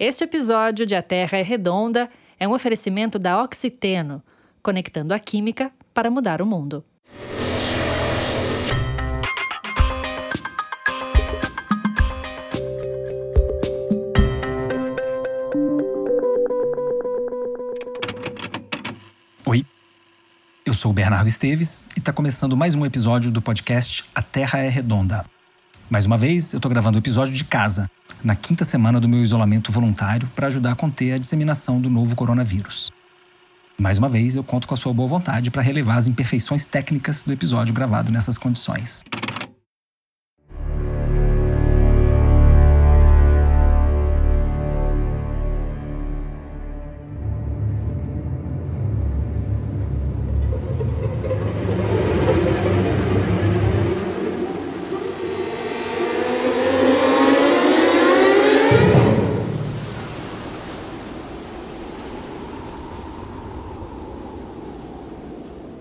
Este 0.00 0.22
episódio 0.22 0.86
de 0.86 0.94
A 0.94 1.02
Terra 1.02 1.38
é 1.38 1.42
Redonda 1.42 2.08
é 2.38 2.46
um 2.46 2.52
oferecimento 2.52 3.18
da 3.18 3.42
Oxiteno, 3.42 4.22
conectando 4.62 5.12
a 5.12 5.18
química 5.18 5.72
para 5.92 6.08
mudar 6.08 6.40
o 6.40 6.46
mundo. 6.46 6.84
Oi, 19.44 19.66
eu 20.64 20.74
sou 20.74 20.92
o 20.92 20.94
Bernardo 20.94 21.28
Esteves 21.28 21.82
e 21.96 21.98
está 21.98 22.12
começando 22.12 22.56
mais 22.56 22.76
um 22.76 22.86
episódio 22.86 23.32
do 23.32 23.42
podcast 23.42 24.04
A 24.14 24.22
Terra 24.22 24.60
é 24.60 24.68
Redonda. 24.68 25.26
Mais 25.90 26.06
uma 26.06 26.16
vez, 26.16 26.52
eu 26.52 26.58
estou 26.58 26.70
gravando 26.70 26.98
o 26.98 27.00
episódio 27.00 27.34
de 27.34 27.42
casa, 27.42 27.90
na 28.22 28.34
quinta 28.34 28.64
semana 28.64 29.00
do 29.00 29.08
meu 29.08 29.22
isolamento 29.22 29.70
voluntário 29.70 30.28
para 30.34 30.48
ajudar 30.48 30.72
a 30.72 30.76
conter 30.76 31.12
a 31.12 31.18
disseminação 31.18 31.80
do 31.80 31.88
novo 31.88 32.14
coronavírus. 32.16 32.92
Mais 33.80 33.96
uma 33.96 34.08
vez, 34.08 34.34
eu 34.34 34.42
conto 34.42 34.66
com 34.66 34.74
a 34.74 34.76
sua 34.76 34.92
boa 34.92 35.08
vontade 35.08 35.50
para 35.50 35.62
relevar 35.62 35.96
as 35.96 36.08
imperfeições 36.08 36.66
técnicas 36.66 37.24
do 37.24 37.32
episódio 37.32 37.72
gravado 37.72 38.10
nessas 38.10 38.36
condições. 38.36 39.04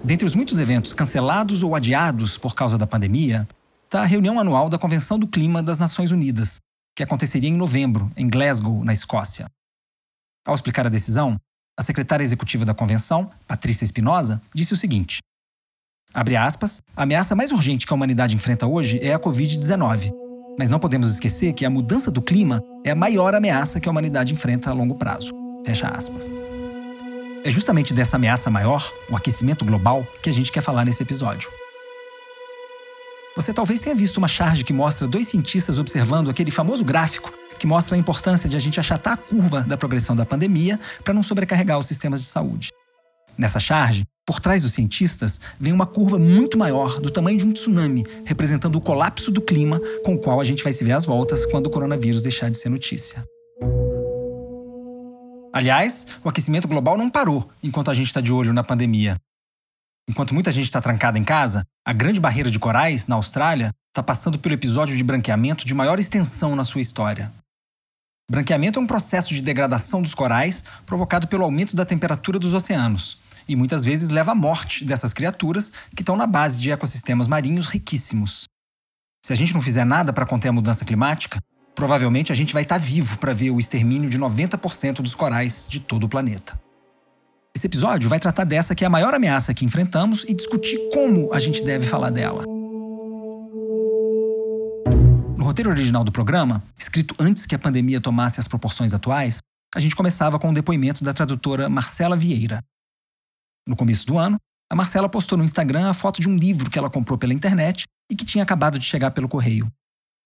Dentre 0.08 0.26
os 0.26 0.34
muitos 0.34 0.58
eventos 0.58 0.94
cancelados 0.94 1.64
ou 1.64 1.76
adiados 1.76 2.38
por 2.38 2.56
causa 2.56 2.78
da 2.78 2.88
pandemia, 2.88 3.46
está 3.84 4.04
a 4.04 4.06
reunião 4.06 4.40
anual 4.40 4.70
da 4.70 4.78
Convenção 4.78 5.20
do 5.20 5.28
Clima 5.28 5.62
das 5.62 5.80
Nações 5.80 6.12
Unidas, 6.12 6.62
que 6.96 7.04
aconteceria 7.04 7.50
em 7.50 7.58
novembro, 7.58 8.10
em 8.16 8.30
Glasgow, 8.30 8.86
na 8.86 8.94
Escócia. 8.94 9.48
Ao 10.48 10.56
explicar 10.56 10.86
a 10.86 10.90
decisão, 10.90 11.36
a 11.78 11.84
secretária 11.84 12.24
executiva 12.24 12.64
da 12.64 12.74
convenção, 12.74 13.30
Patrícia 13.46 13.84
Espinosa, 13.84 14.42
disse 14.56 14.72
o 14.72 14.78
seguinte: 14.78 15.18
Abre 16.14 16.38
aspas, 16.38 16.82
a 16.96 17.04
ameaça 17.04 17.36
mais 17.36 17.52
urgente 17.52 17.86
que 17.86 17.92
a 17.92 17.96
humanidade 17.96 18.34
enfrenta 18.34 18.66
hoje 18.66 19.00
é 19.02 19.14
a 19.14 19.20
Covid-19. 19.20 20.14
Mas 20.58 20.70
não 20.70 20.80
podemos 20.80 21.12
esquecer 21.12 21.52
que 21.52 21.66
a 21.66 21.70
mudança 21.70 22.10
do 22.10 22.22
clima 22.22 22.64
é 22.86 22.92
a 22.92 22.96
maior 22.96 23.36
ameaça 23.36 23.78
que 23.78 23.90
a 23.90 23.92
humanidade 23.92 24.34
enfrenta 24.34 24.70
a 24.70 24.74
longo 24.74 24.96
prazo. 24.96 25.34
Fecha 25.66 25.90
aspas. 25.90 26.30
É 27.44 27.52
justamente 27.52 27.94
dessa 27.94 28.16
ameaça 28.16 28.50
maior, 28.50 28.92
o 29.10 29.16
aquecimento 29.16 29.64
global, 29.64 30.06
que 30.22 30.30
a 30.30 30.34
gente 30.34 30.52
quer 30.52 30.62
falar 30.62 30.84
nesse 30.84 31.04
episódio. 31.04 31.50
Você 33.36 33.54
talvez 33.54 33.82
tenha 33.82 33.96
visto 33.96 34.18
uma 34.18 34.28
charge 34.28 34.64
que 34.64 34.74
mostra 34.74 35.08
dois 35.08 35.28
cientistas 35.28 35.78
observando 35.78 36.30
aquele 36.30 36.50
famoso 36.50 36.84
gráfico 36.84 37.32
que 37.60 37.68
mostra 37.68 37.96
a 37.96 38.00
importância 38.00 38.50
de 38.50 38.56
a 38.56 38.60
gente 38.60 38.80
achatar 38.80 39.14
a 39.14 39.18
curva 39.18 39.62
da 39.62 39.78
progressão 39.78 40.16
da 40.16 40.26
pandemia 40.26 40.80
para 41.04 41.14
não 41.14 41.24
sobrecarregar 41.24 41.78
os 41.78 41.86
sistemas 41.86 42.22
de 42.22 42.28
saúde. 42.28 42.70
Nessa 43.38 43.60
charge, 43.60 44.04
por 44.26 44.40
trás 44.40 44.64
dos 44.64 44.74
cientistas, 44.74 45.40
vem 45.60 45.72
uma 45.72 45.86
curva 45.86 46.18
muito 46.18 46.58
maior, 46.58 47.00
do 47.00 47.12
tamanho 47.12 47.38
de 47.38 47.46
um 47.46 47.54
tsunami, 47.54 48.04
representando 48.26 48.76
o 48.76 48.82
colapso 48.82 49.32
do 49.32 49.42
clima 49.42 49.80
com 50.04 50.16
o 50.16 50.18
qual 50.18 50.42
a 50.42 50.44
gente 50.44 50.64
vai 50.64 50.74
se 50.74 50.84
ver 50.84 50.94
às 50.94 51.06
voltas 51.06 51.46
quando 51.46 51.68
o 51.68 51.70
coronavírus 51.70 52.24
deixar 52.24 52.50
de 52.50 52.58
ser 52.58 52.70
notícia. 52.70 53.24
Aliás, 55.58 56.06
o 56.24 56.30
aquecimento 56.30 56.68
global 56.68 57.00
não 57.00 57.10
parou 57.10 57.50
enquanto 57.64 57.90
a 57.90 57.94
gente 57.96 58.06
está 58.06 58.22
de 58.22 58.32
olho 58.32 58.54
na 58.54 58.64
pandemia. 58.64 59.18
Enquanto 60.08 60.32
muita 60.32 60.52
gente 60.52 60.66
está 60.66 60.80
trancada 60.80 61.18
em 61.18 61.24
casa, 61.24 61.64
a 61.84 61.92
grande 61.92 62.20
barreira 62.20 62.52
de 62.52 62.60
corais, 62.60 63.08
na 63.08 63.16
Austrália, 63.16 63.72
está 63.88 64.04
passando 64.04 64.38
pelo 64.38 64.54
episódio 64.54 64.96
de 64.96 65.04
branqueamento 65.04 65.66
de 65.66 65.74
maior 65.74 65.98
extensão 65.98 66.56
na 66.56 66.64
sua 66.64 66.80
história. 66.80 67.34
Branqueamento 68.30 68.78
é 68.78 68.82
um 68.84 68.86
processo 68.86 69.34
de 69.34 69.42
degradação 69.42 70.00
dos 70.00 70.14
corais 70.14 70.64
provocado 70.86 71.28
pelo 71.28 71.44
aumento 71.44 71.76
da 71.76 71.88
temperatura 71.88 72.38
dos 72.38 72.54
oceanos 72.54 73.18
e 73.48 73.56
muitas 73.56 73.84
vezes 73.84 74.10
leva 74.10 74.34
à 74.34 74.36
morte 74.36 74.86
dessas 74.86 75.12
criaturas 75.12 75.72
que 75.96 76.04
estão 76.04 76.16
na 76.16 76.28
base 76.28 76.60
de 76.60 76.70
ecossistemas 76.70 77.28
marinhos 77.28 77.66
riquíssimos. 77.66 78.44
Se 79.26 79.34
a 79.34 79.36
gente 79.36 79.56
não 79.56 79.62
fizer 79.62 79.86
nada 79.86 80.14
para 80.14 80.28
conter 80.28 80.50
a 80.50 80.54
mudança 80.54 80.86
climática, 80.86 81.40
provavelmente 81.78 82.32
a 82.32 82.36
gente 82.36 82.54
vai 82.54 82.64
estar 82.64 82.80
vivo 82.80 83.20
para 83.20 83.36
ver 83.36 83.52
o 83.52 83.60
extermínio 83.60 84.10
de 84.10 84.18
90% 84.18 84.96
dos 84.96 85.14
corais 85.14 85.68
de 85.70 85.80
todo 85.80 86.06
o 86.06 86.10
planeta. 86.10 86.60
Esse 87.56 87.68
episódio 87.68 88.10
vai 88.10 88.20
tratar 88.20 88.46
dessa 88.46 88.74
que 88.74 88.84
é 88.84 88.88
a 88.88 88.90
maior 88.90 89.14
ameaça 89.14 89.54
que 89.54 89.64
enfrentamos 89.64 90.26
e 90.28 90.34
discutir 90.34 90.80
como 90.92 91.32
a 91.32 91.40
gente 91.40 91.64
deve 91.64 91.86
falar 91.86 92.10
dela. 92.10 92.44
No 95.38 95.44
roteiro 95.44 95.70
original 95.70 96.04
do 96.04 96.12
programa, 96.12 96.64
escrito 96.76 97.16
antes 97.20 97.46
que 97.46 97.54
a 97.54 97.60
pandemia 97.60 98.02
tomasse 98.02 98.40
as 98.40 98.48
proporções 98.48 98.92
atuais, 98.92 99.38
a 99.76 99.80
gente 99.80 99.96
começava 99.96 100.40
com 100.40 100.50
um 100.50 100.54
depoimento 100.54 101.04
da 101.04 101.14
tradutora 101.14 101.70
Marcela 101.70 102.18
Vieira. 102.18 102.60
No 103.68 103.76
começo 103.76 104.08
do 104.08 104.18
ano, 104.18 104.38
a 104.68 104.76
Marcela 104.76 105.08
postou 105.08 105.38
no 105.38 105.44
Instagram 105.44 105.88
a 105.88 105.94
foto 105.94 106.22
de 106.22 106.28
um 106.28 106.36
livro 106.36 106.72
que 106.72 106.80
ela 106.80 106.90
comprou 106.90 107.20
pela 107.20 107.36
internet 107.36 107.84
e 108.12 108.16
que 108.16 108.26
tinha 108.26 108.44
acabado 108.44 108.80
de 108.80 108.86
chegar 108.86 109.12
pelo 109.12 109.30
correio 109.30 109.72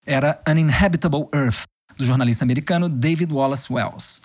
era 0.05 0.41
Uninhabitable 0.47 1.27
Earth, 1.33 1.63
do 1.97 2.05
jornalista 2.05 2.43
americano 2.43 2.89
David 2.89 3.31
Wallace 3.31 3.71
Wells. 3.71 4.21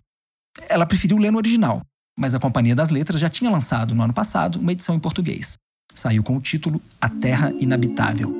Ela 0.68 0.86
preferiu 0.86 1.18
ler 1.18 1.30
no 1.30 1.38
original, 1.38 1.82
mas 2.18 2.34
a 2.34 2.40
Companhia 2.40 2.74
das 2.74 2.90
Letras 2.90 3.20
já 3.20 3.28
tinha 3.28 3.50
lançado 3.50 3.94
no 3.94 4.02
ano 4.02 4.14
passado 4.14 4.58
uma 4.58 4.72
edição 4.72 4.94
em 4.94 4.98
português. 4.98 5.58
Saiu 5.94 6.22
com 6.22 6.36
o 6.36 6.40
título 6.40 6.80
A 7.00 7.08
Terra 7.08 7.52
Inabitável. 7.58 8.34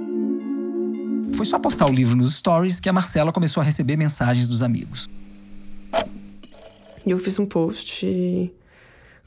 Foi 1.34 1.44
só 1.44 1.58
postar 1.58 1.91
o 1.91 1.92
livro 1.92 2.16
nos 2.16 2.34
stories 2.34 2.80
que 2.80 2.88
a 2.88 2.92
Marcela 2.92 3.32
começou 3.32 3.60
a 3.60 3.64
receber 3.64 3.97
mensagens 3.97 4.48
dos 4.48 4.62
amigos. 4.62 5.08
Eu 7.06 7.18
fiz 7.18 7.38
um 7.38 7.47
post 7.47 8.06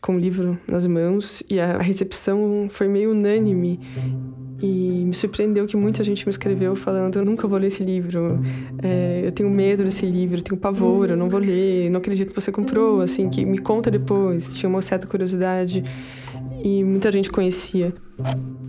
com 0.01 0.15
o 0.15 0.19
livro 0.19 0.59
nas 0.67 0.85
mãos 0.87 1.43
e 1.49 1.59
a 1.59 1.77
recepção 1.77 2.67
foi 2.69 2.87
meio 2.87 3.11
unânime. 3.11 3.79
E 4.61 5.05
me 5.05 5.13
surpreendeu 5.13 5.65
que 5.65 5.77
muita 5.77 6.03
gente 6.03 6.25
me 6.25 6.31
escreveu 6.31 6.75
falando: 6.75 7.17
Eu 7.17 7.23
nunca 7.23 7.47
vou 7.47 7.57
ler 7.57 7.67
esse 7.67 7.81
livro, 7.81 8.41
é, 8.83 9.21
eu 9.23 9.31
tenho 9.31 9.49
medo 9.49 9.85
desse 9.85 10.05
livro, 10.05 10.41
tenho 10.41 10.59
pavor, 10.59 11.09
eu 11.09 11.15
não 11.15 11.29
vou 11.29 11.39
ler, 11.39 11.89
não 11.89 11.99
acredito 11.99 12.33
que 12.33 12.41
você 12.41 12.51
comprou, 12.51 13.01
assim, 13.01 13.29
que 13.29 13.45
me 13.45 13.57
conta 13.57 13.89
depois. 13.89 14.53
Tinha 14.53 14.69
uma 14.69 14.81
certa 14.81 15.07
curiosidade 15.07 15.83
e 16.61 16.83
muita 16.83 17.09
gente 17.09 17.31
conhecia. 17.31 17.93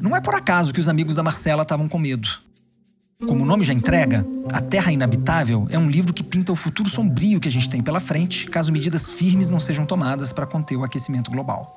Não 0.00 0.14
é 0.14 0.20
por 0.20 0.34
acaso 0.34 0.72
que 0.72 0.78
os 0.78 0.88
amigos 0.88 1.16
da 1.16 1.24
Marcela 1.24 1.62
estavam 1.62 1.88
com 1.88 1.98
medo. 1.98 2.28
Como 3.26 3.42
o 3.42 3.46
nome 3.46 3.64
já 3.64 3.74
entrega, 3.74 4.26
A 4.50 4.62
Terra 4.62 4.90
Inabitável 4.90 5.68
é 5.70 5.78
um 5.78 5.90
livro 5.90 6.12
que 6.12 6.22
pinta 6.22 6.52
o 6.52 6.56
futuro 6.56 6.88
sombrio 6.88 7.38
que 7.38 7.48
a 7.48 7.52
gente 7.52 7.68
tem 7.68 7.82
pela 7.82 8.00
frente, 8.00 8.46
caso 8.46 8.72
medidas 8.72 9.06
firmes 9.08 9.50
não 9.50 9.60
sejam 9.60 9.84
tomadas 9.84 10.32
para 10.32 10.46
conter 10.46 10.76
o 10.76 10.84
aquecimento 10.84 11.30
global. 11.30 11.76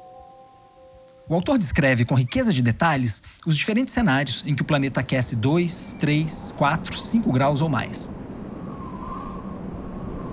O 1.27 1.35
autor 1.35 1.57
descreve 1.57 2.05
com 2.05 2.15
riqueza 2.15 2.53
de 2.53 2.61
detalhes 2.61 3.21
os 3.45 3.57
diferentes 3.57 3.93
cenários 3.93 4.41
em 4.47 4.55
que 4.55 4.61
o 4.61 4.65
planeta 4.65 5.01
aquece 5.01 5.35
2, 5.35 5.97
3, 5.99 6.53
4, 6.57 6.97
5 6.97 7.31
graus 7.33 7.61
ou 7.61 7.67
mais. 7.67 8.09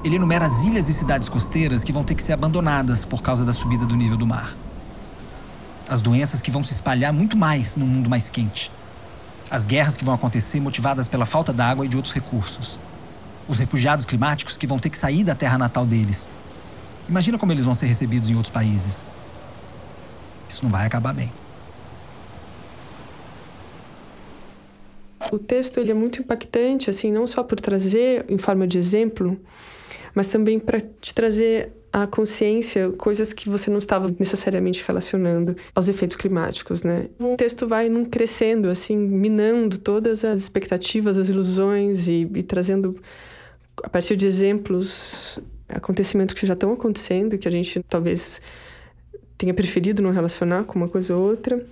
Ele 0.04 0.14
enumera 0.14 0.46
as 0.46 0.62
ilhas 0.62 0.88
e 0.88 0.94
cidades 0.94 1.28
costeiras 1.28 1.82
que 1.82 1.92
vão 1.92 2.04
ter 2.04 2.14
que 2.14 2.22
ser 2.22 2.34
abandonadas 2.34 3.04
por 3.04 3.20
causa 3.20 3.44
da 3.44 3.52
subida 3.52 3.84
do 3.84 3.96
nível 3.96 4.16
do 4.16 4.26
mar. 4.26 4.54
As 5.88 6.00
doenças 6.00 6.40
que 6.40 6.52
vão 6.52 6.62
se 6.62 6.72
espalhar 6.72 7.12
muito 7.12 7.36
mais 7.36 7.74
no 7.74 7.84
mundo 7.84 8.08
mais 8.08 8.28
quente 8.28 8.70
as 9.50 9.64
guerras 9.64 9.96
que 9.96 10.04
vão 10.04 10.14
acontecer 10.14 10.60
motivadas 10.60 11.08
pela 11.08 11.26
falta 11.26 11.52
d'água 11.52 11.84
e 11.84 11.88
de 11.88 11.96
outros 11.96 12.14
recursos. 12.14 12.78
Os 13.48 13.58
refugiados 13.58 14.04
climáticos 14.04 14.56
que 14.56 14.66
vão 14.66 14.78
ter 14.78 14.90
que 14.90 14.96
sair 14.96 15.24
da 15.24 15.34
terra 15.34 15.58
natal 15.58 15.84
deles. 15.84 16.28
Imagina 17.08 17.36
como 17.36 17.50
eles 17.50 17.64
vão 17.64 17.74
ser 17.74 17.86
recebidos 17.86 18.30
em 18.30 18.36
outros 18.36 18.52
países. 18.52 19.04
Isso 20.48 20.62
não 20.62 20.70
vai 20.70 20.86
acabar 20.86 21.12
bem. 21.12 21.32
O 25.32 25.38
texto 25.38 25.78
ele 25.78 25.90
é 25.90 25.94
muito 25.94 26.20
impactante, 26.20 26.88
assim, 26.88 27.10
não 27.10 27.26
só 27.26 27.42
por 27.42 27.58
trazer 27.60 28.24
em 28.28 28.38
forma 28.38 28.66
de 28.66 28.78
exemplo, 28.78 29.40
mas 30.14 30.28
também 30.28 30.58
para 30.58 30.80
te 30.80 31.14
trazer 31.14 31.72
a 31.92 32.06
consciência 32.06 32.90
coisas 32.92 33.32
que 33.32 33.48
você 33.48 33.70
não 33.70 33.78
estava 33.78 34.14
necessariamente 34.18 34.84
relacionando 34.86 35.56
aos 35.74 35.88
efeitos 35.88 36.16
climáticos, 36.16 36.84
né? 36.84 37.08
O 37.18 37.36
texto 37.36 37.66
vai 37.66 37.88
num 37.88 38.04
crescendo, 38.04 38.68
assim, 38.68 38.96
minando 38.96 39.78
todas 39.78 40.24
as 40.24 40.40
expectativas, 40.40 41.18
as 41.18 41.28
ilusões 41.28 42.08
e, 42.08 42.28
e 42.34 42.42
trazendo, 42.42 42.96
a 43.82 43.88
partir 43.88 44.16
de 44.16 44.26
exemplos, 44.26 45.38
acontecimentos 45.68 46.34
que 46.34 46.46
já 46.46 46.54
estão 46.54 46.72
acontecendo, 46.72 47.36
que 47.36 47.48
a 47.48 47.50
gente 47.50 47.82
talvez 47.88 48.40
tenha 49.36 49.54
preferido 49.54 50.00
não 50.02 50.10
relacionar 50.10 50.64
com 50.64 50.78
uma 50.78 50.88
coisa 50.88 51.16
ou 51.16 51.28
outra, 51.28 51.64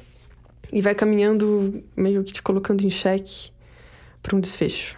e 0.72 0.82
vai 0.82 0.94
caminhando 0.94 1.82
meio 1.96 2.24
que 2.24 2.32
te 2.32 2.42
colocando 2.42 2.82
em 2.82 2.90
xeque 2.90 3.50
para 4.22 4.36
um 4.36 4.40
desfecho, 4.40 4.96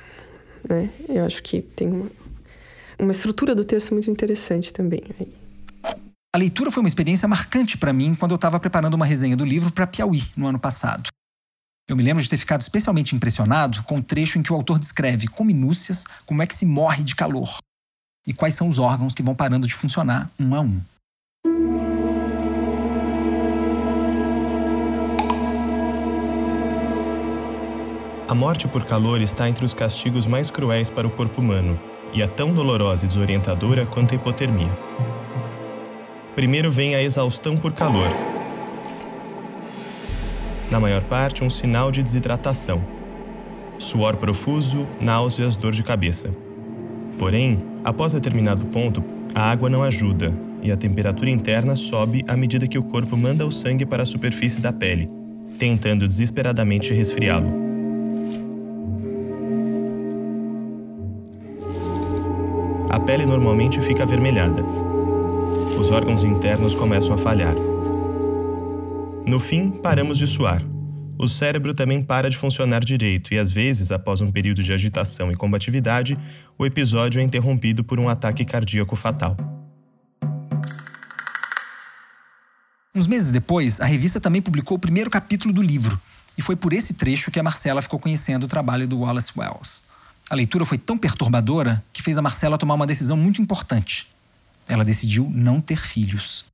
né? 0.66 0.88
Eu 1.08 1.24
acho 1.24 1.42
que 1.42 1.60
tem 1.60 1.88
uma 1.88 2.10
uma 3.00 3.12
estrutura 3.12 3.54
do 3.54 3.64
texto 3.64 3.92
muito 3.92 4.10
interessante 4.10 4.72
também. 4.72 5.02
A 6.32 6.38
leitura 6.38 6.70
foi 6.70 6.82
uma 6.82 6.88
experiência 6.88 7.26
marcante 7.26 7.76
para 7.76 7.92
mim 7.92 8.14
quando 8.14 8.32
eu 8.32 8.36
estava 8.36 8.60
preparando 8.60 8.94
uma 8.94 9.06
resenha 9.06 9.36
do 9.36 9.44
livro 9.44 9.72
para 9.72 9.86
Piauí 9.86 10.22
no 10.36 10.46
ano 10.46 10.60
passado. 10.60 11.08
Eu 11.88 11.96
me 11.96 12.04
lembro 12.04 12.22
de 12.22 12.28
ter 12.28 12.36
ficado 12.36 12.60
especialmente 12.60 13.16
impressionado 13.16 13.82
com 13.82 13.98
o 13.98 14.02
trecho 14.02 14.38
em 14.38 14.42
que 14.42 14.52
o 14.52 14.56
autor 14.56 14.78
descreve 14.78 15.26
com 15.26 15.42
minúcias 15.42 16.04
como 16.24 16.40
é 16.40 16.46
que 16.46 16.54
se 16.54 16.64
morre 16.64 17.02
de 17.02 17.16
calor 17.16 17.58
e 18.24 18.32
quais 18.32 18.54
são 18.54 18.68
os 18.68 18.78
órgãos 18.78 19.12
que 19.12 19.24
vão 19.24 19.34
parando 19.34 19.66
de 19.66 19.74
funcionar 19.74 20.30
um 20.38 20.54
a 20.54 20.60
um. 20.60 20.80
A 28.28 28.34
morte 28.34 28.68
por 28.68 28.84
calor 28.84 29.20
está 29.20 29.48
entre 29.48 29.64
os 29.64 29.74
castigos 29.74 30.28
mais 30.28 30.48
cruéis 30.48 30.88
para 30.88 31.08
o 31.08 31.10
corpo 31.10 31.40
humano 31.40 31.89
e 32.12 32.22
é 32.22 32.26
tão 32.26 32.52
dolorosa 32.52 33.04
e 33.04 33.08
desorientadora 33.08 33.86
quanto 33.86 34.12
a 34.12 34.14
hipotermia. 34.16 34.70
Primeiro 36.34 36.70
vem 36.70 36.94
a 36.94 37.02
exaustão 37.02 37.56
por 37.56 37.72
calor. 37.72 38.08
Na 40.70 40.78
maior 40.78 41.02
parte, 41.02 41.42
um 41.42 41.50
sinal 41.50 41.90
de 41.90 42.02
desidratação. 42.02 42.82
Suor 43.78 44.16
profuso, 44.16 44.86
náuseas, 45.00 45.56
dor 45.56 45.72
de 45.72 45.82
cabeça. 45.82 46.30
Porém, 47.18 47.58
após 47.84 48.12
determinado 48.12 48.66
ponto, 48.66 49.02
a 49.34 49.50
água 49.50 49.68
não 49.68 49.82
ajuda 49.82 50.32
e 50.62 50.70
a 50.70 50.76
temperatura 50.76 51.30
interna 51.30 51.74
sobe 51.74 52.24
à 52.28 52.36
medida 52.36 52.68
que 52.68 52.78
o 52.78 52.82
corpo 52.82 53.16
manda 53.16 53.46
o 53.46 53.50
sangue 53.50 53.86
para 53.86 54.02
a 54.02 54.06
superfície 54.06 54.60
da 54.60 54.72
pele, 54.72 55.10
tentando 55.58 56.06
desesperadamente 56.06 56.92
resfriá-lo. 56.92 57.69
Pele 63.10 63.26
normalmente 63.26 63.80
fica 63.80 64.04
avermelhada, 64.04 64.62
os 65.76 65.90
órgãos 65.90 66.22
internos 66.22 66.76
começam 66.76 67.12
a 67.12 67.18
falhar. 67.18 67.56
No 69.26 69.40
fim, 69.40 69.68
paramos 69.68 70.16
de 70.16 70.28
suar. 70.28 70.62
O 71.18 71.26
cérebro 71.26 71.74
também 71.74 72.04
para 72.04 72.30
de 72.30 72.36
funcionar 72.36 72.84
direito 72.84 73.34
e, 73.34 73.38
às 73.38 73.50
vezes, 73.50 73.90
após 73.90 74.20
um 74.20 74.30
período 74.30 74.62
de 74.62 74.72
agitação 74.72 75.32
e 75.32 75.34
combatividade, 75.34 76.16
o 76.56 76.64
episódio 76.64 77.20
é 77.20 77.24
interrompido 77.24 77.82
por 77.82 77.98
um 77.98 78.08
ataque 78.08 78.44
cardíaco 78.44 78.94
fatal. 78.94 79.36
Uns 82.94 83.08
meses 83.08 83.32
depois, 83.32 83.80
a 83.80 83.86
revista 83.86 84.20
também 84.20 84.40
publicou 84.40 84.76
o 84.76 84.80
primeiro 84.80 85.10
capítulo 85.10 85.52
do 85.52 85.62
livro, 85.62 86.00
e 86.38 86.42
foi 86.42 86.54
por 86.54 86.72
esse 86.72 86.94
trecho 86.94 87.32
que 87.32 87.40
a 87.40 87.42
Marcela 87.42 87.82
ficou 87.82 87.98
conhecendo 87.98 88.44
o 88.44 88.48
trabalho 88.48 88.86
do 88.86 89.00
Wallace 89.00 89.32
Wells. 89.36 89.89
A 90.30 90.34
leitura 90.34 90.64
foi 90.64 90.78
tão 90.78 90.96
perturbadora 90.96 91.84
que 91.92 92.02
fez 92.02 92.16
a 92.16 92.22
Marcela 92.22 92.56
tomar 92.56 92.74
uma 92.74 92.86
decisão 92.86 93.16
muito 93.16 93.42
importante 93.42 94.06
ela 94.70 94.84
decidiu 94.84 95.28
não 95.34 95.60
ter 95.60 95.76
filhos. 95.76 96.44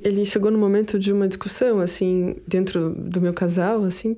Ele 0.00 0.24
chegou 0.24 0.50
no 0.50 0.58
momento 0.58 0.98
de 0.98 1.12
uma 1.12 1.26
discussão, 1.26 1.80
assim, 1.80 2.36
dentro 2.46 2.90
do 2.90 3.20
meu 3.20 3.32
casal, 3.32 3.84
assim, 3.84 4.16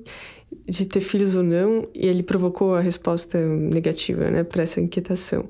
de 0.67 0.85
ter 0.85 1.01
filhos 1.01 1.35
ou 1.35 1.43
não, 1.43 1.87
e 1.93 2.05
ele 2.05 2.23
provocou 2.23 2.75
a 2.75 2.81
resposta 2.81 3.37
negativa, 3.39 4.29
né, 4.29 4.43
para 4.43 4.63
essa 4.63 4.81
inquietação. 4.81 5.45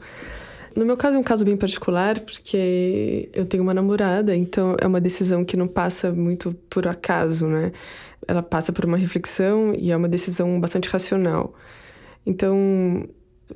No 0.75 0.85
meu 0.85 0.97
caso 0.97 1.15
é 1.15 1.19
um 1.19 1.23
caso 1.23 1.45
bem 1.45 1.55
particular, 1.55 2.19
porque 2.19 3.29
eu 3.33 3.45
tenho 3.45 3.63
uma 3.63 3.73
namorada, 3.73 4.35
então 4.35 4.75
é 4.79 4.85
uma 4.85 4.99
decisão 4.99 5.45
que 5.45 5.55
não 5.55 5.67
passa 5.67 6.11
muito 6.11 6.53
por 6.69 6.85
acaso, 6.85 7.47
né? 7.47 7.71
Ela 8.27 8.43
passa 8.43 8.73
por 8.73 8.83
uma 8.83 8.97
reflexão 8.97 9.73
e 9.73 9.89
é 9.89 9.95
uma 9.95 10.09
decisão 10.09 10.59
bastante 10.59 10.89
racional. 10.89 11.53
Então, 12.25 13.07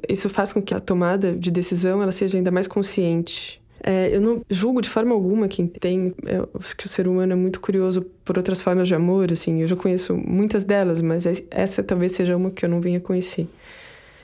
isso 0.07 0.30
faz 0.30 0.54
com 0.54 0.62
que 0.62 0.74
a 0.74 0.80
tomada 0.80 1.36
de 1.36 1.50
decisão 1.50 2.01
ela 2.01 2.12
seja 2.12 2.38
ainda 2.38 2.51
mais 2.51 2.68
consciente 2.68 3.60
é, 3.81 4.13
eu 4.13 4.21
não 4.21 4.42
julgo 4.50 4.81
de 4.81 4.89
forma 4.89 5.13
alguma 5.13 5.48
quem 5.48 5.66
tem. 5.66 6.13
Eu 6.24 6.50
é, 6.54 6.60
acho 6.60 6.75
que 6.75 6.86
o 6.86 6.89
ser 6.89 7.07
humano 7.07 7.31
é 7.31 7.36
muito 7.36 7.60
curioso 7.60 8.01
por 8.25 8.38
outras 8.38 8.62
formas 8.62 8.88
de 8.88 8.95
amor, 8.95 9.31
assim. 9.31 9.62
Eu 9.62 9.68
já 9.68 9.75
conheço 9.75 10.16
muitas 10.16 10.63
delas, 10.63 11.01
mas 11.01 11.25
essa 11.50 11.81
talvez 11.81 12.12
seja 12.12 12.36
uma 12.36 12.51
que 12.51 12.66
eu 12.66 12.69
não 12.69 12.81
venha 12.81 13.00
conhecer. 13.00 13.48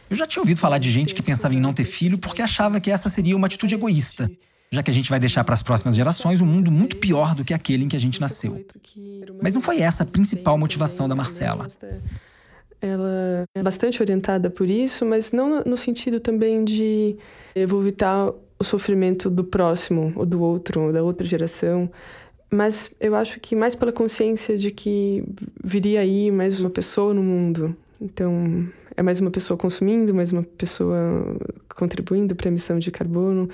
Eu 0.09 0.15
já 0.15 0.27
tinha 0.27 0.41
ouvido 0.41 0.59
falar 0.59 0.77
de 0.77 0.91
gente 0.91 1.15
que 1.15 1.23
pensava 1.23 1.55
em 1.55 1.59
não 1.59 1.73
ter 1.73 1.85
filho 1.85 2.17
porque 2.17 2.41
achava 2.41 2.79
que 2.79 2.91
essa 2.91 3.09
seria 3.09 3.35
uma 3.35 3.47
atitude 3.47 3.73
egoísta, 3.73 4.29
já 4.69 4.83
que 4.83 4.91
a 4.91 4.93
gente 4.93 5.09
vai 5.09 5.19
deixar 5.19 5.43
para 5.43 5.53
as 5.53 5.63
próximas 5.63 5.95
gerações 5.95 6.41
um 6.41 6.45
mundo 6.45 6.69
muito 6.69 6.97
pior 6.97 7.33
do 7.33 7.43
que 7.43 7.53
aquele 7.53 7.85
em 7.85 7.87
que 7.87 7.95
a 7.95 7.99
gente 7.99 8.21
nasceu. 8.21 8.63
Mas 9.41 9.55
não 9.55 9.61
foi 9.61 9.79
essa 9.79 10.03
a 10.03 10.05
principal 10.05 10.57
motivação 10.57 11.07
da 11.07 11.15
Marcela. 11.15 11.67
Ela 12.85 13.45
é 13.55 13.63
bastante 13.63 13.99
orientada 13.99 14.47
por 14.47 14.69
isso, 14.69 15.03
mas 15.05 15.31
não 15.31 15.63
no 15.63 15.75
sentido 15.75 16.19
também 16.19 16.63
de 16.63 17.17
eu 17.55 17.67
vou 17.67 17.81
evitar 17.81 18.31
o 18.59 18.63
sofrimento 18.63 19.27
do 19.27 19.43
próximo, 19.43 20.13
ou 20.15 20.23
do 20.23 20.39
outro, 20.39 20.81
ou 20.81 20.93
da 20.93 21.01
outra 21.01 21.25
geração. 21.25 21.89
Mas 22.51 22.91
eu 22.99 23.15
acho 23.15 23.39
que 23.39 23.55
mais 23.55 23.73
pela 23.73 23.91
consciência 23.91 24.55
de 24.55 24.69
que 24.69 25.23
viria 25.63 26.01
aí 26.01 26.29
mais 26.29 26.59
uma 26.59 26.69
pessoa 26.69 27.11
no 27.11 27.23
mundo. 27.23 27.75
Então, 27.99 28.67
é 28.95 29.01
mais 29.01 29.19
uma 29.19 29.31
pessoa 29.31 29.57
consumindo, 29.57 30.13
mais 30.13 30.31
uma 30.31 30.43
pessoa 30.43 31.37
contribuindo 31.75 32.35
para 32.35 32.49
a 32.49 32.51
emissão 32.51 32.77
de 32.77 32.91
carbono, 32.91 33.49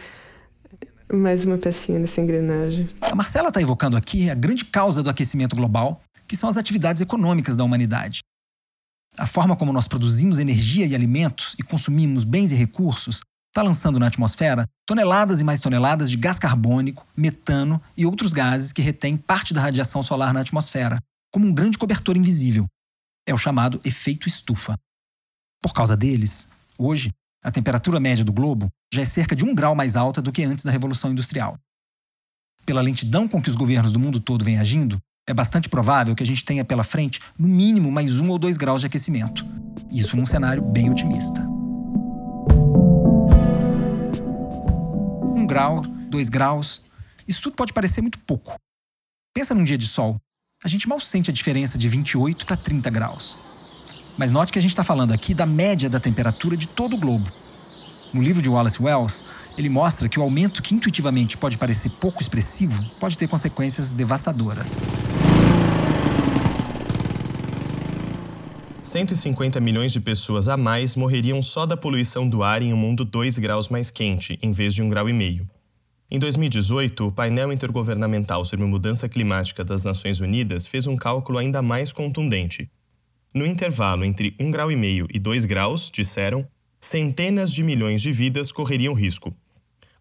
mais 1.12 1.46
uma 1.46 1.58
pecinha 1.58 2.00
nessa 2.00 2.20
engrenagem. 2.20 2.90
A 3.00 3.16
Marcela 3.16 3.48
está 3.48 3.62
evocando 3.62 3.96
aqui 3.96 4.30
a 4.30 4.36
grande 4.36 4.66
causa 4.66 5.02
do 5.02 5.10
aquecimento 5.10 5.56
global, 5.56 6.02
que 6.28 6.36
são 6.36 6.50
as 6.50 6.58
atividades 6.58 7.02
econômicas 7.02 7.56
da 7.56 7.64
humanidade. 7.64 8.20
A 9.18 9.26
forma 9.26 9.56
como 9.56 9.74
nós 9.74 9.88
produzimos 9.88 10.40
energia 10.40 10.86
e 10.86 10.96
alimentos 10.96 11.56
e 11.60 11.64
consumimos 11.64 12.24
bens 12.24 12.52
e 12.52 12.56
recursos 12.56 13.22
está 13.50 13.62
lançando 13.62 14.00
na 14.00 14.08
atmosfera 14.08 14.66
toneladas 14.86 15.42
e 15.42 15.44
mais 15.44 15.60
toneladas 15.60 16.10
de 16.10 16.16
gás 16.16 16.40
carbônico, 16.40 17.06
metano 17.16 17.82
e 17.96 18.06
outros 18.06 18.32
gases 18.32 18.72
que 18.72 18.82
retêm 18.82 19.18
parte 19.18 19.54
da 19.54 19.62
radiação 19.62 20.02
solar 20.02 20.34
na 20.34 20.42
atmosfera, 20.42 21.00
como 21.32 21.46
um 21.46 21.54
grande 21.54 21.78
cobertor 21.78 22.16
invisível. 22.16 22.66
É 23.26 23.34
o 23.34 23.38
chamado 23.38 23.82
efeito 23.84 24.28
estufa. 24.28 24.78
Por 25.62 25.74
causa 25.74 25.96
deles, 25.96 26.48
hoje, 26.78 27.12
a 27.44 27.52
temperatura 27.52 28.00
média 28.00 28.24
do 28.24 28.34
globo 28.34 28.70
já 28.94 29.02
é 29.02 29.06
cerca 29.06 29.36
de 29.36 29.44
um 29.44 29.54
grau 29.54 29.76
mais 29.76 29.96
alta 29.96 30.22
do 30.22 30.32
que 30.32 30.44
antes 30.44 30.64
da 30.64 30.72
Revolução 30.72 31.12
Industrial. 31.12 31.58
Pela 32.66 32.82
lentidão 32.82 33.28
com 33.28 33.42
que 33.42 33.50
os 33.50 33.56
governos 33.56 33.92
do 33.92 34.00
mundo 34.00 34.20
todo 34.20 34.46
vêm 34.46 34.60
agindo, 34.60 35.00
é 35.32 35.34
bastante 35.34 35.70
provável 35.70 36.16
que 36.16 36.24
a 36.24 36.26
gente 36.26 36.46
tenha 36.46 36.64
pela 36.64 36.84
frente, 36.84 37.20
no 37.38 37.48
mínimo, 37.48 37.92
mais 37.92 38.20
um 38.20 38.30
ou 38.30 38.38
dois 38.38 38.58
graus 38.58 38.82
de 38.82 38.88
aquecimento. 38.88 39.46
Isso 39.92 40.16
num 40.16 40.26
cenário 40.26 40.62
bem 40.62 40.90
otimista. 40.90 41.52
grau, 45.52 45.82
dois 45.82 46.30
graus. 46.30 46.82
Isso 47.28 47.42
tudo 47.42 47.58
pode 47.58 47.74
parecer 47.74 48.00
muito 48.00 48.18
pouco. 48.20 48.56
Pensa 49.34 49.54
num 49.54 49.66
dia 49.66 49.78
de 49.78 49.86
sol. 49.86 50.16
A 50.64 50.68
gente 50.70 50.88
mal 50.88 50.98
sente 51.02 51.30
a 51.30 51.34
diferença 51.34 51.78
de 51.78 51.90
28 51.90 52.46
para 52.46 52.56
30 52.56 52.90
graus. 52.90 53.38
Mas 54.18 54.32
note 54.32 54.54
que 54.54 54.60
a 54.60 54.62
gente 54.62 54.72
está 54.72 54.84
falando 54.84 55.12
aqui 55.14 55.34
da 55.34 55.46
média 55.46 55.90
da 55.90 56.00
temperatura 56.00 56.56
de 56.56 56.68
todo 56.68 56.94
o 56.94 56.98
globo. 56.98 57.30
No 58.14 58.22
livro 58.22 58.42
de 58.42 58.50
Wallace 58.50 58.82
Wells, 58.82 59.24
ele 59.58 59.70
mostra 59.70 60.08
que 60.08 60.20
o 60.20 60.24
aumento 60.24 60.62
que 60.62 60.74
intuitivamente 60.74 61.38
pode 61.38 61.58
parecer 61.58 61.90
pouco 61.90 62.22
expressivo 62.22 62.84
pode 63.00 63.18
ter 63.18 63.28
consequências 63.28 63.94
devastadoras. 63.94 64.84
150 68.92 69.60
milhões 69.62 69.94
de 69.94 70.02
pessoas 70.02 70.50
a 70.50 70.58
mais 70.58 70.98
morreriam 70.98 71.42
só 71.42 71.66
da 71.66 71.78
poluição 71.78 72.28
do 72.28 72.44
ar 72.44 72.62
em 72.62 72.74
um 72.74 72.78
mundo 72.78 73.06
2 73.06 73.40
graus 73.40 73.70
mais 73.70 73.90
quente, 73.90 74.38
em 74.42 74.52
vez 74.52 74.76
de 74.76 74.84
1,5 74.84 74.90
grau. 74.90 75.08
E 75.08 75.14
meio. 75.14 75.50
Em 76.10 76.20
2018, 76.20 77.08
o 77.08 77.12
painel 77.12 77.54
intergovernamental 77.54 78.44
sobre 78.44 78.66
mudança 78.66 79.08
climática 79.08 79.64
das 79.64 79.86
Nações 79.86 80.20
Unidas 80.20 80.68
fez 80.68 80.88
um 80.88 80.98
cálculo 80.98 81.38
ainda 81.38 81.62
mais 81.62 81.94
contundente. 81.94 82.70
No 83.34 83.46
intervalo 83.46 84.04
entre 84.04 84.32
1,5 84.32 84.52
grau 84.52 84.70
e 84.70 85.20
2 85.20 85.46
graus, 85.46 85.90
disseram, 85.90 86.46
centenas 86.82 87.54
de 87.54 87.64
milhões 87.64 88.02
de 88.02 88.12
vidas 88.12 88.52
correriam 88.52 88.94
risco. 88.94 89.34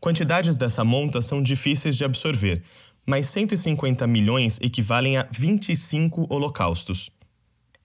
Quantidades 0.01 0.57
dessa 0.57 0.85
monta 0.85 1.21
são 1.21 1.43
difíceis 1.43 1.97
de 1.97 2.05
absorver, 2.05 2.63
mas 3.07 3.27
150 3.27 4.07
milhões 4.07 4.59
equivalem 4.61 5.19
a 5.19 5.29
25 5.31 6.27
holocaustos 6.29 7.13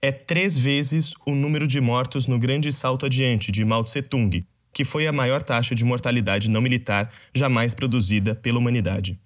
é 0.06 0.12
três 0.12 0.56
vezes 0.56 1.14
o 1.26 1.34
número 1.34 1.66
de 1.66 1.80
mortos 1.80 2.26
no 2.26 2.38
Grande 2.38 2.72
Salto 2.72 3.06
Adiante 3.06 3.50
de 3.50 3.64
Mao 3.64 3.82
Tse-tung, 3.82 4.46
que 4.72 4.84
foi 4.84 5.06
a 5.06 5.12
maior 5.12 5.42
taxa 5.42 5.74
de 5.74 5.84
mortalidade 5.84 6.50
não 6.50 6.60
militar 6.60 7.10
jamais 7.34 7.74
produzida 7.74 8.34
pela 8.34 8.58
humanidade. 8.58 9.18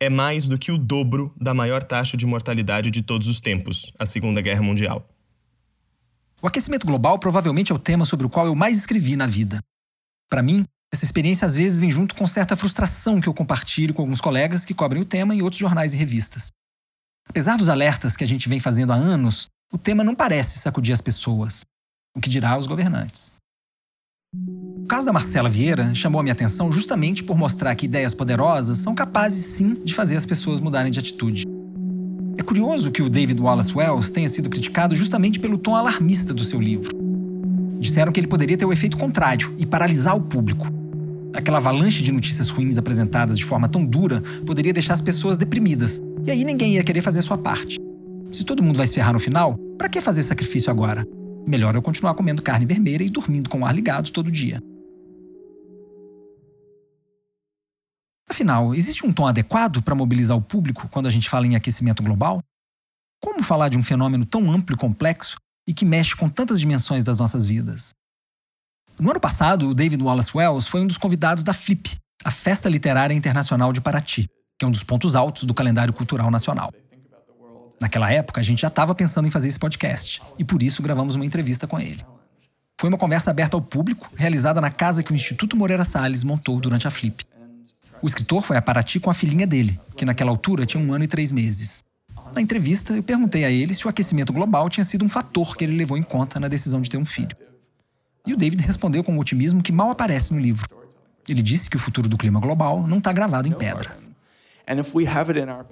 É 0.00 0.08
mais 0.08 0.48
do 0.48 0.58
que 0.58 0.72
o 0.72 0.78
dobro 0.78 1.32
da 1.40 1.54
maior 1.54 1.82
taxa 1.82 2.16
de 2.16 2.26
mortalidade 2.26 2.90
de 2.90 3.02
todos 3.02 3.28
os 3.28 3.40
tempos, 3.40 3.92
a 3.98 4.06
Segunda 4.06 4.40
Guerra 4.40 4.62
Mundial. 4.62 5.08
O 6.42 6.48
aquecimento 6.48 6.84
global 6.84 7.20
provavelmente 7.20 7.70
é 7.70 7.74
o 7.74 7.78
tema 7.78 8.04
sobre 8.04 8.26
o 8.26 8.28
qual 8.28 8.46
eu 8.46 8.54
mais 8.56 8.76
escrevi 8.76 9.14
na 9.14 9.28
vida. 9.28 9.60
Para 10.28 10.42
mim, 10.42 10.64
essa 10.92 11.04
experiência 11.04 11.46
às 11.46 11.54
vezes 11.54 11.78
vem 11.78 11.88
junto 11.88 12.16
com 12.16 12.26
certa 12.26 12.56
frustração 12.56 13.20
que 13.20 13.28
eu 13.28 13.34
compartilho 13.34 13.94
com 13.94 14.02
alguns 14.02 14.20
colegas 14.20 14.64
que 14.64 14.74
cobrem 14.74 15.00
o 15.00 15.04
tema 15.06 15.36
em 15.36 15.40
outros 15.40 15.60
jornais 15.60 15.94
e 15.94 15.96
revistas. 15.96 16.48
Apesar 17.28 17.56
dos 17.56 17.68
alertas 17.68 18.16
que 18.16 18.24
a 18.24 18.26
gente 18.26 18.48
vem 18.48 18.58
fazendo 18.58 18.92
há 18.92 18.96
anos, 18.96 19.46
o 19.72 19.78
tema 19.78 20.02
não 20.02 20.16
parece 20.16 20.58
sacudir 20.58 20.92
as 20.92 21.00
pessoas, 21.00 21.60
o 22.16 22.20
que 22.20 22.28
dirá 22.28 22.58
os 22.58 22.66
governantes. 22.66 23.30
O 24.34 24.86
caso 24.88 25.06
da 25.06 25.12
Marcela 25.12 25.48
Vieira 25.48 25.94
chamou 25.94 26.18
a 26.18 26.22
minha 26.24 26.32
atenção 26.32 26.72
justamente 26.72 27.22
por 27.22 27.38
mostrar 27.38 27.76
que 27.76 27.86
ideias 27.86 28.14
poderosas 28.14 28.78
são 28.78 28.96
capazes 28.96 29.46
sim 29.46 29.74
de 29.84 29.94
fazer 29.94 30.16
as 30.16 30.26
pessoas 30.26 30.58
mudarem 30.58 30.90
de 30.90 30.98
atitude. 30.98 31.44
É 32.42 32.44
curioso 32.44 32.90
que 32.90 33.00
o 33.00 33.08
David 33.08 33.40
Wallace 33.40 33.72
Wells 33.72 34.10
tenha 34.10 34.28
sido 34.28 34.50
criticado 34.50 34.96
justamente 34.96 35.38
pelo 35.38 35.56
tom 35.56 35.76
alarmista 35.76 36.34
do 36.34 36.42
seu 36.42 36.60
livro. 36.60 36.90
Disseram 37.78 38.10
que 38.10 38.18
ele 38.18 38.26
poderia 38.26 38.56
ter 38.56 38.64
o 38.64 38.72
efeito 38.72 38.96
contrário 38.96 39.54
e 39.60 39.64
paralisar 39.64 40.16
o 40.16 40.20
público. 40.20 40.66
Aquela 41.32 41.58
avalanche 41.58 42.02
de 42.02 42.10
notícias 42.10 42.48
ruins 42.48 42.78
apresentadas 42.78 43.38
de 43.38 43.44
forma 43.44 43.68
tão 43.68 43.84
dura 43.84 44.20
poderia 44.44 44.72
deixar 44.72 44.94
as 44.94 45.00
pessoas 45.00 45.38
deprimidas, 45.38 46.02
e 46.26 46.32
aí 46.32 46.42
ninguém 46.42 46.74
ia 46.74 46.82
querer 46.82 47.00
fazer 47.00 47.20
a 47.20 47.22
sua 47.22 47.38
parte. 47.38 47.78
Se 48.32 48.42
todo 48.42 48.60
mundo 48.60 48.76
vai 48.76 48.88
se 48.88 48.94
ferrar 48.94 49.12
no 49.12 49.20
final, 49.20 49.56
para 49.78 49.88
que 49.88 50.00
fazer 50.00 50.24
sacrifício 50.24 50.68
agora? 50.68 51.06
Melhor 51.46 51.76
eu 51.76 51.80
continuar 51.80 52.14
comendo 52.14 52.42
carne 52.42 52.66
vermelha 52.66 53.04
e 53.04 53.08
dormindo 53.08 53.48
com 53.48 53.60
o 53.60 53.64
ar 53.64 53.72
ligado 53.72 54.10
todo 54.10 54.32
dia. 54.32 54.60
Afinal, 58.32 58.74
existe 58.74 59.04
um 59.04 59.12
tom 59.12 59.26
adequado 59.26 59.82
para 59.82 59.94
mobilizar 59.94 60.34
o 60.34 60.40
público 60.40 60.88
quando 60.88 61.06
a 61.06 61.10
gente 61.10 61.28
fala 61.28 61.46
em 61.46 61.54
aquecimento 61.54 62.02
global? 62.02 62.42
Como 63.22 63.42
falar 63.42 63.68
de 63.68 63.76
um 63.76 63.82
fenômeno 63.82 64.24
tão 64.24 64.50
amplo 64.50 64.74
e 64.74 64.78
complexo 64.78 65.36
e 65.68 65.74
que 65.74 65.84
mexe 65.84 66.16
com 66.16 66.30
tantas 66.30 66.58
dimensões 66.58 67.04
das 67.04 67.18
nossas 67.18 67.44
vidas? 67.44 67.90
No 68.98 69.10
ano 69.10 69.20
passado, 69.20 69.68
o 69.68 69.74
David 69.74 70.02
Wallace 70.02 70.30
Wells 70.34 70.66
foi 70.66 70.80
um 70.80 70.86
dos 70.86 70.96
convidados 70.96 71.44
da 71.44 71.52
FLIP, 71.52 71.98
a 72.24 72.30
Festa 72.30 72.70
Literária 72.70 73.12
Internacional 73.12 73.70
de 73.70 73.82
Paraty, 73.82 74.26
que 74.58 74.64
é 74.64 74.66
um 74.66 74.70
dos 74.72 74.82
pontos 74.82 75.14
altos 75.14 75.44
do 75.44 75.52
calendário 75.52 75.92
cultural 75.92 76.30
nacional. 76.30 76.72
Naquela 77.78 78.10
época, 78.10 78.40
a 78.40 78.44
gente 78.44 78.62
já 78.62 78.68
estava 78.68 78.94
pensando 78.94 79.28
em 79.28 79.30
fazer 79.30 79.48
esse 79.48 79.58
podcast, 79.58 80.22
e 80.38 80.44
por 80.44 80.62
isso 80.62 80.82
gravamos 80.82 81.16
uma 81.16 81.26
entrevista 81.26 81.66
com 81.66 81.78
ele. 81.78 82.02
Foi 82.80 82.88
uma 82.88 82.98
conversa 82.98 83.30
aberta 83.30 83.58
ao 83.58 83.60
público, 83.60 84.10
realizada 84.16 84.58
na 84.58 84.70
casa 84.70 85.02
que 85.02 85.12
o 85.12 85.14
Instituto 85.14 85.54
Moreira 85.54 85.84
Salles 85.84 86.24
montou 86.24 86.58
durante 86.58 86.88
a 86.88 86.90
Flip. 86.90 87.26
O 88.02 88.06
escritor 88.08 88.42
foi 88.42 88.56
a 88.56 88.62
Paraty 88.62 88.98
com 88.98 89.10
a 89.10 89.14
filhinha 89.14 89.46
dele, 89.46 89.80
que 89.96 90.04
naquela 90.04 90.30
altura 90.30 90.66
tinha 90.66 90.82
um 90.82 90.92
ano 90.92 91.04
e 91.04 91.08
três 91.08 91.30
meses. 91.30 91.84
Na 92.34 92.42
entrevista, 92.42 92.94
eu 92.94 93.02
perguntei 93.02 93.44
a 93.44 93.50
ele 93.50 93.74
se 93.74 93.86
o 93.86 93.88
aquecimento 93.88 94.32
global 94.32 94.68
tinha 94.68 94.82
sido 94.82 95.04
um 95.04 95.08
fator 95.08 95.56
que 95.56 95.62
ele 95.62 95.76
levou 95.76 95.96
em 95.96 96.02
conta 96.02 96.40
na 96.40 96.48
decisão 96.48 96.80
de 96.80 96.90
ter 96.90 96.96
um 96.96 97.04
filho. 97.04 97.36
E 98.26 98.34
o 98.34 98.36
David 98.36 98.64
respondeu 98.64 99.04
com 99.04 99.12
um 99.12 99.20
otimismo 99.20 99.62
que 99.62 99.70
mal 99.70 99.90
aparece 99.90 100.34
no 100.34 100.40
livro. 100.40 100.66
Ele 101.28 101.42
disse 101.42 101.70
que 101.70 101.76
o 101.76 101.78
futuro 101.78 102.08
do 102.08 102.18
clima 102.18 102.40
global 102.40 102.84
não 102.86 102.98
está 102.98 103.12
gravado 103.12 103.46
em 103.46 103.52
pedra. 103.52 103.96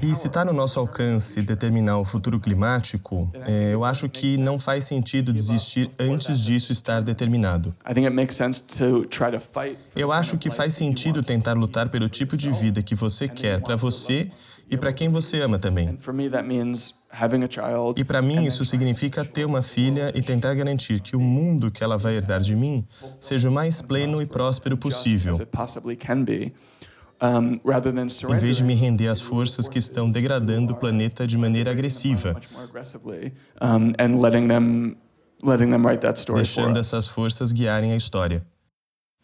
E 0.03 0.15
se 0.15 0.27
está 0.27 0.45
no 0.45 0.53
nosso 0.53 0.81
alcance 0.81 1.41
determinar 1.43 1.99
o 1.99 2.05
futuro 2.05 2.41
climático, 2.41 3.31
é, 3.47 3.73
eu 3.73 3.85
acho 3.85 4.09
que 4.09 4.37
não 4.37 4.59
faz 4.59 4.85
sentido 4.85 5.33
desistir 5.33 5.91
antes 5.99 6.39
disso 6.41 6.73
estar 6.73 7.01
determinado. 7.03 7.75
Eu 9.95 10.13
acho 10.13 10.37
que 10.39 10.51
faz 10.51 10.75
sentido 10.75 11.23
tentar 11.23 11.53
lutar 11.53 11.89
pelo 11.89 12.09
tipo 12.09 12.37
de 12.37 12.51
vida 12.51 12.83
que 12.83 12.95
você 12.95 13.29
quer 13.29 13.61
para 13.61 13.77
você 13.77 14.31
e 14.69 14.77
para 14.77 14.93
quem 14.93 15.09
você 15.09 15.41
ama 15.41 15.59
também. 15.59 15.99
E 17.97 18.05
para 18.05 18.23
mim 18.23 18.47
isso 18.47 18.65
significa 18.65 19.25
ter 19.25 19.45
uma 19.45 19.63
filha 19.63 20.13
e 20.15 20.23
tentar 20.23 20.55
garantir 20.55 21.01
que 21.01 21.17
o 21.17 21.21
mundo 21.21 21.71
que 21.71 21.83
ela 21.83 21.99
vai 21.99 22.15
herdar 22.17 22.41
de 22.41 22.55
mim 22.55 22.87
seja 23.19 23.49
o 23.49 23.53
mais 23.53 23.83
pleno 23.83 24.23
e 24.23 24.27
próspero 24.27 24.77
possível. 24.77 25.33
Em 27.23 28.39
vez 28.39 28.57
de 28.57 28.65
me 28.65 28.75
render 28.75 29.09
às 29.09 29.21
forças 29.21 29.69
que 29.69 29.79
estão 29.79 30.09
degradando 30.09 30.73
o 30.73 30.77
planeta 30.77 31.27
de 31.27 31.37
maneira 31.37 31.71
agressiva, 31.71 32.41
deixando 36.35 36.79
essas 36.79 37.07
forças 37.07 37.53
guiarem 37.53 37.93
a 37.93 37.97
história. 37.97 38.45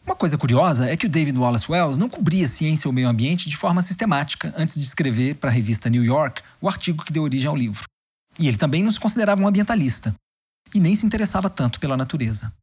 Uma 0.05 0.15
coisa 0.15 0.37
curiosa 0.37 0.89
é 0.89 0.95
que 0.95 1.05
o 1.05 1.09
David 1.09 1.37
Wallace 1.37 1.69
Wells 1.69 1.97
não 1.97 2.07
cobria 2.07 2.47
ciência 2.47 2.87
ou 2.87 2.93
meio 2.93 3.09
ambiente 3.09 3.49
de 3.49 3.57
forma 3.57 3.81
sistemática 3.81 4.53
antes 4.57 4.75
de 4.75 4.85
escrever 4.85 5.35
para 5.35 5.49
a 5.49 5.53
revista 5.53 5.89
New 5.89 6.03
York 6.03 6.41
o 6.61 6.69
artigo 6.69 7.03
que 7.03 7.11
deu 7.11 7.23
origem 7.23 7.49
ao 7.49 7.55
livro. 7.55 7.83
E 8.39 8.47
ele 8.47 8.55
também 8.55 8.83
não 8.83 8.91
se 8.91 8.99
considerava 8.99 9.41
um 9.41 9.47
ambientalista 9.47 10.13
e 10.73 10.79
nem 10.79 10.95
se 10.95 11.05
interessava 11.05 11.49
tanto 11.49 11.79
pela 11.79 11.97
natureza. 11.97 12.53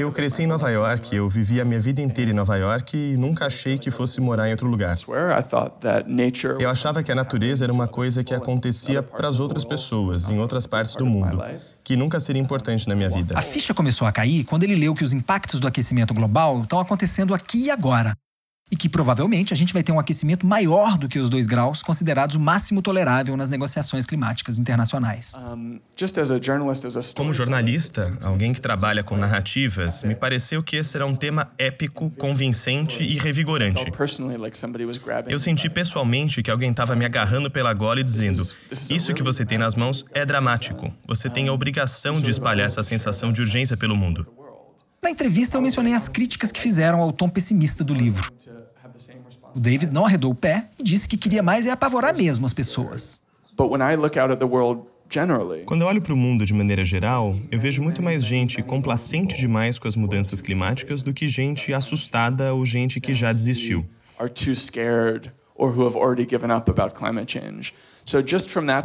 Eu 0.00 0.10
cresci 0.12 0.42
em 0.42 0.46
Nova 0.46 0.70
York, 0.70 1.14
eu 1.14 1.28
vivi 1.28 1.60
a 1.60 1.64
minha 1.64 1.80
vida 1.80 2.00
inteira 2.00 2.30
em 2.30 2.34
Nova 2.34 2.56
York 2.56 2.96
e 2.96 3.16
nunca 3.16 3.46
achei 3.46 3.78
que 3.78 3.90
fosse 3.90 4.20
morar 4.20 4.48
em 4.48 4.52
outro 4.52 4.66
lugar. 4.66 4.94
Eu 6.60 6.68
achava 6.68 7.02
que 7.02 7.12
a 7.12 7.14
natureza 7.14 7.64
era 7.64 7.72
uma 7.72 7.88
coisa 7.88 8.22
que 8.24 8.34
acontecia 8.34 9.02
para 9.02 9.26
as 9.26 9.40
outras 9.40 9.64
pessoas, 9.64 10.28
em 10.28 10.38
outras 10.38 10.66
partes 10.66 10.94
do 10.96 11.06
mundo 11.06 11.42
que 11.84 11.96
nunca 11.96 12.18
seria 12.18 12.40
importante 12.40 12.88
na 12.88 12.96
minha 12.96 13.10
vida. 13.10 13.38
A 13.38 13.42
ficha 13.42 13.74
começou 13.74 14.08
a 14.08 14.12
cair 14.12 14.44
quando 14.44 14.64
ele 14.64 14.74
leu 14.74 14.94
que 14.94 15.04
os 15.04 15.12
impactos 15.12 15.60
do 15.60 15.68
aquecimento 15.68 16.14
global 16.14 16.62
estão 16.62 16.80
acontecendo 16.80 17.34
aqui 17.34 17.66
e 17.66 17.70
agora. 17.70 18.16
E 18.70 18.76
que 18.76 18.88
provavelmente 18.88 19.52
a 19.52 19.56
gente 19.56 19.72
vai 19.72 19.82
ter 19.82 19.92
um 19.92 19.98
aquecimento 19.98 20.46
maior 20.46 20.96
do 20.96 21.06
que 21.06 21.18
os 21.18 21.28
2 21.28 21.46
graus, 21.46 21.82
considerados 21.82 22.34
o 22.34 22.40
máximo 22.40 22.80
tolerável 22.80 23.36
nas 23.36 23.50
negociações 23.50 24.06
climáticas 24.06 24.58
internacionais. 24.58 25.34
Como 27.14 27.34
jornalista, 27.34 28.18
alguém 28.24 28.52
que 28.54 28.60
trabalha 28.60 29.04
com 29.04 29.16
narrativas, 29.16 30.02
me 30.02 30.14
pareceu 30.14 30.62
que 30.62 30.76
esse 30.76 30.96
era 30.96 31.06
um 31.06 31.14
tema 31.14 31.52
épico, 31.58 32.10
convincente 32.12 33.04
e 33.04 33.18
revigorante. 33.18 33.84
Eu 35.28 35.38
senti 35.38 35.68
pessoalmente 35.68 36.42
que 36.42 36.50
alguém 36.50 36.70
estava 36.70 36.96
me 36.96 37.04
agarrando 37.04 37.50
pela 37.50 37.72
gola 37.74 38.00
e 38.00 38.02
dizendo: 38.02 38.44
Isso 38.90 39.12
que 39.12 39.22
você 39.22 39.44
tem 39.44 39.58
nas 39.58 39.74
mãos 39.74 40.04
é 40.12 40.24
dramático. 40.24 40.92
Você 41.06 41.28
tem 41.28 41.48
a 41.48 41.52
obrigação 41.52 42.14
de 42.14 42.30
espalhar 42.30 42.66
essa 42.66 42.82
sensação 42.82 43.30
de 43.30 43.42
urgência 43.42 43.76
pelo 43.76 43.94
mundo. 43.94 44.26
Na 45.04 45.10
entrevista, 45.10 45.58
eu 45.58 45.60
mencionei 45.60 45.92
as 45.92 46.08
críticas 46.08 46.50
que 46.50 46.58
fizeram 46.58 47.02
ao 47.02 47.12
tom 47.12 47.28
pessimista 47.28 47.84
do 47.84 47.92
livro. 47.92 48.32
O 49.54 49.60
David 49.60 49.92
não 49.92 50.06
arredou 50.06 50.32
o 50.32 50.34
pé 50.34 50.70
e 50.80 50.82
disse 50.82 51.06
que 51.06 51.18
queria 51.18 51.42
mais 51.42 51.66
é 51.66 51.70
apavorar 51.70 52.16
mesmo 52.16 52.46
as 52.46 52.54
pessoas. 52.54 53.20
Quando 55.66 55.82
eu 55.82 55.88
olho 55.88 56.00
para 56.00 56.14
o 56.14 56.16
mundo 56.16 56.46
de 56.46 56.54
maneira 56.54 56.86
geral, 56.86 57.36
eu 57.50 57.60
vejo 57.60 57.82
muito 57.82 58.02
mais 58.02 58.24
gente 58.24 58.62
complacente 58.62 59.36
demais 59.36 59.78
com 59.78 59.86
as 59.86 59.94
mudanças 59.94 60.40
climáticas 60.40 61.02
do 61.02 61.12
que 61.12 61.28
gente 61.28 61.70
assustada 61.74 62.54
ou 62.54 62.64
gente 62.64 62.98
que 62.98 63.12
já 63.12 63.30
desistiu. 63.30 63.84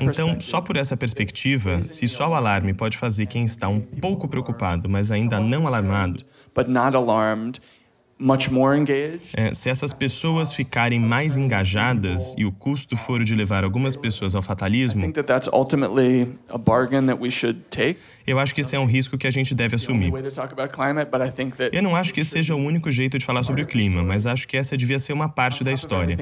Então, 0.06 0.40
só 0.40 0.62
por 0.62 0.78
essa 0.78 0.96
perspectiva, 0.96 1.82
se 1.82 2.08
só 2.08 2.30
o 2.30 2.34
alarme 2.34 2.74
pode 2.74 2.98
fazer 2.98 3.26
quem 3.26 3.44
está 3.44 3.68
um 3.68 3.82
pouco 3.82 4.28
preocupado, 4.28 4.88
mas 4.88 5.12
ainda 5.12 5.40
não 5.40 5.68
alarmado, 5.68 6.24
é, 9.34 9.54
se 9.54 9.70
essas 9.70 9.94
pessoas 9.94 10.52
ficarem 10.52 11.00
mais 11.00 11.38
engajadas 11.38 12.36
e 12.38 12.44
o 12.46 12.52
custo 12.52 12.98
for 12.98 13.22
o 13.22 13.24
de 13.24 13.34
levar 13.34 13.64
algumas 13.64 13.96
pessoas 13.96 14.36
ao 14.36 14.42
fatalismo, 14.42 15.06
eu 18.28 18.40
acho 18.40 18.54
que 18.54 18.62
esse 18.62 18.76
é 18.76 18.80
um 18.80 18.86
risco 18.86 19.18
que 19.18 19.26
a 19.26 19.32
gente 19.32 19.56
deve 19.56 19.76
assumir. 19.76 20.12
Eu 21.72 21.82
não 21.82 21.96
acho 21.96 22.14
que 22.14 22.22
esse 22.22 22.32
seja 22.32 22.56
o 22.56 22.58
único 22.58 22.92
jeito 22.92 23.18
de 23.18 23.26
falar 23.26 23.44
sobre 23.44 23.62
o 23.62 23.66
clima, 23.66 24.04
mas 24.04 24.26
acho 24.26 24.48
que 24.48 24.58
essa 24.58 24.76
devia 24.76 25.00
ser 25.00 25.14
uma 25.14 25.30
parte 25.30 25.64
da 25.64 25.72
história. 25.72 26.18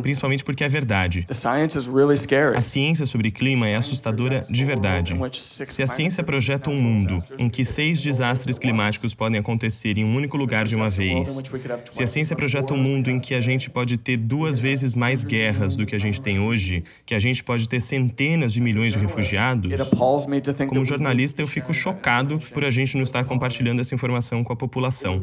Principalmente 0.00 0.44
porque 0.44 0.62
é 0.62 0.68
verdade. 0.68 1.26
A 2.56 2.60
ciência 2.60 3.06
sobre 3.06 3.30
clima 3.30 3.68
é 3.68 3.76
assustadora 3.76 4.40
de 4.48 4.64
verdade. 4.64 5.14
Se 5.32 5.82
a 5.82 5.86
ciência 5.86 6.22
projeta 6.22 6.70
um 6.70 6.80
mundo 6.80 7.18
em 7.38 7.48
que 7.48 7.64
seis 7.64 8.00
desastres 8.00 8.58
climáticos 8.58 9.14
podem 9.14 9.40
acontecer 9.40 9.98
em 9.98 10.04
um 10.04 10.14
único 10.14 10.36
lugar 10.36 10.59
lugar 10.60 10.64
de 10.66 10.76
uma 10.76 10.90
vez. 10.90 11.42
Se 11.90 12.02
a 12.02 12.06
ciência 12.06 12.36
projeta 12.36 12.74
um 12.74 12.76
mundo 12.76 13.10
em 13.10 13.18
que 13.18 13.34
a 13.34 13.40
gente 13.40 13.70
pode 13.70 13.96
ter 13.96 14.16
duas 14.16 14.58
vezes 14.58 14.94
mais 14.94 15.24
guerras 15.24 15.76
do 15.76 15.86
que 15.86 15.94
a 15.94 15.98
gente 15.98 16.20
tem 16.20 16.38
hoje, 16.38 16.82
que 17.06 17.14
a 17.14 17.18
gente 17.18 17.42
pode 17.42 17.68
ter 17.68 17.80
centenas 17.80 18.52
de 18.52 18.60
milhões 18.60 18.92
de 18.92 18.98
refugiados, 18.98 19.72
como 20.68 20.84
jornalista 20.84 21.42
eu 21.42 21.46
fico 21.46 21.72
chocado 21.72 22.38
por 22.52 22.64
a 22.64 22.70
gente 22.70 22.96
não 22.96 23.02
estar 23.02 23.24
compartilhando 23.24 23.80
essa 23.80 23.94
informação 23.94 24.44
com 24.44 24.52
a 24.52 24.56
população. 24.56 25.20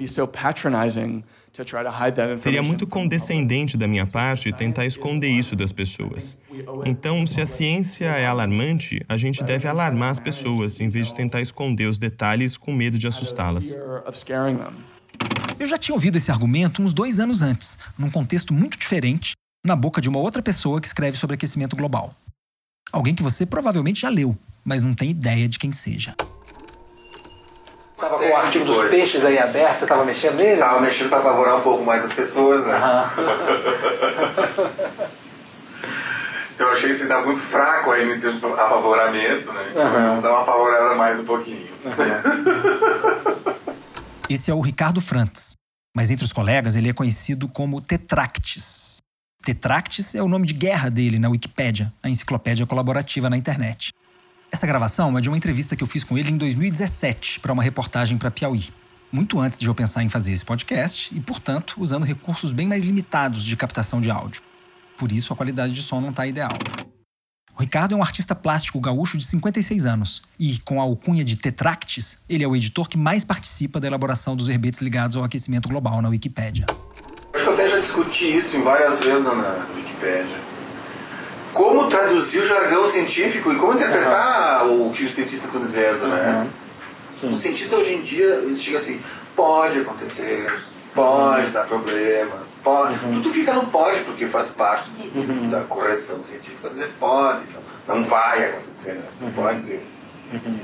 Seria 2.38 2.62
muito 2.62 2.86
condescendente 2.86 3.77
da 3.77 3.88
minha 3.88 4.06
parte 4.06 4.51
tentar 4.51 4.86
esconder 4.86 5.29
isso 5.29 5.56
das 5.56 5.72
pessoas. 5.72 6.38
Então, 6.86 7.25
se 7.25 7.41
a 7.41 7.46
ciência 7.46 8.06
é 8.06 8.25
alarmante, 8.27 9.03
a 9.08 9.17
gente 9.17 9.44
deve 9.44 9.67
alarmar 9.67 10.10
as 10.10 10.20
pessoas, 10.20 10.79
em 10.79 10.89
vez 10.89 11.08
de 11.08 11.15
tentar 11.15 11.41
esconder 11.41 11.88
os 11.88 11.98
detalhes 11.98 12.58
com 12.58 12.72
medo 12.72 12.98
de 12.98 13.08
assustá-las. 13.08 13.77
Eu 15.60 15.68
já 15.68 15.78
tinha 15.78 15.96
ouvido 15.96 16.18
esse 16.18 16.30
argumento 16.30 16.84
uns 16.84 16.94
dois 16.94 17.20
anos 17.20 17.42
antes, 17.42 17.80
num 17.98 18.12
contexto 18.12 18.54
muito 18.54 18.78
diferente, 18.78 19.34
na 19.66 19.76
boca 19.76 20.00
de 20.00 20.08
uma 20.08 20.20
outra 20.20 20.42
pessoa 20.42 20.80
que 20.80 20.86
escreve 20.86 21.18
sobre 21.18 21.34
aquecimento 21.34 21.76
global. 21.76 22.14
Alguém 22.92 23.16
que 23.16 23.24
você 23.24 23.46
provavelmente 23.46 24.02
já 24.02 24.10
leu, 24.10 24.38
mas 24.64 24.84
não 24.84 24.94
tem 24.94 25.10
ideia 25.10 25.50
de 25.50 25.58
quem 25.58 25.72
seja. 25.72 26.14
Tava 27.98 28.20
com 28.20 28.30
o 28.30 28.36
artigo 28.36 28.66
dos 28.66 28.88
peixes 28.90 29.26
aí 29.26 29.40
aberto, 29.40 29.80
você 29.80 29.88
tava 29.88 30.06
mexendo 30.06 30.36
nele? 30.36 30.60
Tava 30.60 30.80
mexendo 30.80 31.10
para 31.10 31.18
apavorar 31.18 31.58
um 31.58 31.62
pouco 31.62 31.84
mais 31.84 32.06
as 32.06 32.14
pessoas, 32.14 32.64
né? 32.66 32.80
Então 36.54 36.68
eu 36.70 36.74
achei 36.74 36.90
esse 36.90 37.06
dá 37.06 37.22
muito 37.22 37.40
fraco 37.40 37.92
ainda 37.92 38.16
em 38.16 38.20
termos 38.20 38.40
de 38.40 38.46
apavoramento, 38.48 39.54
né? 39.54 39.68
Então 39.70 39.86
uhum. 39.86 39.92
vamos 39.92 40.24
dar 40.24 40.32
uma 40.32 40.42
apavorada 40.42 40.96
mais 40.96 41.20
um 41.20 41.24
pouquinho. 41.24 41.68
Uhum. 41.86 43.58
esse 44.29 44.51
é 44.51 44.53
o 44.53 44.62
Ricardo 44.62 45.00
Frantes, 45.00 45.53
mas 45.96 46.12
entre 46.12 46.25
os 46.25 46.34
colegas 46.34 46.75
ele 46.75 46.89
é 46.89 46.93
conhecido 46.93 47.48
como 47.48 47.79
Tetractis. 47.79 48.98
Tetractis 49.41 50.13
é 50.15 50.22
o 50.22 50.27
nome 50.27 50.46
de 50.46 50.53
guerra 50.53 50.89
dele 50.89 51.17
na 51.17 51.29
Wikipédia, 51.29 51.93
a 52.03 52.10
enciclopédia 52.10 52.65
colaborativa 52.65 53.29
na 53.29 53.38
internet. 53.38 53.91
Essa 54.51 54.67
gravação 54.67 55.17
é 55.17 55.22
de 55.22 55.29
uma 55.29 55.38
entrevista 55.38 55.75
que 55.75 55.84
eu 55.84 55.88
fiz 55.88 56.03
com 56.03 56.17
ele 56.17 56.31
em 56.31 56.38
2017 56.38 57.39
para 57.39 57.53
uma 57.53 57.63
reportagem 57.63 58.17
para 58.17 58.31
Piauí. 58.31 58.69
Muito 59.12 59.39
antes 59.39 59.60
de 59.60 59.67
eu 59.67 59.75
pensar 59.75 60.03
em 60.03 60.10
fazer 60.10 60.34
esse 60.34 60.43
podcast 60.43 61.15
e, 61.15 61.22
portanto, 61.22 61.75
usando 61.77 62.03
recursos 62.03 62.51
bem 62.51 62.67
mais 62.67 62.84
limitados 62.84 63.43
de 63.43 63.55
captação 63.55 64.01
de 64.01 64.12
áudio. 64.12 64.41
Por 64.98 65.12
isso, 65.12 65.31
a 65.31 65.36
qualidade 65.36 65.74
de 65.74 65.81
som 65.81 66.01
não 66.01 66.10
está 66.10 66.27
ideal. 66.27 66.51
O 67.58 67.60
Ricardo 67.60 67.96
é 67.96 67.98
um 67.98 68.04
artista 68.04 68.36
plástico 68.36 68.80
gaúcho 68.80 69.18
de 69.18 69.26
56 69.26 69.88
anos 69.88 70.22
e, 70.40 70.60
com 70.64 70.80
a 70.80 70.84
alcunha 70.84 71.26
de 71.26 71.36
Tetractis, 71.36 72.24
ele 72.30 72.44
é 72.44 72.48
o 72.48 72.56
editor 72.56 72.88
que 72.88 73.00
mais 73.00 73.24
participa 73.24 73.80
da 73.80 73.88
elaboração 73.88 74.36
dos 74.36 74.46
verbetes 74.46 74.80
ligados 74.80 75.18
ao 75.18 75.24
aquecimento 75.24 75.68
global 75.68 76.00
na 76.00 76.10
Wikipédia. 76.10 76.68
Acho 77.34 77.44
que 77.44 77.50
eu 77.50 77.54
até 77.56 77.68
já 77.68 77.80
discuti 77.80 78.38
isso 78.38 78.56
em 78.56 78.62
várias 78.62 79.00
vezes 79.00 79.24
na, 79.24 79.66
Wikipédia. 79.76 80.38
Como 81.52 81.90
traduzir 81.90 82.44
o 82.44 82.48
jargão 82.48 82.92
científico 82.92 83.52
e 83.52 83.56
como 83.56 83.74
interpretar 83.74 84.68
uhum. 84.68 84.90
o 84.90 84.94
que 84.94 85.06
os 85.06 85.16
cientistas 85.16 85.46
estão 85.46 85.60
dizendo, 85.60 86.04
uhum. 86.04 86.10
né? 86.10 86.50
Sim. 87.14 87.34
O 87.34 87.38
cientista 87.38 87.76
hoje 87.76 87.92
em 87.92 88.04
dia 88.04 88.40
chega 88.56 88.78
assim, 88.78 89.02
pode 89.36 89.80
acontecer, 89.80 90.62
pode 90.94 91.48
uhum. 91.48 91.54
dar 91.54 91.66
problema, 91.66 92.47
pode. 92.67 93.05
Uhum. 93.05 93.13
Tudo 93.13 93.33
fica 93.33 93.53
no 93.53 93.67
pode, 93.67 94.01
porque 94.01 94.27
faz 94.27 94.50
parte 94.50 94.89
do, 94.89 95.19
uhum. 95.19 95.50
da 95.50 95.62
correção 95.62 96.21
científica 96.24 96.69
dizer 96.69 96.91
pode, 97.00 97.45
não, 97.88 97.95
não 97.95 98.03
vai 98.03 98.50
acontecer, 98.50 98.93
né? 98.93 99.05
Não 99.21 99.27
uhum. 99.27 99.33
pode 99.33 99.59
dizer. 99.59 99.88
Uhum. 100.33 100.59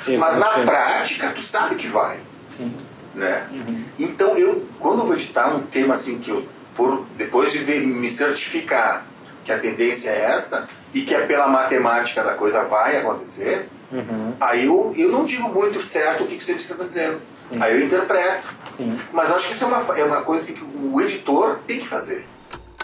Sim, 0.00 0.16
Mas 0.18 0.36
na 0.36 0.48
prática, 0.48 1.30
tu 1.30 1.42
sabe 1.42 1.76
que 1.76 1.88
vai. 1.88 2.18
Sim. 2.56 2.74
Né? 3.14 3.46
Uhum. 3.50 3.84
Então 3.98 4.36
eu, 4.36 4.66
quando 4.78 5.00
eu 5.00 5.06
vou 5.06 5.14
editar 5.14 5.48
um 5.54 5.62
tema 5.62 5.94
assim 5.94 6.18
que 6.18 6.30
eu, 6.30 6.46
por, 6.74 7.06
depois 7.16 7.52
de 7.52 7.58
ver, 7.58 7.80
me 7.80 8.10
certificar 8.10 9.06
que 9.44 9.50
a 9.50 9.58
tendência 9.58 10.10
é 10.10 10.32
esta 10.32 10.68
e 10.92 11.02
que 11.02 11.14
é 11.14 11.26
pela 11.26 11.48
matemática 11.48 12.22
da 12.22 12.34
coisa 12.34 12.64
vai 12.64 12.98
acontecer, 12.98 13.68
uhum. 13.90 14.34
aí 14.38 14.66
eu, 14.66 14.92
eu 14.96 15.10
não 15.10 15.24
digo 15.24 15.48
muito 15.48 15.82
certo 15.82 16.24
o 16.24 16.26
que, 16.26 16.36
que 16.36 16.44
cientista 16.44 16.74
está 16.74 16.84
dizendo. 16.84 17.20
Sim. 17.50 17.60
Aí 17.60 17.74
eu 17.74 17.84
interpreto. 17.84 18.48
Sim. 18.76 18.98
Mas 19.12 19.28
eu 19.28 19.34
acho 19.36 19.48
que 19.48 19.54
isso 19.54 19.64
é 19.64 19.66
uma, 19.66 19.98
é 19.98 20.04
uma 20.04 20.22
coisa 20.22 20.44
assim 20.44 20.54
que 20.54 20.64
o 20.64 21.00
editor 21.00 21.58
tem 21.66 21.80
que 21.80 21.88
fazer. 21.88 22.26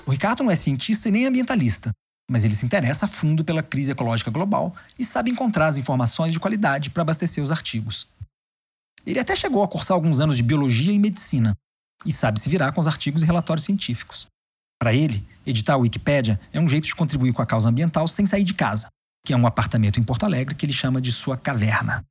O 0.05 0.11
Ricardo 0.11 0.43
não 0.43 0.51
é 0.51 0.57
cientista 0.57 1.09
e 1.09 1.13
nem 1.13 1.27
ambientalista, 1.27 1.93
mas 2.31 2.45
ele 2.45 2.55
se 2.55 2.67
interessa 2.67 3.07
a 3.07 3.09
fundo 3.09 3.45
pela 3.45 3.63
crise 3.63 3.93
ecológica 3.93 4.31
global 4.31 4.75
e 4.99 5.05
sabe 5.05 5.31
encontrar 5.31 5.67
as 5.67 5.79
informações 5.79 6.33
de 6.33 6.41
qualidade 6.41 6.91
para 6.91 7.03
abastecer 7.03 7.43
os 7.43 7.51
artigos. 7.51 8.09
Ele 9.07 9.21
até 9.21 9.37
chegou 9.37 9.63
a 9.63 9.69
cursar 9.69 9.95
alguns 9.95 10.19
anos 10.19 10.37
de 10.37 10.43
biologia 10.43 10.93
e 10.93 10.99
medicina 10.99 11.55
e 12.05 12.13
sabe 12.13 12.41
se 12.41 12.49
virar 12.49 12.73
com 12.73 12.81
os 12.81 12.87
artigos 12.87 13.23
e 13.23 13.27
relatórios 13.27 13.65
científicos. 13.65 14.27
Para 14.79 14.93
ele, 14.93 15.25
editar 15.47 15.75
a 15.75 15.79
Wikipédia 15.79 16.39
é 16.53 16.61
um 16.61 16.69
jeito 16.69 16.85
de 16.85 16.95
contribuir 16.95 17.33
com 17.33 17.41
a 17.41 17.47
causa 17.47 17.69
ambiental 17.69 18.07
sem 18.07 18.27
sair 18.27 18.45
de 18.45 18.53
casa, 18.53 18.89
que 19.25 19.33
é 19.33 19.37
um 19.37 19.47
apartamento 19.47 19.99
em 19.99 20.03
Porto 20.03 20.25
Alegre 20.25 20.55
que 20.55 20.67
ele 20.67 20.73
chama 20.73 21.01
de 21.01 21.13
sua 21.13 21.37
caverna. 21.37 22.05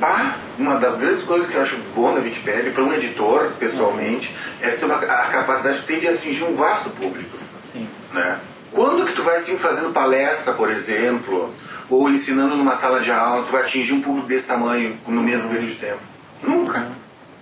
Ah, 0.00 0.36
uma 0.58 0.78
das 0.78 0.96
grandes 0.96 1.22
coisas 1.22 1.48
que 1.48 1.54
eu 1.54 1.62
acho 1.62 1.76
boa 1.94 2.12
na 2.12 2.20
Wikipédia, 2.20 2.72
para 2.72 2.82
um 2.82 2.92
editor, 2.92 3.52
pessoalmente, 3.58 4.34
é 4.60 4.70
ter 4.70 4.84
uma, 4.84 4.96
a 4.96 5.28
capacidade 5.28 5.80
que 5.80 5.86
tem 5.86 6.00
de 6.00 6.08
atingir 6.08 6.44
um 6.44 6.54
vasto 6.54 6.90
público. 6.90 7.36
Sim. 7.72 7.86
Né? 8.12 8.40
Quando 8.72 9.04
que 9.04 9.12
tu 9.12 9.22
vai 9.22 9.36
assim 9.36 9.58
fazendo 9.58 9.92
palestra, 9.92 10.54
por 10.54 10.70
exemplo, 10.70 11.54
ou 11.90 12.08
ensinando 12.08 12.56
numa 12.56 12.74
sala 12.76 13.00
de 13.00 13.10
aula, 13.10 13.44
tu 13.44 13.52
vai 13.52 13.62
atingir 13.62 13.92
um 13.92 14.00
público 14.00 14.26
desse 14.26 14.46
tamanho 14.46 14.98
no 15.06 15.22
mesmo 15.22 15.48
período 15.50 15.68
de 15.72 15.76
tempo? 15.76 16.00
Nunca. 16.42 16.78
Uhum. 16.78 16.92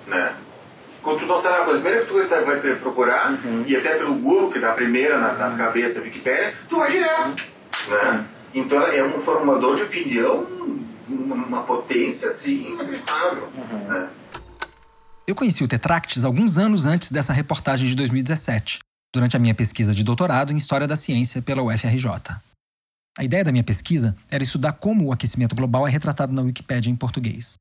Né? 0.09 0.33
Quando 1.03 1.21
tu 1.21 1.27
não 1.27 1.41
sabe 1.41 1.57
uma 1.57 1.65
coisa, 1.65 1.79
a 1.79 1.83
primeira 1.83 2.05
que 2.05 2.13
tu 2.13 2.45
vai 2.45 2.77
procurar, 2.77 3.31
uhum. 3.31 3.65
e 3.67 3.77
até 3.77 3.95
pelo 3.95 4.15
Google, 4.15 4.51
que 4.51 4.59
dá 4.59 4.73
a 4.73 4.75
primeira 4.75 5.17
na, 5.17 5.33
na 5.33 5.57
cabeça 5.57 6.01
Wikipédia, 6.01 6.55
tu 6.69 6.77
vai 6.77 6.91
direto. 6.91 7.43
Né? 7.89 8.25
Então 8.53 8.83
é 8.83 9.03
um 9.03 9.23
formador 9.23 9.77
de 9.77 9.85
opinião 9.85 10.47
uma 11.15 11.63
potência 11.63 12.31
assim 12.31 12.73
inacreditável. 12.73 13.49
Uhum. 13.49 13.89
Né? 13.89 14.11
Eu 15.27 15.35
conheci 15.35 15.63
o 15.63 15.69
Tetractis 15.69 16.25
alguns 16.25 16.59
anos 16.59 16.87
antes 16.87 17.13
dessa 17.13 17.33
reportagem 17.33 17.87
de 17.87 17.95
2017, 17.95 18.81
durante 19.15 19.37
a 19.37 19.41
minha 19.41 19.55
pesquisa 19.55 19.95
de 19.95 20.03
doutorado 20.03 20.53
em 20.53 20.57
História 20.57 20.87
da 20.87 20.97
Ciência 20.97 21.41
pela 21.41 21.63
UFRJ. 21.63 22.07
A 23.19 23.25
ideia 23.25 23.45
da 23.45 23.53
minha 23.53 23.65
pesquisa 23.65 24.17
era 24.31 24.43
estudar 24.43 24.73
como 24.73 25.07
o 25.07 25.13
aquecimento 25.13 25.55
global 25.55 25.87
é 25.87 25.91
retratado 25.91 26.33
na 26.33 26.43
Wikipédia 26.43 26.91
em 26.91 26.97
português. 26.97 27.55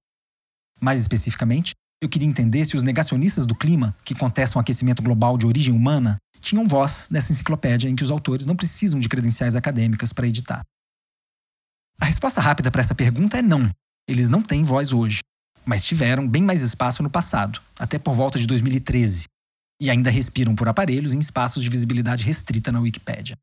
Mais 0.80 1.02
especificamente, 1.02 1.74
eu 2.02 2.08
queria 2.08 2.28
entender 2.28 2.66
se 2.66 2.78
os 2.78 2.84
negacionistas 2.84 3.46
do 3.46 3.54
clima, 3.54 3.96
que 4.06 4.16
contestam 4.16 4.60
o 4.60 4.62
aquecimento 4.62 5.04
global 5.04 5.38
de 5.38 5.46
origem 5.46 5.74
humana, 5.74 6.18
tinham 6.40 6.68
voz 6.68 7.08
nessa 7.12 7.34
enciclopédia 7.34 7.90
em 7.90 7.96
que 7.96 8.04
os 8.04 8.12
autores 8.12 8.46
não 8.46 8.56
precisam 8.56 9.00
de 9.00 9.10
credenciais 9.10 9.56
acadêmicas 9.56 10.14
para 10.14 10.28
editar. 10.28 10.62
A 12.00 12.06
resposta 12.06 12.40
rápida 12.40 12.72
para 12.72 12.82
essa 12.82 12.96
pergunta 12.96 13.38
é 13.38 13.42
não. 13.42 13.70
Eles 14.08 14.30
não 14.30 14.42
têm 14.42 14.64
voz 14.64 14.94
hoje, 14.94 15.20
mas 15.66 15.84
tiveram 15.84 16.28
bem 16.28 16.42
mais 16.42 16.62
espaço 16.62 17.04
no 17.04 17.10
passado, 17.10 17.62
até 17.78 18.00
por 18.00 18.16
volta 18.16 18.40
de 18.40 18.48
2013, 18.48 19.26
e 19.82 19.90
ainda 19.90 20.10
respiram 20.10 20.56
por 20.56 20.68
aparelhos 20.68 21.14
em 21.14 21.20
espaços 21.20 21.62
de 21.62 21.70
visibilidade 21.70 22.24
restrita 22.24 22.72
na 22.72 22.80
Wikipédia. 22.80 23.36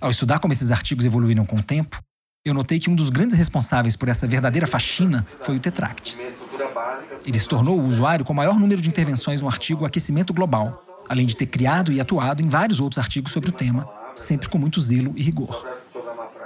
Ao 0.00 0.10
estudar 0.10 0.38
como 0.38 0.52
esses 0.52 0.70
artigos 0.70 1.04
evoluíram 1.04 1.44
com 1.44 1.56
o 1.56 1.62
tempo, 1.62 2.00
eu 2.44 2.54
notei 2.54 2.78
que 2.78 2.90
um 2.90 2.94
dos 2.94 3.10
grandes 3.10 3.36
responsáveis 3.36 3.96
por 3.96 4.08
essa 4.08 4.26
verdadeira 4.26 4.66
faxina 4.66 5.26
foi 5.40 5.56
o 5.56 5.60
Tetractis. 5.60 6.34
Ele 7.26 7.38
se 7.38 7.48
tornou 7.48 7.80
o 7.80 7.84
usuário 7.84 8.24
com 8.24 8.32
o 8.32 8.36
maior 8.36 8.58
número 8.58 8.80
de 8.80 8.88
intervenções 8.88 9.40
no 9.40 9.48
artigo 9.48 9.84
Aquecimento 9.84 10.32
Global, 10.32 10.84
além 11.08 11.26
de 11.26 11.36
ter 11.36 11.46
criado 11.46 11.92
e 11.92 12.00
atuado 12.00 12.42
em 12.42 12.48
vários 12.48 12.80
outros 12.80 12.98
artigos 12.98 13.32
sobre 13.32 13.50
o 13.50 13.52
tema, 13.52 13.88
sempre 14.14 14.48
com 14.48 14.58
muito 14.58 14.80
zelo 14.80 15.12
e 15.16 15.22
rigor. 15.22 15.83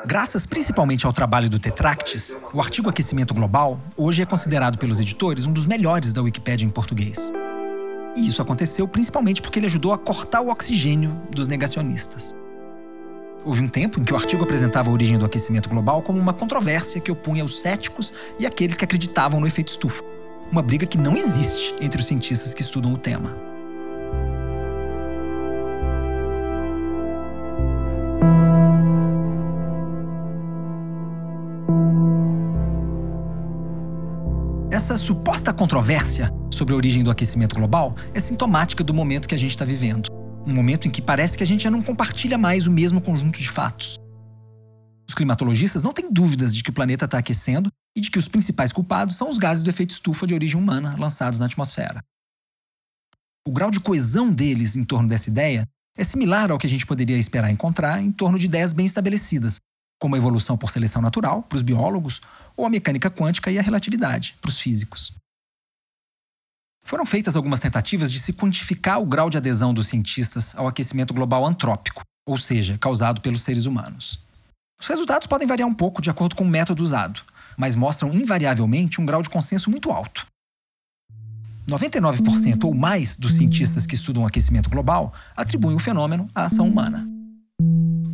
Graças 0.06 0.46
principalmente 0.46 1.06
ao 1.06 1.12
trabalho 1.12 1.50
do 1.50 1.58
Tetractis, 1.58 2.36
o 2.54 2.60
artigo 2.60 2.88
Aquecimento 2.88 3.34
Global 3.34 3.80
hoje 3.96 4.22
é 4.22 4.26
considerado 4.26 4.78
pelos 4.78 5.00
editores 5.00 5.44
um 5.44 5.52
dos 5.52 5.66
melhores 5.66 6.12
da 6.12 6.22
Wikipédia 6.22 6.64
em 6.64 6.70
português. 6.70 7.32
E 8.16 8.28
isso 8.28 8.40
aconteceu 8.40 8.86
principalmente 8.86 9.42
porque 9.42 9.58
ele 9.58 9.66
ajudou 9.66 9.92
a 9.92 9.98
cortar 9.98 10.40
o 10.40 10.50
oxigênio 10.50 11.20
dos 11.30 11.48
negacionistas. 11.48 12.34
Houve 13.44 13.62
um 13.62 13.68
tempo 13.68 14.00
em 14.00 14.04
que 14.04 14.12
o 14.12 14.16
artigo 14.16 14.44
apresentava 14.44 14.88
a 14.88 14.92
origem 14.92 15.18
do 15.18 15.26
aquecimento 15.26 15.68
global 15.68 16.00
como 16.00 16.18
uma 16.18 16.32
controvérsia 16.32 17.00
que 17.00 17.10
opunha 17.10 17.44
os 17.44 17.60
céticos 17.60 18.12
e 18.38 18.46
aqueles 18.46 18.76
que 18.76 18.84
acreditavam 18.84 19.40
no 19.40 19.46
efeito 19.46 19.68
estufa. 19.68 20.02
Uma 20.50 20.62
briga 20.62 20.86
que 20.86 20.96
não 20.96 21.16
existe 21.16 21.74
entre 21.80 22.00
os 22.00 22.06
cientistas 22.06 22.54
que 22.54 22.62
estudam 22.62 22.92
o 22.92 22.98
tema. 22.98 23.48
Essa 34.88 34.96
suposta 34.96 35.52
controvérsia 35.52 36.30
sobre 36.50 36.72
a 36.72 36.76
origem 36.78 37.04
do 37.04 37.10
aquecimento 37.10 37.54
global 37.54 37.94
é 38.14 38.20
sintomática 38.20 38.82
do 38.82 38.94
momento 38.94 39.28
que 39.28 39.34
a 39.34 39.38
gente 39.38 39.50
está 39.50 39.62
vivendo. 39.62 40.08
Um 40.46 40.54
momento 40.54 40.88
em 40.88 40.90
que 40.90 41.02
parece 41.02 41.36
que 41.36 41.42
a 41.42 41.46
gente 41.46 41.64
já 41.64 41.70
não 41.70 41.82
compartilha 41.82 42.38
mais 42.38 42.66
o 42.66 42.70
mesmo 42.70 42.98
conjunto 42.98 43.38
de 43.38 43.50
fatos. 43.50 43.96
Os 45.06 45.14
climatologistas 45.14 45.82
não 45.82 45.92
têm 45.92 46.10
dúvidas 46.10 46.56
de 46.56 46.62
que 46.62 46.70
o 46.70 46.72
planeta 46.72 47.04
está 47.04 47.18
aquecendo 47.18 47.70
e 47.94 48.00
de 48.00 48.10
que 48.10 48.18
os 48.18 48.28
principais 48.28 48.72
culpados 48.72 49.14
são 49.14 49.28
os 49.28 49.36
gases 49.36 49.62
do 49.62 49.68
efeito 49.68 49.90
estufa 49.90 50.26
de 50.26 50.32
origem 50.32 50.58
humana 50.58 50.96
lançados 50.98 51.38
na 51.38 51.44
atmosfera. 51.44 52.02
O 53.46 53.52
grau 53.52 53.70
de 53.70 53.80
coesão 53.80 54.32
deles 54.32 54.74
em 54.74 54.84
torno 54.84 55.06
dessa 55.06 55.28
ideia 55.28 55.68
é 55.98 56.02
similar 56.02 56.50
ao 56.50 56.56
que 56.56 56.66
a 56.66 56.70
gente 56.70 56.86
poderia 56.86 57.18
esperar 57.18 57.50
encontrar 57.50 58.02
em 58.02 58.10
torno 58.10 58.38
de 58.38 58.46
ideias 58.46 58.72
bem 58.72 58.86
estabelecidas, 58.86 59.58
como 59.98 60.14
a 60.14 60.18
evolução 60.18 60.56
por 60.56 60.70
seleção 60.70 61.02
natural, 61.02 61.42
para 61.42 61.56
os 61.56 61.62
biólogos, 61.62 62.20
ou 62.56 62.64
a 62.64 62.70
mecânica 62.70 63.10
quântica 63.10 63.50
e 63.50 63.58
a 63.58 63.62
relatividade, 63.62 64.36
para 64.40 64.48
os 64.48 64.58
físicos. 64.58 65.12
Foram 66.84 67.04
feitas 67.04 67.36
algumas 67.36 67.60
tentativas 67.60 68.10
de 68.10 68.18
se 68.18 68.32
quantificar 68.32 69.00
o 69.00 69.06
grau 69.06 69.28
de 69.28 69.36
adesão 69.36 69.74
dos 69.74 69.88
cientistas 69.88 70.54
ao 70.56 70.66
aquecimento 70.66 71.12
global 71.12 71.44
antrópico, 71.44 72.02
ou 72.26 72.38
seja, 72.38 72.78
causado 72.78 73.20
pelos 73.20 73.42
seres 73.42 73.66
humanos. 73.66 74.18
Os 74.80 74.86
resultados 74.86 75.26
podem 75.26 75.46
variar 75.46 75.68
um 75.68 75.74
pouco 75.74 76.00
de 76.00 76.08
acordo 76.08 76.34
com 76.34 76.44
o 76.44 76.48
método 76.48 76.82
usado, 76.82 77.20
mas 77.56 77.74
mostram 77.74 78.12
invariavelmente 78.12 79.00
um 79.00 79.06
grau 79.06 79.22
de 79.22 79.28
consenso 79.28 79.70
muito 79.70 79.90
alto. 79.90 80.26
99% 81.68 82.64
ou 82.64 82.72
mais 82.72 83.16
dos 83.16 83.36
cientistas 83.36 83.84
que 83.84 83.94
estudam 83.94 84.22
o 84.22 84.26
aquecimento 84.26 84.70
global 84.70 85.12
atribuem 85.36 85.76
o 85.76 85.78
fenômeno 85.78 86.30
à 86.34 86.46
ação 86.46 86.66
humana. 86.66 87.17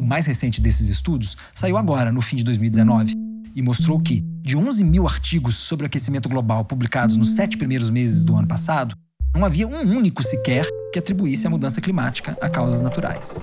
O 0.04 0.07
mais 0.07 0.26
recente 0.26 0.61
desses 0.61 0.88
estudos 0.88 1.37
saiu 1.54 1.76
agora, 1.76 2.12
no 2.12 2.20
fim 2.20 2.37
de 2.37 2.44
2019, 2.44 3.14
e 3.54 3.62
mostrou 3.62 4.00
que, 4.00 4.22
de 4.42 4.57
11 4.57 4.85
mil 4.85 5.07
artigos 5.07 5.54
sobre 5.54 5.87
aquecimento 5.87 6.28
global 6.28 6.64
publicados 6.64 7.16
nos 7.16 7.35
sete 7.35 7.57
primeiros 7.57 7.90
meses 7.90 8.24
do 8.24 8.37
ano 8.37 8.46
passado, 8.48 8.96
não 9.35 9.44
havia 9.44 9.66
um 9.66 9.80
único 9.96 10.22
sequer 10.22 10.66
que 10.92 10.98
atribuísse 10.98 11.46
a 11.46 11.50
mudança 11.50 11.80
climática 11.80 12.37
a 12.40 12.48
causas 12.48 12.80
naturais. 12.80 13.40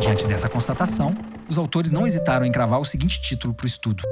Diante 0.00 0.26
dessa 0.26 0.48
constatação, 0.48 1.14
os 1.48 1.58
autores 1.58 1.90
não 1.90 2.06
hesitaram 2.06 2.44
em 2.44 2.52
cravar 2.52 2.80
o 2.80 2.84
seguinte 2.84 3.20
título 3.20 3.54
para 3.54 3.64
o 3.64 3.68
estudo: 3.68 4.02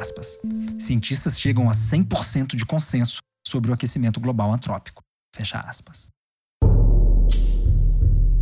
aspas, 0.00 0.38
Cientistas 0.78 1.38
chegam 1.38 1.68
a 1.68 1.72
100% 1.72 2.54
de 2.54 2.64
consenso 2.64 3.18
sobre 3.46 3.70
o 3.70 3.74
aquecimento 3.74 4.20
global 4.20 4.52
antrópico. 4.52 5.02
Fecha 5.34 5.58
aspas. 5.60 6.13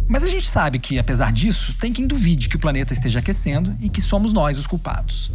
Mas 0.09 0.23
a 0.23 0.27
gente 0.27 0.49
sabe 0.49 0.79
que, 0.79 0.99
apesar 0.99 1.33
disso, 1.33 1.75
tem 1.79 1.93
quem 1.93 2.07
duvide 2.07 2.49
que 2.49 2.57
o 2.57 2.59
planeta 2.59 2.93
esteja 2.93 3.21
aquecendo 3.21 3.75
e 3.81 3.89
que 3.89 4.01
somos 4.01 4.33
nós 4.33 4.59
os 4.59 4.67
culpados. 4.67 5.33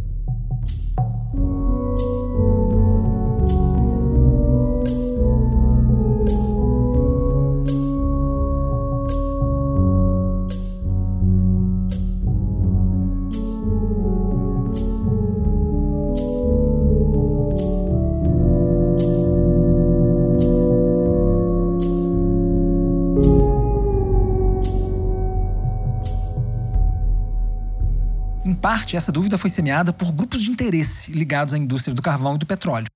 Parte, 28.88 28.96
essa 28.96 29.12
dúvida 29.12 29.36
foi 29.36 29.50
semeada 29.50 29.92
por 29.92 30.10
grupos 30.10 30.40
de 30.40 30.50
interesse 30.50 31.12
ligados 31.12 31.52
à 31.52 31.58
indústria 31.58 31.94
do 31.94 32.00
carvão 32.00 32.36
e 32.36 32.38
do 32.38 32.46
petróleo, 32.46 32.86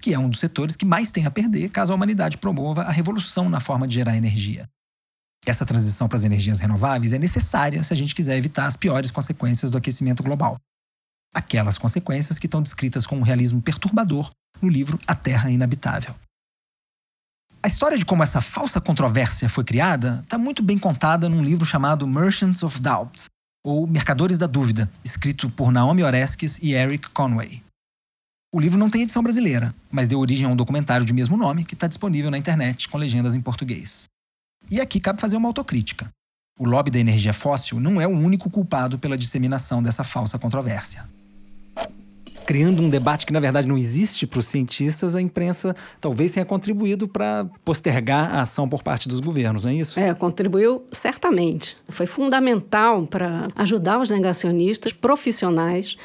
que 0.00 0.14
é 0.14 0.18
um 0.18 0.30
dos 0.30 0.40
setores 0.40 0.76
que 0.76 0.86
mais 0.86 1.10
tem 1.10 1.26
a 1.26 1.30
perder 1.30 1.68
caso 1.68 1.92
a 1.92 1.94
humanidade 1.94 2.38
promova 2.38 2.82
a 2.82 2.90
revolução 2.90 3.50
na 3.50 3.60
forma 3.60 3.86
de 3.86 3.94
gerar 3.94 4.16
energia. 4.16 4.66
Essa 5.44 5.66
transição 5.66 6.08
para 6.08 6.16
as 6.16 6.24
energias 6.24 6.58
renováveis 6.58 7.12
é 7.12 7.18
necessária 7.18 7.82
se 7.82 7.92
a 7.92 7.96
gente 7.96 8.14
quiser 8.14 8.36
evitar 8.38 8.66
as 8.66 8.76
piores 8.76 9.10
consequências 9.10 9.70
do 9.70 9.76
aquecimento 9.76 10.22
global. 10.22 10.56
Aquelas 11.34 11.76
consequências 11.76 12.38
que 12.38 12.46
estão 12.46 12.62
descritas 12.62 13.06
com 13.06 13.16
um 13.16 13.22
realismo 13.22 13.60
perturbador 13.60 14.30
no 14.60 14.70
livro 14.70 14.98
A 15.06 15.14
Terra 15.14 15.50
Inabitável. 15.50 16.14
A 17.62 17.68
história 17.68 17.98
de 17.98 18.04
como 18.04 18.22
essa 18.22 18.40
falsa 18.40 18.80
controvérsia 18.80 19.48
foi 19.48 19.64
criada 19.64 20.20
está 20.22 20.38
muito 20.38 20.62
bem 20.62 20.78
contada 20.78 21.28
num 21.28 21.42
livro 21.42 21.66
chamado 21.66 22.06
Merchants 22.06 22.62
of 22.62 22.80
Doubt, 22.80 23.26
ou 23.64 23.86
Mercadores 23.86 24.38
da 24.38 24.46
Dúvida, 24.46 24.90
escrito 25.04 25.48
por 25.50 25.70
Naomi 25.70 26.02
Oreskes 26.02 26.58
e 26.62 26.72
Eric 26.72 27.10
Conway. 27.10 27.62
O 28.54 28.60
livro 28.60 28.78
não 28.78 28.90
tem 28.90 29.02
edição 29.02 29.22
brasileira, 29.22 29.74
mas 29.90 30.08
deu 30.08 30.18
origem 30.18 30.46
a 30.46 30.48
um 30.48 30.56
documentário 30.56 31.06
de 31.06 31.12
mesmo 31.12 31.36
nome 31.36 31.64
que 31.64 31.74
está 31.74 31.86
disponível 31.86 32.30
na 32.30 32.38
internet 32.38 32.88
com 32.88 32.98
legendas 32.98 33.34
em 33.34 33.40
português. 33.40 34.04
E 34.70 34.80
aqui 34.80 35.00
cabe 35.00 35.20
fazer 35.20 35.36
uma 35.36 35.48
autocrítica. 35.48 36.10
O 36.58 36.64
lobby 36.64 36.90
da 36.90 36.98
energia 36.98 37.32
fóssil 37.32 37.80
não 37.80 38.00
é 38.00 38.06
o 38.06 38.10
único 38.10 38.50
culpado 38.50 38.98
pela 38.98 39.16
disseminação 39.16 39.82
dessa 39.82 40.04
falsa 40.04 40.38
controvérsia 40.38 41.08
criando 42.42 42.82
um 42.82 42.88
debate 42.88 43.24
que 43.26 43.32
na 43.32 43.40
verdade 43.40 43.66
não 43.66 43.78
existe 43.78 44.26
para 44.26 44.40
os 44.40 44.46
cientistas, 44.46 45.14
a 45.14 45.22
imprensa 45.22 45.74
talvez 46.00 46.32
tenha 46.32 46.44
contribuído 46.44 47.08
para 47.08 47.46
postergar 47.64 48.34
a 48.34 48.42
ação 48.42 48.68
por 48.68 48.82
parte 48.82 49.08
dos 49.08 49.20
governos, 49.20 49.64
não 49.64 49.72
é 49.72 49.74
isso? 49.74 49.98
É, 49.98 50.12
contribuiu 50.14 50.84
certamente. 50.92 51.76
Foi 51.88 52.06
fundamental 52.06 53.06
para 53.06 53.48
ajudar 53.56 54.00
os 54.00 54.10
negacionistas 54.10 54.92
profissionais 54.92 55.96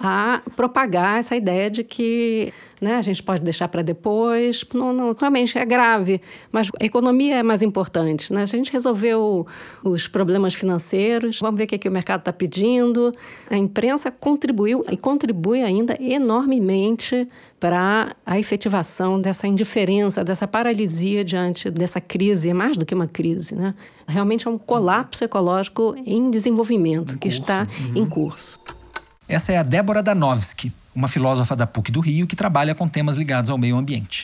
a 0.00 0.42
propagar 0.56 1.18
essa 1.18 1.36
ideia 1.36 1.70
de 1.70 1.84
que 1.84 2.52
né, 2.80 2.96
a 2.96 3.02
gente 3.02 3.22
pode 3.22 3.42
deixar 3.42 3.68
para 3.68 3.82
depois. 3.82 4.64
Não, 4.74 4.92
não, 4.92 5.16
realmente 5.18 5.56
é 5.56 5.64
grave, 5.64 6.20
mas 6.52 6.70
a 6.80 6.84
economia 6.84 7.36
é 7.36 7.42
mais 7.42 7.62
importante. 7.62 8.32
Né? 8.32 8.42
A 8.42 8.46
gente 8.46 8.72
resolveu 8.72 9.46
os 9.82 10.06
problemas 10.06 10.54
financeiros, 10.54 11.38
vamos 11.40 11.56
ver 11.56 11.64
o 11.64 11.66
que, 11.66 11.74
é 11.76 11.78
que 11.78 11.88
o 11.88 11.92
mercado 11.92 12.20
está 12.20 12.32
pedindo. 12.32 13.12
A 13.48 13.56
imprensa 13.56 14.10
contribuiu 14.10 14.84
e 14.90 14.96
contribui 14.96 15.62
ainda 15.62 15.96
enormemente 16.00 17.26
para 17.58 18.14
a 18.26 18.38
efetivação 18.38 19.18
dessa 19.18 19.46
indiferença, 19.46 20.22
dessa 20.22 20.46
paralisia 20.46 21.24
diante 21.24 21.70
dessa 21.70 22.00
crise, 22.00 22.50
é 22.50 22.54
mais 22.54 22.76
do 22.76 22.84
que 22.84 22.94
uma 22.94 23.06
crise, 23.06 23.54
né? 23.54 23.74
Realmente 24.06 24.46
é 24.46 24.50
um 24.50 24.58
colapso 24.58 25.24
ecológico 25.24 25.94
em 26.04 26.30
desenvolvimento 26.30 27.14
em 27.14 27.18
que 27.18 27.28
está 27.28 27.66
uhum. 27.80 28.02
em 28.02 28.06
curso. 28.06 28.58
Essa 29.34 29.50
é 29.50 29.56
a 29.56 29.64
Débora 29.64 30.00
Danowski, 30.00 30.72
uma 30.94 31.08
filósofa 31.08 31.56
da 31.56 31.66
PUC 31.66 31.90
do 31.90 31.98
Rio 31.98 32.24
que 32.24 32.36
trabalha 32.36 32.72
com 32.72 32.88
temas 32.88 33.16
ligados 33.16 33.50
ao 33.50 33.58
meio 33.58 33.76
ambiente. 33.76 34.22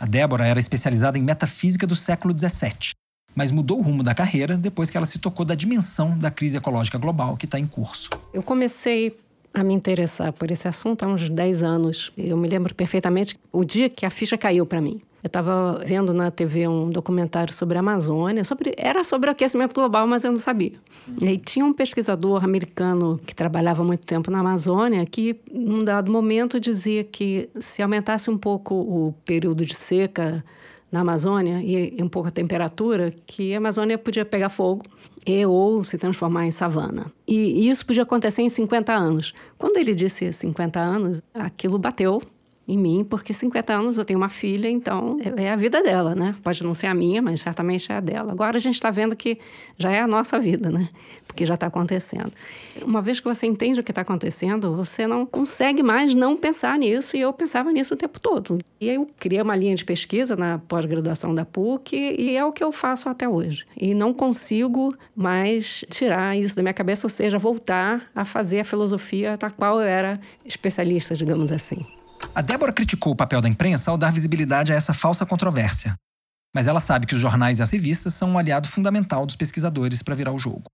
A 0.00 0.06
Débora 0.06 0.46
era 0.46 0.58
especializada 0.58 1.18
em 1.18 1.22
metafísica 1.22 1.86
do 1.86 1.94
século 1.94 2.34
XVII, 2.34 2.92
mas 3.34 3.50
mudou 3.50 3.78
o 3.78 3.82
rumo 3.82 4.02
da 4.02 4.14
carreira 4.14 4.56
depois 4.56 4.88
que 4.88 4.96
ela 4.96 5.04
se 5.04 5.18
tocou 5.18 5.44
da 5.44 5.54
dimensão 5.54 6.16
da 6.16 6.30
crise 6.30 6.56
ecológica 6.56 6.96
global 6.96 7.36
que 7.36 7.44
está 7.44 7.60
em 7.60 7.66
curso. 7.66 8.08
Eu 8.32 8.42
comecei 8.42 9.14
a 9.52 9.62
me 9.62 9.74
interessar 9.74 10.32
por 10.32 10.50
esse 10.50 10.66
assunto 10.66 11.02
há 11.02 11.08
uns 11.08 11.28
10 11.28 11.62
anos. 11.62 12.10
Eu 12.16 12.38
me 12.38 12.48
lembro 12.48 12.74
perfeitamente 12.74 13.38
o 13.52 13.62
dia 13.62 13.90
que 13.90 14.06
a 14.06 14.10
ficha 14.10 14.38
caiu 14.38 14.64
para 14.64 14.80
mim. 14.80 15.02
Eu 15.26 15.28
estava 15.28 15.82
vendo 15.84 16.14
na 16.14 16.30
TV 16.30 16.68
um 16.68 16.88
documentário 16.88 17.52
sobre 17.52 17.76
a 17.76 17.80
Amazônia, 17.80 18.44
sobre, 18.44 18.72
era 18.76 19.02
sobre 19.02 19.28
aquecimento 19.28 19.74
global, 19.74 20.06
mas 20.06 20.22
eu 20.22 20.30
não 20.30 20.38
sabia. 20.38 20.74
E 21.20 21.26
aí 21.26 21.36
tinha 21.36 21.64
um 21.64 21.72
pesquisador 21.72 22.44
americano 22.44 23.18
que 23.26 23.34
trabalhava 23.34 23.82
muito 23.82 24.06
tempo 24.06 24.30
na 24.30 24.38
Amazônia 24.38 25.04
que, 25.04 25.34
num 25.52 25.82
dado 25.82 26.12
momento, 26.12 26.60
dizia 26.60 27.02
que 27.02 27.50
se 27.58 27.82
aumentasse 27.82 28.30
um 28.30 28.38
pouco 28.38 28.76
o 28.76 29.14
período 29.24 29.66
de 29.66 29.74
seca 29.74 30.44
na 30.92 31.00
Amazônia 31.00 31.60
e, 31.60 31.96
e 31.98 32.02
um 32.04 32.08
pouco 32.08 32.28
a 32.28 32.30
temperatura, 32.30 33.12
que 33.26 33.52
a 33.52 33.58
Amazônia 33.58 33.98
podia 33.98 34.24
pegar 34.24 34.48
fogo 34.48 34.84
e 35.26 35.44
ou 35.44 35.82
se 35.82 35.98
transformar 35.98 36.46
em 36.46 36.52
savana. 36.52 37.10
E, 37.26 37.64
e 37.64 37.68
isso 37.68 37.84
podia 37.84 38.04
acontecer 38.04 38.42
em 38.42 38.48
50 38.48 38.92
anos. 38.92 39.34
Quando 39.58 39.76
ele 39.76 39.92
disse 39.92 40.32
50 40.32 40.78
anos, 40.78 41.20
aquilo 41.34 41.78
bateu 41.78 42.22
em 42.68 42.76
mim, 42.76 43.06
porque 43.08 43.32
50 43.32 43.72
anos 43.72 43.98
eu 43.98 44.04
tenho 44.04 44.18
uma 44.18 44.28
filha, 44.28 44.68
então 44.68 45.18
é, 45.20 45.44
é 45.44 45.52
a 45.52 45.56
vida 45.56 45.82
dela, 45.82 46.14
né? 46.14 46.34
Pode 46.42 46.64
não 46.64 46.74
ser 46.74 46.88
a 46.88 46.94
minha, 46.94 47.22
mas 47.22 47.40
certamente 47.40 47.90
é 47.92 47.96
a 47.96 48.00
dela. 48.00 48.32
Agora 48.32 48.56
a 48.56 48.60
gente 48.60 48.74
está 48.74 48.90
vendo 48.90 49.14
que 49.14 49.38
já 49.78 49.90
é 49.92 50.00
a 50.00 50.06
nossa 50.06 50.38
vida, 50.40 50.68
né? 50.68 50.88
Porque 51.26 51.46
já 51.46 51.54
está 51.54 51.68
acontecendo. 51.68 52.32
Uma 52.82 53.00
vez 53.00 53.20
que 53.20 53.26
você 53.26 53.46
entende 53.46 53.78
o 53.78 53.84
que 53.84 53.92
está 53.92 54.02
acontecendo, 54.02 54.74
você 54.74 55.06
não 55.06 55.24
consegue 55.24 55.82
mais 55.82 56.12
não 56.12 56.36
pensar 56.36 56.76
nisso, 56.78 57.16
e 57.16 57.20
eu 57.20 57.32
pensava 57.32 57.70
nisso 57.70 57.94
o 57.94 57.96
tempo 57.96 58.18
todo. 58.18 58.58
E 58.80 58.88
eu 58.88 59.08
criei 59.18 59.40
uma 59.40 59.54
linha 59.54 59.76
de 59.76 59.84
pesquisa 59.84 60.34
na 60.34 60.58
pós-graduação 60.58 61.34
da 61.34 61.44
PUC, 61.44 61.96
e 61.96 62.36
é 62.36 62.44
o 62.44 62.52
que 62.52 62.64
eu 62.64 62.72
faço 62.72 63.08
até 63.08 63.28
hoje. 63.28 63.64
E 63.76 63.94
não 63.94 64.12
consigo 64.12 64.88
mais 65.14 65.84
tirar 65.88 66.36
isso 66.36 66.56
da 66.56 66.62
minha 66.62 66.74
cabeça, 66.74 67.06
ou 67.06 67.10
seja, 67.10 67.38
voltar 67.38 68.10
a 68.14 68.24
fazer 68.24 68.60
a 68.60 68.64
filosofia 68.64 69.36
da 69.36 69.50
qual 69.50 69.80
eu 69.80 69.86
era 69.86 70.18
especialista, 70.44 71.14
digamos 71.14 71.52
assim. 71.52 71.86
A 72.36 72.42
Débora 72.42 72.70
criticou 72.70 73.14
o 73.14 73.16
papel 73.16 73.40
da 73.40 73.48
imprensa 73.48 73.90
ao 73.90 73.96
dar 73.96 74.12
visibilidade 74.12 74.70
a 74.70 74.74
essa 74.74 74.92
falsa 74.92 75.24
controvérsia. 75.24 75.94
Mas 76.54 76.68
ela 76.68 76.80
sabe 76.80 77.06
que 77.06 77.14
os 77.14 77.18
jornais 77.18 77.58
e 77.58 77.62
as 77.62 77.70
revistas 77.70 78.12
são 78.12 78.32
um 78.32 78.38
aliado 78.38 78.68
fundamental 78.68 79.24
dos 79.24 79.34
pesquisadores 79.34 80.02
para 80.02 80.14
virar 80.14 80.32
o 80.32 80.38
jogo. 80.38 80.64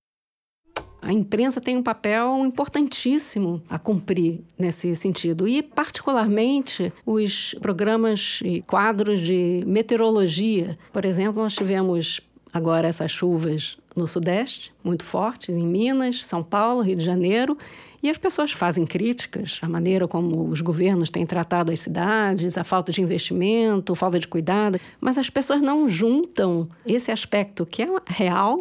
A 1.01 1.13
imprensa 1.13 1.61
tem 1.61 1.77
um 1.77 1.83
papel 1.83 2.45
importantíssimo 2.45 3.63
a 3.71 3.79
cumprir 3.79 4.41
nesse 4.59 4.97
sentido. 4.97 5.47
E, 5.47 5.63
particularmente, 5.63 6.93
os 7.07 7.55
programas 7.63 8.41
e 8.43 8.61
quadros 8.63 9.21
de 9.21 9.63
meteorologia. 9.65 10.77
Por 10.93 11.05
exemplo, 11.05 11.41
nós 11.41 11.55
tivemos 11.55 12.21
agora 12.53 12.89
essas 12.89 13.13
chuvas 13.13 13.79
no 13.97 14.09
Sudeste, 14.09 14.73
muito 14.83 15.05
fortes, 15.05 15.55
em 15.55 15.67
Minas, 15.67 16.25
São 16.25 16.43
Paulo, 16.43 16.83
Rio 16.83 16.97
de 16.97 17.05
Janeiro. 17.05 17.57
E 18.03 18.11
as 18.11 18.19
pessoas 18.19 18.51
fazem 18.51 18.85
críticas 18.85 19.61
à 19.63 19.69
maneira 19.69 20.09
como 20.09 20.49
os 20.49 20.61
governos 20.61 21.09
têm 21.09 21.25
tratado 21.25 21.71
as 21.71 21.81
cidades, 21.81 22.59
a 22.59 22.65
falta 22.65 22.91
de 22.91 23.01
investimento, 23.01 23.93
a 23.93 23.97
falta 23.97 24.19
de 24.19 24.27
cuidado, 24.27 24.81
mas 25.01 25.19
as 25.19 25.31
pessoas 25.31 25.61
não 25.61 25.89
juntam 25.89 26.69
esse 26.85 27.13
aspecto 27.13 27.65
que 27.65 27.83
é 27.83 27.87
real 28.07 28.59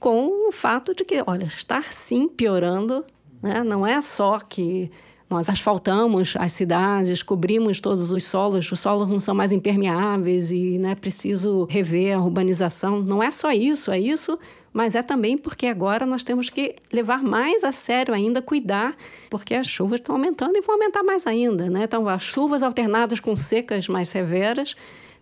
com 0.00 0.48
o 0.48 0.50
fato 0.50 0.94
de 0.94 1.04
que, 1.04 1.22
olha, 1.26 1.44
está 1.44 1.82
sim 1.82 2.26
piorando, 2.26 3.04
né? 3.42 3.62
não 3.62 3.86
é 3.86 4.00
só 4.00 4.40
que 4.40 4.90
nós 5.28 5.48
asfaltamos 5.48 6.34
as 6.36 6.50
cidades, 6.52 7.22
cobrimos 7.22 7.80
todos 7.80 8.10
os 8.10 8.24
solos, 8.24 8.72
os 8.72 8.80
solos 8.80 9.06
não 9.08 9.20
são 9.20 9.32
mais 9.34 9.52
impermeáveis 9.52 10.50
e 10.50 10.74
é 10.74 10.78
né, 10.78 10.94
preciso 10.96 11.68
rever 11.70 12.16
a 12.16 12.20
urbanização. 12.20 13.00
Não 13.00 13.22
é 13.22 13.30
só 13.30 13.52
isso, 13.52 13.92
é 13.92 14.00
isso 14.00 14.36
mas 14.72 14.94
é 14.94 15.02
também 15.02 15.36
porque 15.36 15.66
agora 15.66 16.06
nós 16.06 16.22
temos 16.22 16.48
que 16.48 16.76
levar 16.92 17.22
mais 17.22 17.64
a 17.64 17.72
sério 17.72 18.14
ainda, 18.14 18.40
cuidar, 18.40 18.96
porque 19.28 19.54
as 19.54 19.66
chuvas 19.66 20.00
estão 20.00 20.14
aumentando 20.14 20.56
e 20.56 20.60
vão 20.60 20.76
aumentar 20.76 21.02
mais 21.02 21.26
ainda, 21.26 21.68
né? 21.68 21.84
Então, 21.84 22.08
as 22.08 22.22
chuvas 22.22 22.62
alternadas 22.62 23.20
com 23.20 23.36
secas 23.36 23.88
mais 23.88 24.08
severas, 24.08 24.76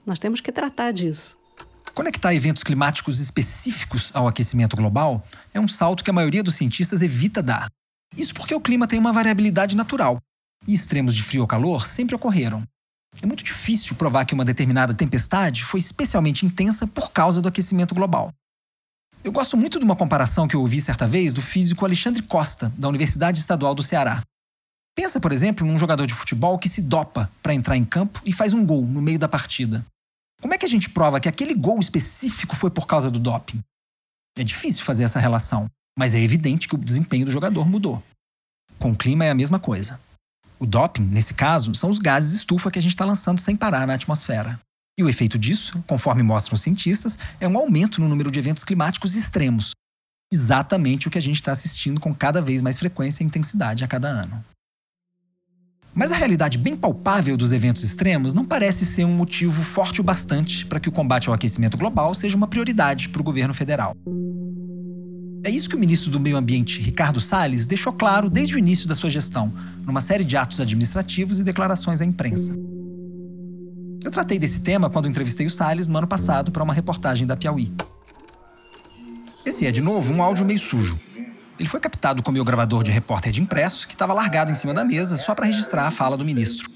nós 0.05 0.19
temos 0.19 0.41
que 0.41 0.53
tratar 0.53 0.93
disso. 0.93 1.37
Conectar 1.95 2.35
eventos 2.35 2.63
climáticos 2.63 3.19
específicos 3.19 4.11
ao 4.15 4.29
aquecimento 4.29 4.77
global 4.77 5.25
é 5.53 5.59
um 5.59 5.67
salto 5.67 6.05
que 6.05 6.11
a 6.11 6.13
maioria 6.13 6.43
dos 6.43 6.55
cientistas 6.55 7.03
evita 7.03 7.43
dar. 7.43 7.69
Isso 8.17 8.35
porque 8.35 8.55
o 8.55 8.61
clima 8.61 8.87
tem 8.87 8.99
uma 8.99 9.13
variabilidade 9.13 9.77
natural 9.77 10.19
e 10.67 10.75
extremos 10.75 11.15
de 11.15 11.23
frio 11.23 11.43
ou 11.43 11.47
calor 11.47 11.87
sempre 11.87 12.15
ocorreram. 12.15 12.63
É 13.23 13.27
muito 13.27 13.43
difícil 13.43 13.97
provar 13.97 14.25
que 14.25 14.35
uma 14.35 14.45
determinada 14.45 14.95
tempestade 14.95 15.65
foi 15.65 15.81
especialmente 15.81 16.45
intensa 16.45 16.87
por 16.87 17.11
causa 17.11 17.41
do 17.41 17.49
aquecimento 17.49 17.95
global. 17.95 18.31
Eu 19.25 19.33
gosto 19.33 19.57
muito 19.57 19.79
de 19.79 19.85
uma 19.85 19.97
comparação 19.97 20.47
que 20.47 20.55
eu 20.55 20.61
ouvi 20.61 20.81
certa 20.81 21.07
vez 21.07 21.33
do 21.33 21.43
físico 21.43 21.85
Alexandre 21.85 22.23
Costa, 22.23 22.73
da 22.77 22.89
Universidade 22.89 23.41
Estadual 23.41 23.75
do 23.75 23.83
Ceará. 23.83 24.23
Pensa, 24.95 25.21
por 25.21 25.33
exemplo, 25.33 25.67
num 25.67 25.79
jogador 25.79 26.07
de 26.07 26.15
futebol 26.15 26.59
que 26.59 26.69
se 26.69 26.83
dopa 26.83 27.31
para 27.43 27.55
entrar 27.55 27.77
em 27.77 27.85
campo 27.85 28.21
e 28.25 28.33
faz 28.33 28.55
um 28.55 28.65
gol 28.65 28.83
no 28.83 29.03
meio 29.03 29.19
da 29.19 29.29
partida. 29.29 29.85
Como 30.41 30.55
é 30.55 30.59
que 30.59 30.65
a 30.65 30.69
gente 30.69 30.89
prova 30.89 31.21
que 31.21 31.29
aquele 31.29 31.55
gol 31.55 31.81
específico 31.81 32.55
foi 32.55 32.71
por 32.71 32.87
causa 32.87 33.11
do 33.11 33.19
doping? 33.19 33.61
É 34.37 34.45
difícil 34.45 34.85
fazer 34.85 35.03
essa 35.03 35.19
relação, 35.19 35.69
mas 35.99 36.15
é 36.15 36.21
evidente 36.21 36.69
que 36.69 36.75
o 36.75 36.79
desempenho 36.79 37.27
do 37.27 37.31
jogador 37.31 37.69
mudou. 37.69 38.03
Com 38.79 38.93
o 38.93 38.97
clima 38.97 39.25
é 39.25 39.31
a 39.31 39.35
mesma 39.35 39.59
coisa. 39.59 40.01
O 40.61 40.67
doping, 40.67 41.03
nesse 41.03 41.35
caso, 41.35 41.75
são 41.75 41.91
os 41.91 41.99
gases 41.99 42.33
estufa 42.35 42.71
que 42.71 42.79
a 42.79 42.83
gente 42.83 42.93
está 42.93 43.05
lançando 43.05 43.41
sem 43.41 43.57
parar 43.57 43.87
na 43.87 43.95
atmosfera. 43.95 44.61
E 44.99 45.05
o 45.05 45.09
efeito 45.09 45.39
disso, 45.39 45.81
conforme 45.87 46.25
mostram 46.25 46.57
os 46.57 46.61
cientistas, 46.61 47.17
é 47.39 47.47
um 47.47 47.57
aumento 47.57 48.01
no 48.01 48.09
número 48.09 48.33
de 48.33 48.39
eventos 48.41 48.65
climáticos 48.65 49.15
extremos. 49.15 49.71
Exatamente 50.33 51.07
o 51.07 51.11
que 51.11 51.17
a 51.17 51.23
gente 51.23 51.37
está 51.37 51.53
assistindo 51.53 52.01
com 52.01 52.13
cada 52.13 52.43
vez 52.43 52.61
mais 52.61 52.77
frequência 52.77 53.23
e 53.23 53.27
intensidade 53.27 53.85
a 53.85 53.87
cada 53.87 54.09
ano. 54.09 54.45
Mas 55.95 56.11
a 56.11 56.17
realidade 56.17 56.59
bem 56.59 56.77
palpável 56.77 57.37
dos 57.37 57.53
eventos 57.53 57.85
extremos 57.85 58.35
não 58.35 58.45
parece 58.45 58.85
ser 58.85 59.05
um 59.05 59.15
motivo 59.15 59.63
forte 59.63 60.01
o 60.01 60.05
bastante 60.05 60.67
para 60.67 60.81
que 60.81 60.89
o 60.89 60.93
combate 60.93 61.29
ao 61.29 61.35
aquecimento 61.35 61.79
global 61.79 62.13
seja 62.13 62.37
uma 62.37 62.49
prioridade 62.49 63.09
para 63.09 63.21
o 63.21 63.25
governo 63.25 63.55
federal. 63.55 63.97
É 65.45 65.51
isso 65.51 65.69
que 65.69 65.77
o 65.77 65.79
ministro 65.79 66.11
do 66.11 66.19
Meio 66.19 66.37
Ambiente, 66.37 66.81
Ricardo 66.81 67.21
Salles, 67.21 67.69
deixou 67.69 67.93
claro 67.93 68.29
desde 68.29 68.57
o 68.57 68.59
início 68.59 68.89
da 68.89 68.97
sua 68.97 69.09
gestão, 69.09 69.53
numa 69.87 70.01
série 70.01 70.25
de 70.25 70.37
atos 70.37 70.61
administrativos 70.61 71.39
e 71.39 71.45
declarações 71.45 72.01
à 72.01 72.05
imprensa. 72.05 72.53
Eu 74.05 74.11
tratei 74.11 74.39
desse 74.39 74.61
tema 74.61 74.89
quando 74.89 75.09
entrevistei 75.09 75.47
o 75.47 75.51
Salles 75.51 75.87
no 75.87 75.99
ano 75.99 76.07
passado 76.07 76.53
para 76.53 76.63
uma 76.63 76.73
reportagem 76.73 77.27
da 77.27 77.37
Piauí. 77.37 77.73
Esse 79.45 79.67
é, 79.67 79.73
de 79.73 79.81
novo, 79.81 80.13
um 80.13 80.23
áudio 80.23 80.45
meio 80.45 80.59
sujo. 80.59 80.99
Ele 81.59 81.69
foi 81.69 81.81
captado 81.81 82.23
com 82.23 82.31
meu 82.31 82.45
gravador 82.45 82.85
de 82.85 82.91
repórter 82.91 83.33
de 83.33 83.41
impresso, 83.41 83.89
que 83.89 83.95
estava 83.95 84.13
largado 84.13 84.53
em 84.53 84.55
cima 84.55 84.73
da 84.73 84.85
mesa 84.85 85.17
só 85.17 85.35
para 85.35 85.47
registrar 85.47 85.87
a 85.87 85.91
fala 85.91 86.17
do 86.17 86.25
ministro. 86.25 86.71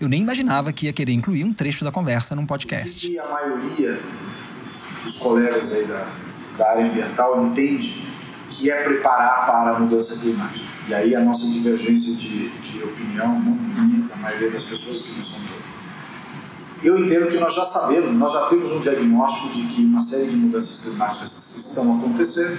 Eu 0.00 0.08
nem 0.08 0.22
imaginava 0.22 0.72
que 0.72 0.86
ia 0.86 0.92
querer 0.92 1.12
incluir 1.12 1.44
um 1.44 1.52
trecho 1.52 1.84
da 1.84 1.90
conversa 1.90 2.36
num 2.36 2.46
podcast. 2.46 3.10
E 3.10 3.18
a 3.18 3.26
maioria 3.26 4.00
dos 5.04 5.16
colegas 5.16 5.72
aí 5.72 5.84
da, 5.84 6.08
da 6.56 6.70
área 6.70 6.86
ambiental 6.86 7.46
entende 7.46 8.06
que 8.48 8.70
é 8.70 8.82
preparar 8.82 9.46
para 9.46 9.76
a 9.76 9.78
mudança 9.80 10.18
climática. 10.18 10.64
E 10.88 10.94
aí 10.94 11.14
a 11.14 11.20
nossa 11.20 11.46
divergência 11.46 12.14
de, 12.14 12.48
de 12.48 12.82
opinião, 12.82 13.38
minha, 13.40 14.08
da 14.08 14.16
maioria 14.16 14.50
das 14.50 14.62
pessoas 14.62 15.02
que 15.02 15.12
não 15.12 15.22
são 15.22 15.38
todas. 15.40 15.89
Eu 16.82 16.98
entendo 16.98 17.28
que 17.28 17.38
nós 17.38 17.54
já 17.54 17.64
sabemos, 17.64 18.12
nós 18.14 18.32
já 18.32 18.46
temos 18.46 18.70
um 18.70 18.80
diagnóstico 18.80 19.48
de 19.54 19.62
que 19.66 19.84
uma 19.84 20.00
série 20.00 20.28
de 20.28 20.36
mudanças 20.36 20.78
climáticas 20.78 21.56
estão 21.68 21.98
acontecendo. 21.98 22.58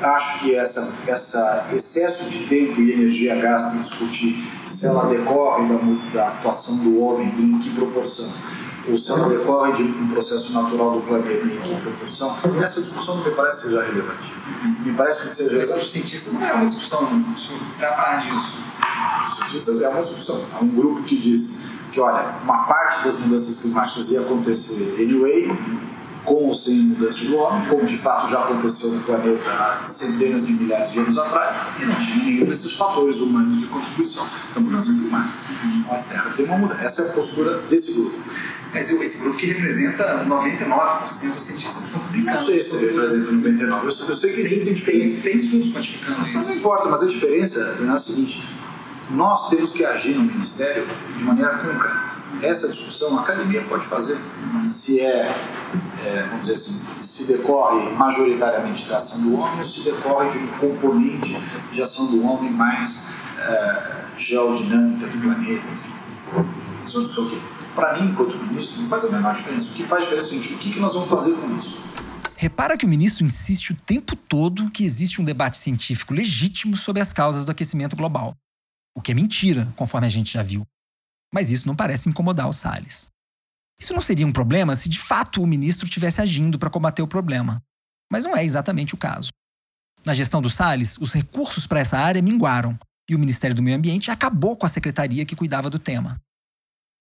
Acho 0.00 0.40
que 0.40 0.54
essa, 0.54 0.92
essa 1.06 1.68
excesso 1.72 2.28
de 2.28 2.46
tempo 2.46 2.80
e 2.80 2.92
energia 2.92 3.36
gasta 3.36 3.76
em 3.76 3.80
discutir 3.80 4.44
se 4.66 4.86
ela 4.86 5.06
decorre 5.08 5.68
da, 5.68 6.12
da 6.12 6.28
atuação 6.28 6.76
do 6.78 7.00
homem 7.00 7.32
e 7.38 7.42
em 7.42 7.58
que 7.60 7.70
proporção 7.70 8.28
ou 8.88 8.98
se 8.98 9.10
ela 9.10 9.28
decorre 9.28 9.72
de 9.72 9.82
um 9.82 10.08
processo 10.08 10.52
natural 10.52 10.92
do 10.92 11.00
planeta 11.00 11.46
em 11.46 11.58
que 11.58 11.80
proporção, 11.80 12.36
essa 12.62 12.82
discussão 12.82 13.16
não 13.16 13.24
me 13.24 13.30
parece 13.30 13.56
que 13.56 13.62
seja 13.68 13.82
relevante. 13.82 14.32
Me 14.84 14.92
parece 14.92 15.28
que 15.28 15.34
seja. 15.34 15.58
Mas 15.58 15.82
os 15.82 15.92
cientistas 15.92 16.34
não 16.34 16.46
é 16.46 16.52
uma 16.52 16.66
discussão 16.66 17.24
para 17.78 17.96
falar 17.96 18.16
disso. 18.16 18.58
Os 19.26 19.36
cientistas 19.36 19.80
é 19.80 19.88
uma 19.88 20.02
discussão. 20.02 20.44
Há 20.52 20.62
um 20.62 20.68
grupo 20.68 21.02
que 21.04 21.18
diz 21.18 21.60
que, 21.94 22.00
olha, 22.00 22.34
uma 22.42 22.64
parte 22.64 23.04
das 23.04 23.20
mudanças 23.20 23.60
climáticas 23.60 24.10
ia 24.10 24.20
acontecer 24.20 24.96
anyway, 24.98 25.48
com 26.24 26.46
ou 26.46 26.54
sem 26.54 26.74
mudança 26.74 27.24
do 27.24 27.36
homem, 27.36 27.68
como 27.68 27.86
de 27.86 27.96
fato 27.96 28.28
já 28.28 28.40
aconteceu 28.40 28.90
no 28.90 29.00
planeta 29.02 29.48
há 29.48 29.86
centenas 29.86 30.44
de 30.44 30.54
milhares 30.54 30.90
de 30.90 30.98
anos 30.98 31.16
atrás, 31.16 31.54
e 31.80 31.84
não 31.84 31.94
tinha 31.94 32.24
nenhum 32.24 32.46
desses 32.46 32.72
fatores 32.72 33.20
humanos 33.20 33.60
de 33.60 33.66
contribuição 33.66 34.26
da 34.54 34.60
mudança 34.60 34.92
climática. 34.92 35.38
Então 35.62 35.94
a 35.94 35.98
Terra 35.98 36.32
tem 36.36 36.44
uma 36.46 36.58
mudança. 36.58 36.82
Essa 36.82 37.02
é 37.02 37.10
a 37.10 37.12
postura 37.12 37.58
desse 37.58 37.92
grupo. 37.92 38.18
Mas 38.72 38.90
esse 38.90 39.22
grupo 39.22 39.36
que 39.36 39.46
representa 39.46 40.24
99% 40.24 41.04
dos 41.04 41.12
cientistas 41.44 41.84
estão 41.84 42.00
publicando. 42.00 42.38
Não 42.38 42.44
sei 42.44 42.60
se 42.60 42.76
representa 42.76 43.30
99%. 43.30 43.84
Eu 43.84 43.92
sei, 43.92 44.08
eu 44.08 44.16
sei 44.16 44.32
que 44.32 44.40
existem 44.40 44.74
diferenças. 44.74 45.22
Tem 45.22 45.36
estudos 45.36 45.72
quantificando 45.72 46.26
isso. 46.26 46.34
Mas 46.34 46.48
não 46.48 46.56
importa, 46.56 46.88
mas 46.88 47.02
a 47.02 47.06
diferença 47.06 47.60
é 47.80 47.92
o 47.92 47.98
seguinte: 48.00 48.42
nós 49.10 49.48
temos 49.48 49.72
que 49.72 49.84
agir 49.84 50.14
no 50.14 50.24
Ministério 50.24 50.86
de 51.16 51.24
maneira 51.24 51.58
concreta. 51.58 52.14
Essa 52.42 52.68
discussão 52.68 53.16
a 53.16 53.20
academia 53.20 53.62
pode 53.62 53.86
fazer. 53.86 54.18
Se 54.64 55.00
é, 55.00 55.34
é, 56.04 56.26
vamos 56.28 56.42
dizer 56.42 56.54
assim, 56.54 56.84
se 56.98 57.24
decorre 57.24 57.90
majoritariamente 57.90 58.88
da 58.88 58.96
ação 58.96 59.20
do 59.20 59.38
homem 59.38 59.58
ou 59.58 59.64
se 59.64 59.80
decorre 59.82 60.30
de 60.30 60.38
um 60.38 60.48
componente 60.58 61.40
de 61.70 61.82
ação 61.82 62.06
do 62.06 62.26
homem 62.26 62.50
mais 62.50 63.06
é, 63.38 64.04
geodinâmica 64.18 65.06
do 65.06 65.18
planeta, 65.18 65.64
enfim. 65.72 65.92
Isso 66.84 66.98
é 66.98 67.20
uma 67.20 67.30
que 67.30 67.54
para 67.74 68.00
mim, 68.00 68.10
enquanto 68.10 68.36
ministro, 68.36 68.80
não 68.80 68.88
faz 68.88 69.04
a 69.04 69.08
menor 69.08 69.34
diferença. 69.34 69.70
O 69.70 69.74
que 69.74 69.82
faz 69.82 70.04
diferença 70.04 70.34
é 70.34 70.38
o 70.38 70.40
que 70.40 70.80
nós 70.80 70.94
vamos 70.94 71.08
fazer 71.08 71.32
com 71.34 71.58
isso? 71.58 71.82
Repara 72.36 72.76
que 72.76 72.84
o 72.84 72.88
ministro 72.88 73.24
insiste 73.24 73.70
o 73.72 73.74
tempo 73.74 74.14
todo 74.14 74.70
que 74.70 74.84
existe 74.84 75.20
um 75.20 75.24
debate 75.24 75.56
científico 75.56 76.14
legítimo 76.14 76.76
sobre 76.76 77.00
as 77.00 77.12
causas 77.12 77.44
do 77.44 77.50
aquecimento 77.50 77.96
global. 77.96 78.36
O 78.96 79.00
que 79.00 79.12
é 79.12 79.14
mentira, 79.14 79.72
conforme 79.76 80.06
a 80.06 80.10
gente 80.10 80.32
já 80.32 80.42
viu. 80.42 80.64
Mas 81.32 81.50
isso 81.50 81.66
não 81.66 81.74
parece 81.74 82.08
incomodar 82.08 82.48
o 82.48 82.52
Salles. 82.52 83.08
Isso 83.78 83.92
não 83.92 84.00
seria 84.00 84.26
um 84.26 84.32
problema 84.32 84.76
se 84.76 84.88
de 84.88 84.98
fato 84.98 85.42
o 85.42 85.46
ministro 85.46 85.86
estivesse 85.86 86.20
agindo 86.20 86.58
para 86.58 86.70
combater 86.70 87.02
o 87.02 87.08
problema. 87.08 87.62
Mas 88.10 88.24
não 88.24 88.36
é 88.36 88.44
exatamente 88.44 88.94
o 88.94 88.98
caso. 88.98 89.30
Na 90.04 90.14
gestão 90.14 90.40
do 90.40 90.50
Salles, 90.50 90.96
os 90.98 91.12
recursos 91.12 91.66
para 91.66 91.80
essa 91.80 91.98
área 91.98 92.22
minguaram 92.22 92.78
e 93.08 93.14
o 93.14 93.18
Ministério 93.18 93.56
do 93.56 93.62
Meio 93.62 93.76
Ambiente 93.76 94.10
acabou 94.10 94.56
com 94.56 94.66
a 94.66 94.68
secretaria 94.68 95.24
que 95.24 95.36
cuidava 95.36 95.68
do 95.68 95.78
tema. 95.78 96.20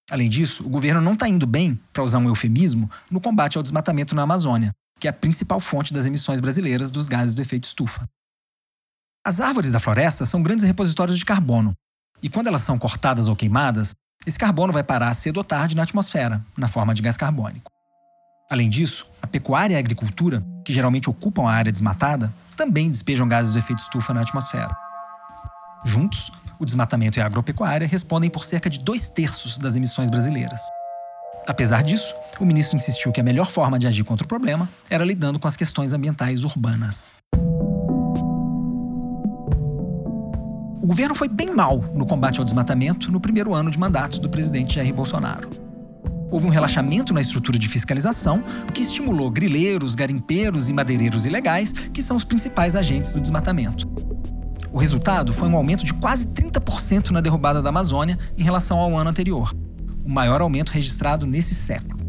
Além 0.10 0.29
disso, 0.29 0.65
o 0.65 0.69
governo 0.69 1.01
não 1.01 1.13
está 1.13 1.27
indo 1.27 1.47
bem, 1.47 1.79
para 1.93 2.03
usar 2.03 2.17
um 2.17 2.27
eufemismo, 2.27 2.89
no 3.10 3.21
combate 3.21 3.58
ao 3.58 3.63
desmatamento 3.63 4.13
na 4.13 4.23
Amazônia, 4.23 4.73
que 4.99 5.08
é 5.08 5.10
a 5.10 5.13
principal 5.13 5.60
fonte 5.60 5.93
das 5.93 6.06
emissões 6.06 6.39
brasileiras 6.39 6.91
dos 6.91 7.08
gases 7.08 7.36
do 7.36 7.41
efeito 7.41 7.65
estufa. 7.65 8.08
As 9.25 9.39
árvores 9.39 9.71
da 9.71 9.79
floresta 9.79 10.25
são 10.25 10.43
grandes 10.43 10.65
repositórios 10.65 11.17
de 11.17 11.23
carbono, 11.23 11.73
e 12.23 12.29
quando 12.29 12.47
elas 12.47 12.62
são 12.62 12.79
cortadas 12.79 13.27
ou 13.27 13.36
queimadas, 13.36 13.93
esse 14.25 14.39
carbono 14.39 14.71
vai 14.71 14.81
parar 14.81 15.13
cedo 15.13 15.38
ou 15.38 15.43
tarde 15.43 15.75
na 15.75 15.83
atmosfera, 15.83 16.43
na 16.57 16.69
forma 16.69 16.93
de 16.93 17.01
gás 17.01 17.17
carbônico. 17.17 17.69
Além 18.49 18.69
disso, 18.69 19.05
a 19.21 19.27
pecuária 19.27 19.73
e 19.73 19.75
a 19.75 19.79
agricultura, 19.79 20.41
que 20.63 20.71
geralmente 20.71 21.09
ocupam 21.09 21.43
a 21.43 21.51
área 21.51 21.71
desmatada, 21.71 22.33
também 22.55 22.89
despejam 22.89 23.27
gases 23.27 23.51
do 23.51 23.59
efeito 23.59 23.79
estufa 23.79 24.13
na 24.13 24.21
atmosfera. 24.21 24.73
Juntos, 25.86 26.31
o 26.59 26.65
desmatamento 26.65 27.19
e 27.19 27.21
a 27.21 27.25
agropecuária 27.25 27.86
respondem 27.86 28.29
por 28.29 28.45
cerca 28.45 28.69
de 28.69 28.79
dois 28.79 29.09
terços 29.09 29.57
das 29.57 29.75
emissões 29.75 30.09
brasileiras. 30.09 30.62
Apesar 31.45 31.83
disso, 31.83 32.15
o 32.39 32.45
ministro 32.45 32.77
insistiu 32.77 33.12
que 33.12 33.19
a 33.19 33.23
melhor 33.23 33.51
forma 33.51 33.77
de 33.77 33.86
agir 33.86 34.05
contra 34.05 34.23
o 34.23 34.27
problema 34.27 34.69
era 34.89 35.03
lidando 35.03 35.39
com 35.39 35.47
as 35.47 35.57
questões 35.57 35.91
ambientais 35.91 36.45
urbanas. 36.45 37.12
O 40.83 40.87
governo 40.87 41.15
foi 41.15 41.29
bem 41.29 41.55
mal 41.55 41.77
no 41.95 42.05
combate 42.05 42.39
ao 42.39 42.43
desmatamento 42.43 43.09
no 43.09 43.17
primeiro 43.17 43.53
ano 43.53 43.71
de 43.71 43.79
mandato 43.79 44.19
do 44.19 44.29
presidente 44.29 44.75
Jair 44.75 44.93
Bolsonaro. 44.93 45.49
Houve 46.29 46.45
um 46.45 46.49
relaxamento 46.49 47.13
na 47.13 47.21
estrutura 47.21 47.57
de 47.57 47.69
fiscalização 47.69 48.43
que 48.73 48.81
estimulou 48.81 49.31
grileiros, 49.31 49.95
garimpeiros 49.95 50.67
e 50.67 50.73
madeireiros 50.73 51.25
ilegais, 51.25 51.71
que 51.71 52.03
são 52.03 52.17
os 52.17 52.25
principais 52.25 52.75
agentes 52.75 53.13
do 53.13 53.21
desmatamento. 53.21 53.87
O 54.73 54.77
resultado 54.77 55.31
foi 55.31 55.47
um 55.47 55.55
aumento 55.55 55.85
de 55.85 55.93
quase 55.93 56.27
30% 56.27 57.11
na 57.11 57.21
derrubada 57.21 57.61
da 57.61 57.69
Amazônia 57.69 58.19
em 58.37 58.43
relação 58.43 58.77
ao 58.77 58.97
ano 58.97 59.09
anterior, 59.09 59.55
o 60.03 60.09
maior 60.09 60.41
aumento 60.41 60.71
registrado 60.71 61.25
nesse 61.25 61.55
século. 61.55 62.02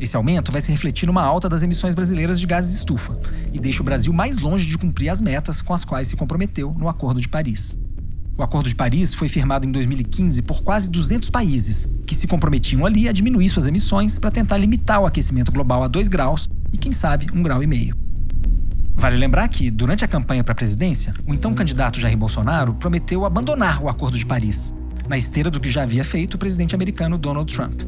Esse 0.00 0.16
aumento 0.16 0.50
vai 0.50 0.60
se 0.60 0.70
refletir 0.70 1.06
numa 1.06 1.22
alta 1.22 1.48
das 1.48 1.62
emissões 1.62 1.94
brasileiras 1.94 2.40
de 2.40 2.46
gases 2.46 2.74
estufa 2.74 3.18
e 3.52 3.58
deixa 3.58 3.82
o 3.82 3.84
Brasil 3.84 4.12
mais 4.12 4.38
longe 4.38 4.66
de 4.66 4.78
cumprir 4.78 5.08
as 5.10 5.20
metas 5.20 5.60
com 5.60 5.74
as 5.74 5.84
quais 5.84 6.08
se 6.08 6.16
comprometeu 6.16 6.74
no 6.78 6.88
Acordo 6.88 7.20
de 7.20 7.28
Paris. 7.28 7.76
O 8.36 8.42
Acordo 8.42 8.68
de 8.68 8.74
Paris 8.74 9.12
foi 9.12 9.28
firmado 9.28 9.66
em 9.66 9.70
2015 9.70 10.40
por 10.42 10.62
quase 10.62 10.88
200 10.88 11.28
países, 11.28 11.86
que 12.06 12.14
se 12.14 12.26
comprometiam 12.26 12.86
ali 12.86 13.06
a 13.06 13.12
diminuir 13.12 13.48
suas 13.50 13.66
emissões 13.66 14.18
para 14.18 14.30
tentar 14.30 14.56
limitar 14.56 15.00
o 15.00 15.06
aquecimento 15.06 15.52
global 15.52 15.82
a 15.82 15.88
2 15.88 16.08
graus 16.08 16.48
e, 16.72 16.78
quem 16.78 16.92
sabe, 16.92 17.26
1,5 17.26 17.42
grau. 17.42 17.62
E 17.62 17.66
meio. 17.66 17.94
Vale 18.94 19.16
lembrar 19.16 19.48
que, 19.48 19.70
durante 19.70 20.04
a 20.04 20.08
campanha 20.08 20.42
para 20.42 20.52
a 20.52 20.54
presidência, 20.54 21.12
o 21.26 21.34
então 21.34 21.54
candidato 21.54 22.00
Jair 22.00 22.16
Bolsonaro 22.16 22.74
prometeu 22.74 23.24
abandonar 23.24 23.82
o 23.82 23.88
Acordo 23.88 24.16
de 24.16 24.24
Paris, 24.24 24.72
na 25.08 25.18
esteira 25.18 25.50
do 25.50 25.60
que 25.60 25.70
já 25.70 25.82
havia 25.82 26.04
feito 26.04 26.34
o 26.34 26.38
presidente 26.38 26.74
americano 26.74 27.18
Donald 27.18 27.52
Trump. 27.54 27.82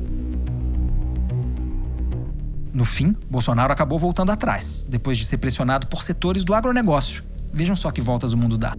No 2.75 2.85
fim, 2.85 3.17
Bolsonaro 3.31 3.73
acabou 3.73 4.01
voltando 4.01 4.33
atrás, 4.33 4.85
depois 4.89 5.17
de 5.17 5.25
ser 5.25 5.39
pressionado 5.39 5.87
por 5.87 6.03
setores 6.03 6.43
do 6.43 6.53
agronegócio. 6.53 7.23
Vejam 7.53 7.77
só 7.77 7.93
que 7.93 8.01
voltas 8.01 8.33
o 8.33 8.37
mundo 8.37 8.59
dá. 8.59 8.77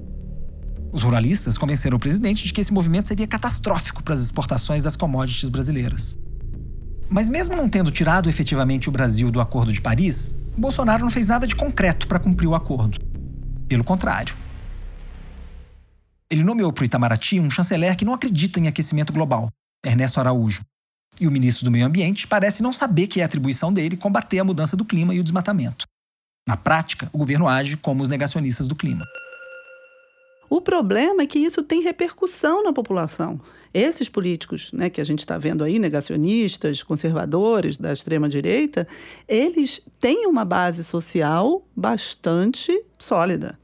Os 0.91 1.01
ruralistas 1.01 1.58
convenceram 1.58 1.95
o 1.95 1.99
presidente 1.99 2.43
de 2.43 2.51
que 2.51 2.60
esse 2.60 2.73
movimento 2.73 3.08
seria 3.08 3.25
catastrófico 3.25 4.03
para 4.03 4.13
as 4.13 4.19
exportações 4.19 4.84
das 4.84 4.97
commodities 4.97 5.49
brasileiras. 5.49 6.17
Mas, 7.10 7.29
mesmo 7.29 7.55
não 7.55 7.69
tendo 7.69 7.89
tirado 7.89 8.27
efetivamente 8.27 8.89
o 8.89 8.91
Brasil 8.91 9.31
do 9.31 9.39
Acordo 9.39 9.71
de 9.71 9.79
Paris, 9.79 10.36
Bolsonaro 10.58 11.03
não 11.03 11.10
fez 11.10 11.29
nada 11.29 11.47
de 11.47 11.55
concreto 11.55 12.05
para 12.05 12.19
cumprir 12.19 12.47
o 12.47 12.55
acordo. 12.55 12.99
Pelo 13.65 13.84
contrário. 13.84 14.36
Ele 16.29 16.43
nomeou 16.43 16.73
para 16.73 16.81
o 16.81 16.86
Itamaraty 16.86 17.39
um 17.39 17.49
chanceler 17.49 17.95
que 17.95 18.03
não 18.03 18.13
acredita 18.13 18.60
em 18.60 18.67
aquecimento 18.67 19.13
global, 19.13 19.47
Ernesto 19.86 20.19
Araújo. 20.19 20.62
E 21.19 21.28
o 21.28 21.32
ministro 21.32 21.65
do 21.65 21.71
Meio 21.71 21.86
Ambiente 21.86 22.28
parece 22.28 22.62
não 22.62 22.73
saber 22.73 23.08
que 23.08 23.21
é 23.21 23.23
atribuição 23.23 23.71
dele 23.71 23.95
combater 23.95 24.39
a 24.39 24.43
mudança 24.43 24.75
do 24.75 24.84
clima 24.84 25.13
e 25.13 25.19
o 25.19 25.23
desmatamento. 25.23 25.86
Na 26.47 26.58
prática, 26.58 27.10
o 27.13 27.17
governo 27.17 27.47
age 27.47 27.78
como 27.78 28.04
os 28.04 28.10
negacionistas 28.10 28.67
do 28.67 28.75
clima. 28.75 29.06
O 30.49 30.62
problema 30.62 31.23
é 31.23 31.25
que 31.25 31.39
isso 31.39 31.63
tem 31.63 31.82
repercussão 31.82 32.63
na 32.63 32.71
população. 32.71 33.41
Esses 33.73 34.08
políticos 34.08 34.71
né, 34.71 34.89
que 34.89 35.01
a 35.01 35.04
gente 35.04 35.19
está 35.19 35.38
vendo 35.38 35.63
aí, 35.63 35.80
negacionistas, 35.80 36.84
conservadores 36.84 37.78
da 37.78 37.91
extrema-direita, 37.91 38.88
eles 39.28 39.82
têm 39.99 40.28
uma 40.28 40.45
base 40.45 40.84
social 40.84 41.67
bastante 41.75 42.71
sólida. 42.97 43.60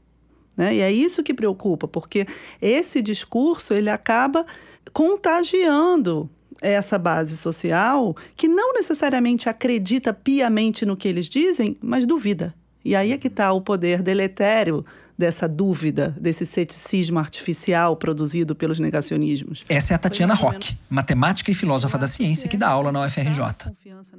Né? 0.56 0.74
E 0.76 0.80
é 0.80 0.92
isso 0.92 1.22
que 1.22 1.32
preocupa, 1.32 1.86
porque 1.88 2.26
esse 2.60 3.00
discurso 3.00 3.72
ele 3.72 3.88
acaba 3.88 4.44
contagiando 4.92 6.28
essa 6.62 6.98
base 6.98 7.36
social 7.36 8.14
que 8.36 8.48
não 8.48 8.72
necessariamente 8.72 9.48
acredita 9.48 10.12
piamente 10.12 10.86
no 10.86 10.96
que 10.96 11.08
eles 11.08 11.28
dizem, 11.28 11.76
mas 11.82 12.06
duvida. 12.06 12.54
E 12.84 12.96
aí 12.96 13.12
é 13.12 13.18
que 13.18 13.28
está 13.28 13.52
o 13.52 13.60
poder 13.60 14.02
deletério 14.02 14.84
dessa 15.16 15.48
dúvida, 15.48 16.16
desse 16.20 16.44
ceticismo 16.44 17.18
artificial 17.18 17.96
produzido 17.96 18.54
pelos 18.54 18.78
negacionismos. 18.78 19.64
Essa 19.68 19.92
é 19.92 19.96
a 19.96 19.98
Tatiana 19.98 20.34
Roque, 20.34 20.76
matemática 20.88 21.50
e 21.50 21.54
filósofa 21.54 21.98
da 21.98 22.08
ciência 22.08 22.48
que 22.48 22.56
dá 22.56 22.68
aula 22.68 22.90
na 22.90 23.04
UFRJ. 23.04 23.72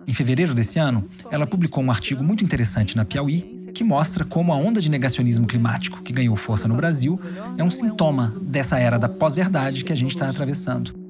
Em 0.08 0.14
fevereiro 0.14 0.54
desse 0.54 0.80
ano, 0.80 1.06
ela 1.30 1.46
publicou 1.46 1.84
um 1.84 1.92
artigo 1.92 2.24
muito 2.24 2.44
interessante 2.44 2.96
na 2.96 3.04
Piauí 3.04 3.64
que 3.74 3.84
mostra 3.84 4.24
como 4.24 4.54
a 4.54 4.56
onda 4.56 4.80
de 4.80 4.90
negacionismo 4.90 5.48
climático 5.48 6.02
que 6.02 6.14
ganhou 6.14 6.36
força 6.36 6.68
no 6.68 6.76
Brasil 6.76 7.20
é 7.58 7.64
um 7.64 7.72
sintoma 7.72 8.34
dessa 8.40 8.78
era 8.78 9.00
da 9.00 9.10
pós-verdade 9.10 9.84
que 9.84 9.92
a 9.92 9.96
gente 9.96 10.12
está 10.12 10.30
atravessando. 10.30 11.03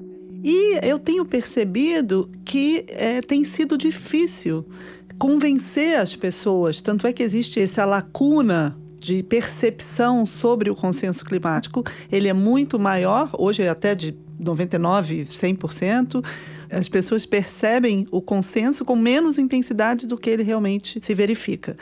E 0.44 0.78
eu 0.82 0.98
tenho 0.98 1.24
percebido 1.24 2.30
que 2.44 2.84
é, 2.88 3.22
tem 3.22 3.44
sido 3.44 3.78
difícil 3.78 4.66
convencer 5.18 5.98
as 5.98 6.14
pessoas, 6.14 6.82
tanto 6.82 7.06
é 7.06 7.14
que 7.14 7.22
existe 7.22 7.58
essa 7.58 7.86
lacuna 7.86 8.78
de 8.98 9.22
percepção 9.22 10.26
sobre 10.26 10.70
o 10.70 10.74
consenso 10.74 11.24
climático, 11.24 11.82
ele 12.12 12.28
é 12.28 12.34
muito 12.34 12.78
maior, 12.78 13.30
hoje 13.38 13.62
é 13.62 13.70
até 13.70 13.94
de 13.94 14.14
99, 14.38 15.24
100%. 15.24 16.24
As 16.70 16.88
pessoas 16.88 17.24
percebem 17.24 18.06
o 18.10 18.20
consenso 18.20 18.84
com 18.84 18.96
menos 18.96 19.38
intensidade 19.38 20.06
do 20.06 20.18
que 20.18 20.28
ele 20.28 20.42
realmente 20.42 20.98
se 21.02 21.14
verifica. 21.14 21.74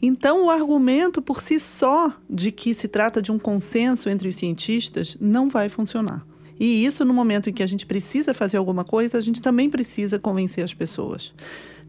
Então, 0.00 0.46
o 0.46 0.50
argumento 0.50 1.20
por 1.20 1.40
si 1.40 1.58
só 1.58 2.12
de 2.28 2.52
que 2.52 2.74
se 2.74 2.86
trata 2.86 3.20
de 3.20 3.32
um 3.32 3.38
consenso 3.38 4.08
entre 4.08 4.28
os 4.28 4.36
cientistas 4.36 5.16
não 5.20 5.48
vai 5.48 5.68
funcionar. 5.68 6.24
E 6.58 6.84
isso, 6.84 7.04
no 7.04 7.12
momento 7.12 7.50
em 7.50 7.52
que 7.52 7.62
a 7.62 7.66
gente 7.66 7.86
precisa 7.86 8.32
fazer 8.32 8.56
alguma 8.56 8.84
coisa, 8.84 9.18
a 9.18 9.20
gente 9.20 9.42
também 9.42 9.68
precisa 9.68 10.18
convencer 10.18 10.62
as 10.64 10.72
pessoas. 10.74 11.32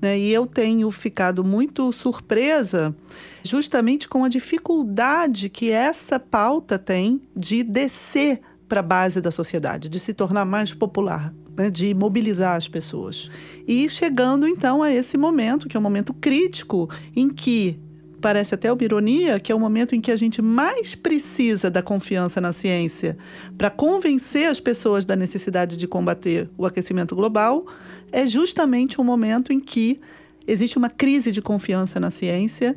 Né? 0.01 0.19
E 0.19 0.31
eu 0.31 0.45
tenho 0.45 0.89
ficado 0.91 1.43
muito 1.43 1.91
surpresa 1.91 2.95
justamente 3.43 4.07
com 4.07 4.23
a 4.23 4.29
dificuldade 4.29 5.49
que 5.49 5.69
essa 5.71 6.19
pauta 6.19 6.77
tem 6.77 7.21
de 7.35 7.63
descer 7.63 8.41
para 8.67 8.79
a 8.79 8.83
base 8.83 9.21
da 9.21 9.31
sociedade, 9.31 9.87
de 9.87 9.99
se 9.99 10.13
tornar 10.13 10.45
mais 10.45 10.73
popular. 10.73 11.33
Né, 11.57 11.69
de 11.69 11.93
mobilizar 11.93 12.57
as 12.57 12.67
pessoas. 12.67 13.29
E 13.65 13.87
chegando 13.87 14.45
então 14.45 14.83
a 14.83 14.91
esse 14.91 15.17
momento, 15.17 15.69
que 15.69 15.77
é 15.77 15.79
um 15.79 15.83
momento 15.83 16.13
crítico, 16.13 16.89
em 17.15 17.29
que 17.29 17.79
parece 18.25 18.55
até 18.55 18.73
uma 18.73 18.83
ironia, 18.83 19.39
que 19.39 19.51
é 19.51 19.55
o 19.55 19.59
momento 19.59 19.93
em 19.93 20.01
que 20.01 20.09
a 20.09 20.15
gente 20.15 20.41
mais 20.41 20.95
precisa 20.95 21.69
da 21.69 21.83
confiança 21.83 22.41
na 22.41 22.51
ciência 22.51 23.15
para 23.55 23.69
convencer 23.69 24.47
as 24.47 24.59
pessoas 24.59 25.05
da 25.05 25.15
necessidade 25.15 25.77
de 25.77 25.87
combater 25.87 26.49
o 26.57 26.65
aquecimento 26.65 27.15
global, 27.15 27.67
é 28.11 28.25
justamente 28.25 28.97
o 28.97 29.03
um 29.03 29.05
momento 29.05 29.53
em 29.53 29.59
que 29.59 29.99
existe 30.47 30.75
uma 30.75 30.89
crise 30.89 31.31
de 31.31 31.39
confiança 31.39 31.99
na 31.99 32.09
ciência, 32.09 32.75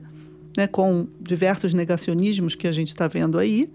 né, 0.54 0.66
com 0.66 1.06
diversos 1.18 1.72
negacionismos 1.72 2.54
que 2.54 2.68
a 2.68 2.72
gente 2.72 2.88
está 2.88 3.08
vendo 3.08 3.38
aí. 3.38 3.70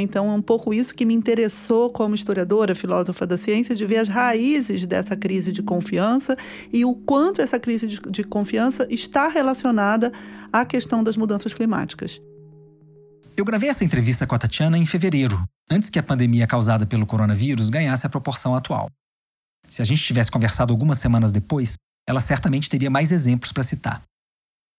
Então, 0.00 0.30
é 0.30 0.32
um 0.32 0.42
pouco 0.42 0.72
isso 0.72 0.94
que 0.94 1.04
me 1.04 1.14
interessou 1.14 1.90
como 1.90 2.14
historiadora, 2.14 2.74
filósofa 2.74 3.26
da 3.26 3.36
ciência, 3.36 3.74
de 3.74 3.84
ver 3.86 3.98
as 3.98 4.08
raízes 4.08 4.86
dessa 4.86 5.16
crise 5.16 5.52
de 5.52 5.62
confiança 5.62 6.36
e 6.72 6.84
o 6.84 6.94
quanto 6.94 7.40
essa 7.40 7.58
crise 7.58 7.86
de, 7.86 8.00
de 8.00 8.24
confiança 8.24 8.86
está 8.90 9.28
relacionada 9.28 10.12
à 10.52 10.64
questão 10.64 11.02
das 11.02 11.16
mudanças 11.16 11.52
climáticas. 11.52 12.20
Eu 13.36 13.44
gravei 13.44 13.68
essa 13.68 13.84
entrevista 13.84 14.26
com 14.26 14.34
a 14.34 14.38
Tatiana 14.38 14.78
em 14.78 14.86
fevereiro, 14.86 15.42
antes 15.70 15.90
que 15.90 15.98
a 15.98 16.02
pandemia 16.02 16.46
causada 16.46 16.86
pelo 16.86 17.04
coronavírus 17.04 17.68
ganhasse 17.68 18.06
a 18.06 18.08
proporção 18.08 18.54
atual. 18.54 18.88
Se 19.68 19.82
a 19.82 19.84
gente 19.84 20.02
tivesse 20.02 20.30
conversado 20.30 20.72
algumas 20.72 20.98
semanas 20.98 21.32
depois, 21.32 21.74
ela 22.08 22.20
certamente 22.20 22.70
teria 22.70 22.88
mais 22.88 23.12
exemplos 23.12 23.52
para 23.52 23.62
citar. 23.62 24.02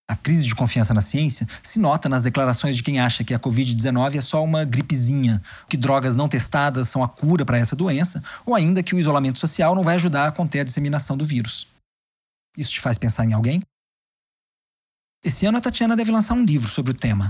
A 0.10 0.16
crise 0.16 0.46
de 0.46 0.56
confiança 0.56 0.94
na 0.94 1.02
ciência 1.02 1.46
se 1.62 1.80
nota 1.80 2.08
nas 2.08 2.24
declarações 2.24 2.78
de 2.78 2.84
quem 2.84 2.98
acha 2.98 3.26
que 3.26 3.34
a 3.34 3.40
Covid-19 3.40 4.16
é 4.16 4.22
só 4.22 4.42
uma 4.42 4.64
gripezinha, 4.64 5.42
que 5.68 5.76
drogas 5.76 6.16
não 6.16 6.30
testadas 6.30 6.88
são 6.88 7.04
a 7.04 7.10
cura 7.10 7.46
para 7.46 7.58
essa 7.58 7.76
doença, 7.76 8.24
ou 8.46 8.56
ainda 8.56 8.82
que 8.82 8.96
o 8.96 9.00
isolamento 9.00 9.38
social 9.38 9.76
não 9.76 9.84
vai 9.84 9.96
ajudar 9.96 10.28
a 10.28 10.32
conter 10.32 10.62
a 10.62 10.64
disseminação 10.64 11.18
do 11.18 11.26
vírus. 11.26 11.68
Isso 12.58 12.72
te 12.72 12.80
faz 12.80 12.98
pensar 12.98 13.26
em 13.26 13.34
alguém? 13.34 13.60
Esse 15.24 15.46
ano 15.46 15.58
a 15.58 15.62
Tatiana 15.62 15.96
deve 15.96 16.12
lançar 16.12 16.36
um 16.36 16.46
livro 16.46 16.70
sobre 16.70 16.92
o 16.92 16.96
tema. 16.96 17.30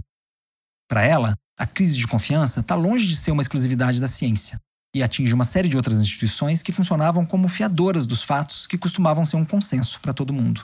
Para 0.87 1.03
ela, 1.03 1.33
a 1.57 1.65
crise 1.65 1.97
de 1.97 2.05
confiança 2.05 2.59
está 2.59 2.75
longe 2.75 3.07
de 3.07 3.17
ser 3.17 3.31
uma 3.31 3.41
exclusividade 3.41 3.99
da 3.99 4.07
ciência 4.07 4.61
e 4.95 5.01
atinge 5.01 5.33
uma 5.33 5.45
série 5.45 5.67
de 5.67 5.75
outras 5.75 5.99
instituições 5.99 6.61
que 6.61 6.71
funcionavam 6.71 7.25
como 7.25 7.49
fiadoras 7.49 8.05
dos 8.05 8.21
fatos 8.21 8.67
que 8.67 8.77
costumavam 8.77 9.25
ser 9.25 9.35
um 9.35 9.45
consenso 9.45 9.99
para 9.99 10.13
todo 10.13 10.31
mundo. 10.31 10.63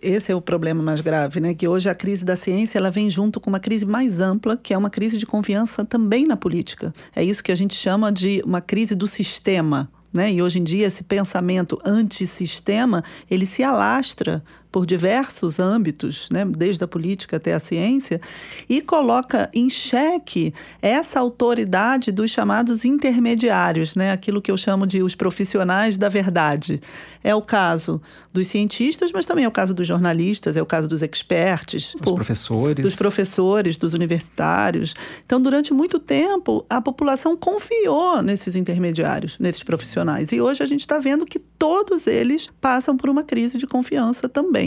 Esse 0.00 0.30
é 0.30 0.34
o 0.34 0.40
problema 0.40 0.80
mais 0.80 1.00
grave, 1.00 1.40
né? 1.40 1.54
Que 1.54 1.66
hoje 1.66 1.88
a 1.88 1.94
crise 1.94 2.24
da 2.24 2.36
ciência 2.36 2.78
ela 2.78 2.88
vem 2.90 3.10
junto 3.10 3.40
com 3.40 3.50
uma 3.50 3.58
crise 3.58 3.84
mais 3.84 4.20
ampla, 4.20 4.56
que 4.56 4.72
é 4.72 4.78
uma 4.78 4.90
crise 4.90 5.18
de 5.18 5.26
confiança 5.26 5.84
também 5.84 6.24
na 6.24 6.36
política. 6.36 6.94
É 7.16 7.24
isso 7.24 7.42
que 7.42 7.50
a 7.50 7.54
gente 7.56 7.74
chama 7.74 8.12
de 8.12 8.40
uma 8.46 8.60
crise 8.60 8.94
do 8.94 9.08
sistema. 9.08 9.90
Né? 10.12 10.32
E 10.32 10.40
hoje 10.40 10.60
em 10.60 10.64
dia 10.64 10.86
esse 10.86 11.02
pensamento 11.02 11.78
antissistema 11.84 13.04
ele 13.28 13.44
se 13.44 13.62
alastra 13.62 14.42
por 14.70 14.86
diversos 14.86 15.58
âmbitos, 15.58 16.28
né, 16.30 16.44
desde 16.44 16.84
a 16.84 16.88
política 16.88 17.36
até 17.36 17.54
a 17.54 17.60
ciência, 17.60 18.20
e 18.68 18.80
coloca 18.80 19.50
em 19.52 19.70
xeque 19.70 20.52
essa 20.82 21.20
autoridade 21.20 22.12
dos 22.12 22.30
chamados 22.30 22.84
intermediários, 22.84 23.94
né, 23.94 24.12
aquilo 24.12 24.42
que 24.42 24.50
eu 24.50 24.56
chamo 24.56 24.86
de 24.86 25.02
os 25.02 25.14
profissionais 25.14 25.96
da 25.96 26.08
verdade. 26.08 26.80
É 27.22 27.34
o 27.34 27.42
caso 27.42 28.00
dos 28.32 28.46
cientistas, 28.46 29.10
mas 29.12 29.26
também 29.26 29.44
é 29.44 29.48
o 29.48 29.52
caso 29.52 29.74
dos 29.74 29.86
jornalistas, 29.86 30.56
é 30.56 30.62
o 30.62 30.66
caso 30.66 30.86
dos 30.86 31.02
experts, 31.02 31.94
dos 32.00 32.14
professores, 32.14 32.84
dos 32.84 32.94
professores, 32.94 33.76
dos 33.76 33.92
universitários. 33.94 34.94
Então, 35.26 35.40
durante 35.40 35.74
muito 35.74 35.98
tempo, 35.98 36.64
a 36.70 36.80
população 36.80 37.36
confiou 37.36 38.22
nesses 38.22 38.54
intermediários, 38.54 39.36
nesses 39.38 39.62
profissionais, 39.62 40.30
e 40.30 40.40
hoje 40.40 40.62
a 40.62 40.66
gente 40.66 40.80
está 40.80 40.98
vendo 40.98 41.26
que 41.26 41.38
todos 41.38 42.06
eles 42.06 42.48
passam 42.60 42.96
por 42.96 43.10
uma 43.10 43.24
crise 43.24 43.58
de 43.58 43.66
confiança 43.66 44.28
também. 44.28 44.57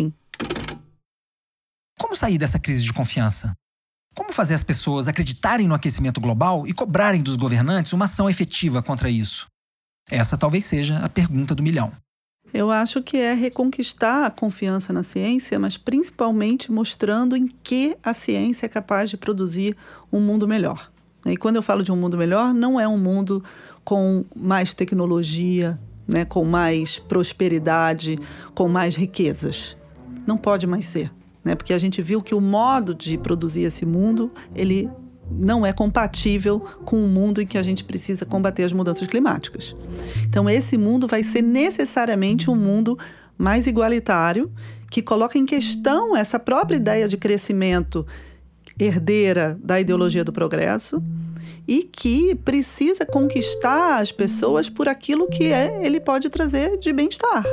Como 2.00 2.16
sair 2.16 2.38
dessa 2.38 2.60
crise 2.60 2.84
de 2.84 2.94
confiança? 2.94 3.54
Como 4.16 4.34
fazer 4.34 4.54
as 4.54 4.64
pessoas 4.64 5.08
acreditarem 5.08 5.68
no 5.68 5.76
aquecimento 5.76 6.20
global 6.20 6.68
e 6.68 6.74
cobrarem 6.74 7.22
dos 7.22 7.38
governantes 7.38 7.94
uma 7.94 8.06
ação 8.06 8.30
efetiva 8.30 8.84
contra 8.84 9.10
isso? 9.10 9.48
Essa 10.10 10.38
talvez 10.38 10.66
seja 10.66 10.98
a 11.00 11.08
pergunta 11.08 11.56
do 11.56 11.64
milhão. 11.64 11.92
Eu 12.54 12.70
acho 12.70 13.02
que 13.02 13.16
é 13.16 13.34
reconquistar 13.34 14.26
a 14.26 14.30
confiança 14.30 14.92
na 14.92 15.04
ciência, 15.04 15.58
mas 15.58 15.78
principalmente 15.78 16.70
mostrando 16.70 17.38
em 17.38 17.48
que 17.48 17.96
a 18.04 18.14
ciência 18.14 18.66
é 18.66 18.70
capaz 18.70 19.10
de 19.10 19.16
produzir 19.16 19.78
um 20.12 20.20
mundo 20.20 20.46
melhor. 20.46 20.92
E 21.26 21.38
quando 21.38 21.56
eu 21.56 21.62
falo 21.62 21.82
de 21.82 21.92
um 21.92 21.96
mundo 21.96 22.18
melhor, 22.18 22.54
não 22.54 22.78
é 22.78 22.88
um 22.88 22.98
mundo 22.98 23.42
com 23.86 24.26
mais 24.36 24.74
tecnologia, 24.74 25.80
né, 26.06 26.26
com 26.26 26.44
mais 26.44 27.00
prosperidade, 27.00 28.20
com 28.54 28.68
mais 28.68 28.96
riquezas. 28.96 29.78
Não 30.32 30.38
pode 30.38 30.66
mais 30.66 30.86
ser, 30.86 31.12
né? 31.44 31.56
Porque 31.56 31.74
a 31.74 31.78
gente 31.78 32.02
viu 32.02 32.22
que 32.22 32.34
o 32.34 32.40
modo 32.40 32.96
de 32.96 33.18
produzir 33.18 33.64
esse 33.64 33.86
mundo, 33.86 34.32
ele 34.56 34.90
não 35.30 35.66
é 35.66 35.74
compatível 35.74 36.62
com 36.86 37.04
o 37.04 37.08
mundo 37.10 37.42
em 37.42 37.46
que 37.46 37.58
a 37.58 37.62
gente 37.62 37.84
precisa 37.84 38.26
combater 38.26 38.64
as 38.64 38.72
mudanças 38.72 39.06
climáticas. 39.08 39.76
Então 40.24 40.50
esse 40.50 40.78
mundo 40.78 41.06
vai 41.06 41.22
ser 41.22 41.42
necessariamente 41.42 42.50
um 42.50 42.56
mundo 42.56 42.98
mais 43.38 43.68
igualitário, 43.68 44.50
que 44.90 45.02
coloca 45.02 45.38
em 45.38 45.46
questão 45.46 46.16
essa 46.16 46.40
própria 46.40 46.78
ideia 46.78 47.10
de 47.10 47.18
crescimento 47.18 48.08
herdeira 48.80 49.60
da 49.62 49.82
ideologia 49.82 50.24
do 50.24 50.32
progresso 50.32 51.04
e 51.68 51.84
que 51.84 52.36
precisa 52.36 53.06
conquistar 53.06 54.00
as 54.00 54.14
pessoas 54.14 54.70
por 54.70 54.88
aquilo 54.88 55.28
que 55.28 55.52
é, 55.52 55.86
ele 55.86 56.00
pode 56.00 56.30
trazer 56.30 56.78
de 56.78 56.94
bem-estar. 56.94 57.44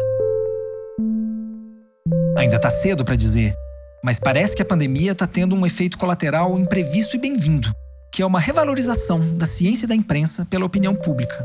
Ainda 2.39 2.55
está 2.55 2.71
cedo 2.71 3.05
para 3.05 3.17
dizer, 3.17 3.53
mas 4.01 4.21
parece 4.21 4.55
que 4.55 4.63
a 4.63 4.65
pandemia 4.65 5.11
está 5.11 5.27
tendo 5.27 5.57
um 5.57 5.67
efeito 5.67 5.99
colateral 5.99 6.57
imprevisto 6.57 7.17
e 7.17 7.19
bem-vindo, 7.19 7.75
que 8.13 8.23
é 8.23 8.27
uma 8.27 8.39
revalorização 8.39 9.37
da 9.37 9.45
ciência 9.45 9.87
e 9.87 9.89
da 9.89 9.95
imprensa 9.97 10.47
pela 10.47 10.65
opinião 10.65 10.95
pública. 10.95 11.45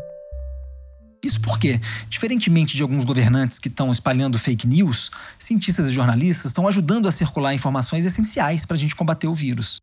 Isso 1.26 1.42
porque, 1.42 1.80
diferentemente 2.08 2.78
de 2.78 2.84
alguns 2.84 3.06
governantes 3.06 3.58
que 3.58 3.70
estão 3.70 3.92
espalhando 3.92 4.38
fake 4.38 4.68
news, 4.68 5.10
cientistas 5.40 5.88
e 5.88 5.92
jornalistas 5.92 6.52
estão 6.52 6.68
ajudando 6.68 7.08
a 7.08 7.12
circular 7.12 7.56
informações 7.56 8.06
essenciais 8.06 8.64
para 8.64 8.76
a 8.76 8.80
gente 8.80 8.96
combater 8.96 9.26
o 9.26 9.34
vírus. 9.34 9.80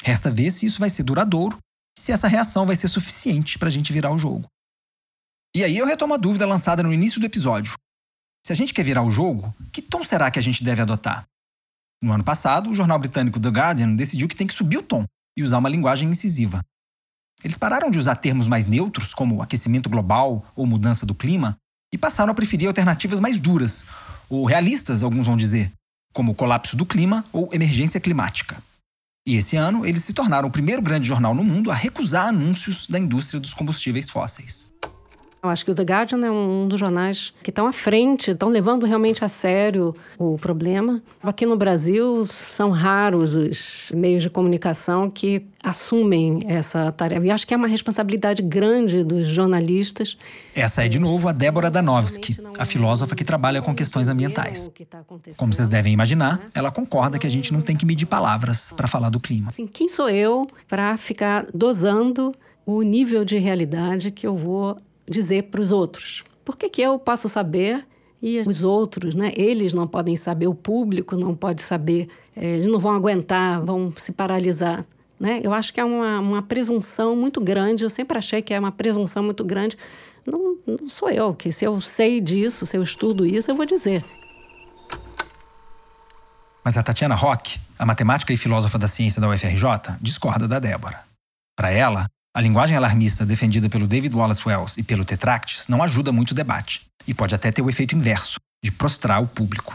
Resta 0.00 0.30
ver 0.30 0.52
se 0.52 0.64
isso 0.64 0.78
vai 0.78 0.90
ser 0.90 1.02
duradouro 1.02 1.58
e 1.98 2.00
se 2.00 2.12
essa 2.12 2.28
reação 2.28 2.64
vai 2.64 2.76
ser 2.76 2.86
suficiente 2.86 3.58
para 3.58 3.66
a 3.66 3.72
gente 3.72 3.92
virar 3.92 4.12
o 4.12 4.18
jogo. 4.18 4.46
E 5.56 5.64
aí 5.64 5.76
eu 5.76 5.86
retomo 5.86 6.14
a 6.14 6.18
dúvida 6.18 6.46
lançada 6.46 6.84
no 6.84 6.92
início 6.92 7.18
do 7.18 7.26
episódio. 7.26 7.74
Se 8.46 8.52
a 8.52 8.54
gente 8.54 8.72
quer 8.72 8.84
virar 8.84 9.02
o 9.02 9.10
jogo, 9.10 9.52
que 9.72 9.82
tom 9.82 10.04
será 10.04 10.30
que 10.30 10.38
a 10.38 10.42
gente 10.42 10.62
deve 10.62 10.80
adotar? 10.80 11.24
No 12.00 12.12
ano 12.12 12.22
passado, 12.22 12.70
o 12.70 12.74
jornal 12.76 12.96
britânico 12.96 13.40
The 13.40 13.48
Guardian 13.48 13.96
decidiu 13.96 14.28
que 14.28 14.36
tem 14.36 14.46
que 14.46 14.54
subir 14.54 14.78
o 14.78 14.84
tom 14.84 15.04
e 15.36 15.42
usar 15.42 15.58
uma 15.58 15.68
linguagem 15.68 16.08
incisiva. 16.08 16.60
Eles 17.42 17.58
pararam 17.58 17.90
de 17.90 17.98
usar 17.98 18.14
termos 18.14 18.46
mais 18.46 18.68
neutros, 18.68 19.12
como 19.12 19.42
aquecimento 19.42 19.90
global 19.90 20.46
ou 20.54 20.64
mudança 20.64 21.04
do 21.04 21.12
clima, 21.12 21.56
e 21.92 21.98
passaram 21.98 22.30
a 22.30 22.34
preferir 22.36 22.68
alternativas 22.68 23.18
mais 23.18 23.40
duras, 23.40 23.84
ou 24.28 24.44
realistas, 24.44 25.02
alguns 25.02 25.26
vão 25.26 25.36
dizer, 25.36 25.72
como 26.12 26.32
colapso 26.32 26.76
do 26.76 26.86
clima 26.86 27.24
ou 27.32 27.52
emergência 27.52 27.98
climática. 27.98 28.62
E 29.26 29.34
esse 29.34 29.56
ano, 29.56 29.84
eles 29.84 30.04
se 30.04 30.12
tornaram 30.12 30.46
o 30.46 30.52
primeiro 30.52 30.80
grande 30.80 31.08
jornal 31.08 31.34
no 31.34 31.42
mundo 31.42 31.68
a 31.68 31.74
recusar 31.74 32.28
anúncios 32.28 32.86
da 32.86 32.96
indústria 32.96 33.40
dos 33.40 33.52
combustíveis 33.52 34.08
fósseis. 34.08 34.72
Eu 35.46 35.50
acho 35.50 35.64
que 35.64 35.70
o 35.70 35.74
The 35.74 35.84
Guardian 35.84 36.26
é 36.26 36.30
um 36.30 36.66
dos 36.66 36.78
jornais 36.78 37.32
que 37.42 37.50
estão 37.50 37.66
à 37.66 37.72
frente, 37.72 38.32
estão 38.32 38.48
levando 38.48 38.84
realmente 38.84 39.24
a 39.24 39.28
sério 39.28 39.94
o 40.18 40.36
problema. 40.36 41.00
Aqui 41.22 41.46
no 41.46 41.56
Brasil, 41.56 42.26
são 42.26 42.70
raros 42.70 43.34
os 43.34 43.92
meios 43.94 44.24
de 44.24 44.28
comunicação 44.28 45.08
que 45.08 45.46
assumem 45.62 46.44
essa 46.48 46.90
tarefa. 46.90 47.24
E 47.24 47.30
acho 47.30 47.46
que 47.46 47.54
é 47.54 47.56
uma 47.56 47.68
responsabilidade 47.68 48.42
grande 48.42 49.04
dos 49.04 49.28
jornalistas. 49.28 50.16
Essa 50.54 50.84
é, 50.84 50.88
de 50.88 50.98
novo, 50.98 51.28
a 51.28 51.32
Débora 51.32 51.70
Danowski, 51.70 52.36
a 52.58 52.64
filósofa 52.64 53.14
que 53.14 53.24
trabalha 53.24 53.62
com 53.62 53.74
questões 53.74 54.08
ambientais. 54.08 54.68
Como 55.36 55.52
vocês 55.52 55.68
devem 55.68 55.92
imaginar, 55.92 56.40
ela 56.54 56.72
concorda 56.72 57.18
que 57.18 57.26
a 57.26 57.30
gente 57.30 57.52
não 57.52 57.60
tem 57.60 57.76
que 57.76 57.86
medir 57.86 58.06
palavras 58.06 58.72
para 58.76 58.88
falar 58.88 59.10
do 59.10 59.20
clima. 59.20 59.50
Assim, 59.50 59.66
quem 59.66 59.88
sou 59.88 60.08
eu 60.10 60.44
para 60.66 60.96
ficar 60.96 61.46
dosando 61.54 62.32
o 62.64 62.82
nível 62.82 63.24
de 63.24 63.38
realidade 63.38 64.10
que 64.10 64.26
eu 64.26 64.36
vou 64.36 64.76
dizer 65.08 65.44
para 65.44 65.60
os 65.60 65.72
outros. 65.72 66.24
Por 66.44 66.56
que, 66.56 66.68
que 66.68 66.82
eu 66.82 66.98
posso 66.98 67.28
saber 67.28 67.84
e 68.22 68.40
os 68.40 68.64
outros, 68.64 69.14
né? 69.14 69.32
Eles 69.36 69.72
não 69.72 69.86
podem 69.86 70.16
saber, 70.16 70.46
o 70.46 70.54
público 70.54 71.16
não 71.16 71.34
pode 71.34 71.62
saber, 71.62 72.08
é, 72.34 72.54
eles 72.54 72.70
não 72.70 72.78
vão 72.78 72.94
aguentar, 72.94 73.60
vão 73.62 73.92
se 73.96 74.12
paralisar. 74.12 74.84
Né? 75.18 75.40
Eu 75.42 75.52
acho 75.52 75.72
que 75.72 75.80
é 75.80 75.84
uma, 75.84 76.18
uma 76.20 76.42
presunção 76.42 77.14
muito 77.16 77.40
grande, 77.40 77.84
eu 77.84 77.90
sempre 77.90 78.18
achei 78.18 78.42
que 78.42 78.52
é 78.52 78.58
uma 78.58 78.72
presunção 78.72 79.22
muito 79.22 79.44
grande. 79.44 79.76
Não, 80.26 80.56
não 80.66 80.88
sou 80.88 81.10
eu, 81.10 81.34
que 81.34 81.52
se 81.52 81.64
eu 81.64 81.80
sei 81.80 82.20
disso, 82.20 82.66
se 82.66 82.76
eu 82.76 82.82
estudo 82.82 83.24
isso, 83.24 83.50
eu 83.50 83.54
vou 83.54 83.66
dizer. 83.66 84.04
Mas 86.64 86.76
a 86.76 86.82
Tatiana 86.82 87.14
Rock, 87.14 87.60
a 87.78 87.86
matemática 87.86 88.32
e 88.32 88.36
filósofa 88.36 88.76
da 88.76 88.88
ciência 88.88 89.20
da 89.20 89.28
UFRJ, 89.28 89.98
discorda 90.00 90.48
da 90.48 90.58
Débora. 90.58 90.98
Para 91.56 91.70
ela, 91.70 92.06
a 92.36 92.40
linguagem 92.42 92.76
alarmista 92.76 93.24
defendida 93.24 93.66
pelo 93.66 93.86
David 93.86 94.14
Wallace 94.14 94.46
Wells 94.46 94.76
e 94.76 94.82
pelo 94.82 95.06
Tetractis 95.06 95.66
não 95.68 95.82
ajuda 95.82 96.12
muito 96.12 96.32
o 96.32 96.34
debate 96.34 96.82
e 97.08 97.14
pode 97.14 97.34
até 97.34 97.50
ter 97.50 97.62
o 97.62 97.70
efeito 97.70 97.96
inverso, 97.96 98.38
de 98.62 98.70
prostrar 98.70 99.22
o 99.22 99.26
público. 99.26 99.74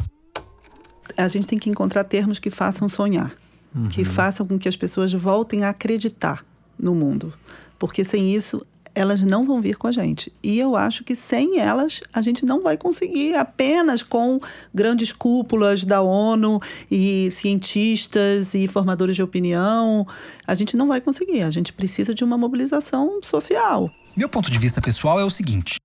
A 1.17 1.27
gente 1.27 1.47
tem 1.47 1.57
que 1.57 1.71
encontrar 1.71 2.03
termos 2.03 2.37
que 2.37 2.51
façam 2.51 2.87
sonhar, 2.87 3.31
uhum. 3.75 3.87
que 3.87 4.05
façam 4.05 4.45
com 4.45 4.59
que 4.59 4.69
as 4.69 4.75
pessoas 4.75 5.11
voltem 5.11 5.63
a 5.63 5.69
acreditar 5.69 6.45
no 6.77 6.93
mundo. 6.93 7.33
Porque 7.79 8.03
sem 8.03 8.31
isso 8.31 8.63
elas 8.93 9.21
não 9.21 9.45
vão 9.45 9.61
vir 9.61 9.77
com 9.77 9.87
a 9.87 9.91
gente. 9.91 10.31
E 10.43 10.59
eu 10.59 10.75
acho 10.75 11.03
que 11.03 11.15
sem 11.15 11.59
elas 11.59 12.01
a 12.13 12.21
gente 12.21 12.45
não 12.45 12.61
vai 12.61 12.77
conseguir, 12.77 13.35
apenas 13.35 14.03
com 14.03 14.39
grandes 14.73 15.11
cúpulas 15.11 15.83
da 15.83 16.01
ONU 16.01 16.61
e 16.89 17.29
cientistas 17.31 18.53
e 18.53 18.67
formadores 18.67 19.15
de 19.15 19.23
opinião, 19.23 20.05
a 20.45 20.55
gente 20.55 20.75
não 20.75 20.87
vai 20.87 21.01
conseguir. 21.01 21.41
A 21.41 21.49
gente 21.49 21.73
precisa 21.73 22.13
de 22.13 22.23
uma 22.23 22.37
mobilização 22.37 23.19
social. 23.23 23.89
Meu 24.15 24.27
ponto 24.27 24.51
de 24.51 24.59
vista 24.59 24.81
pessoal 24.81 25.19
é 25.19 25.23
o 25.23 25.29
seguinte: 25.29 25.75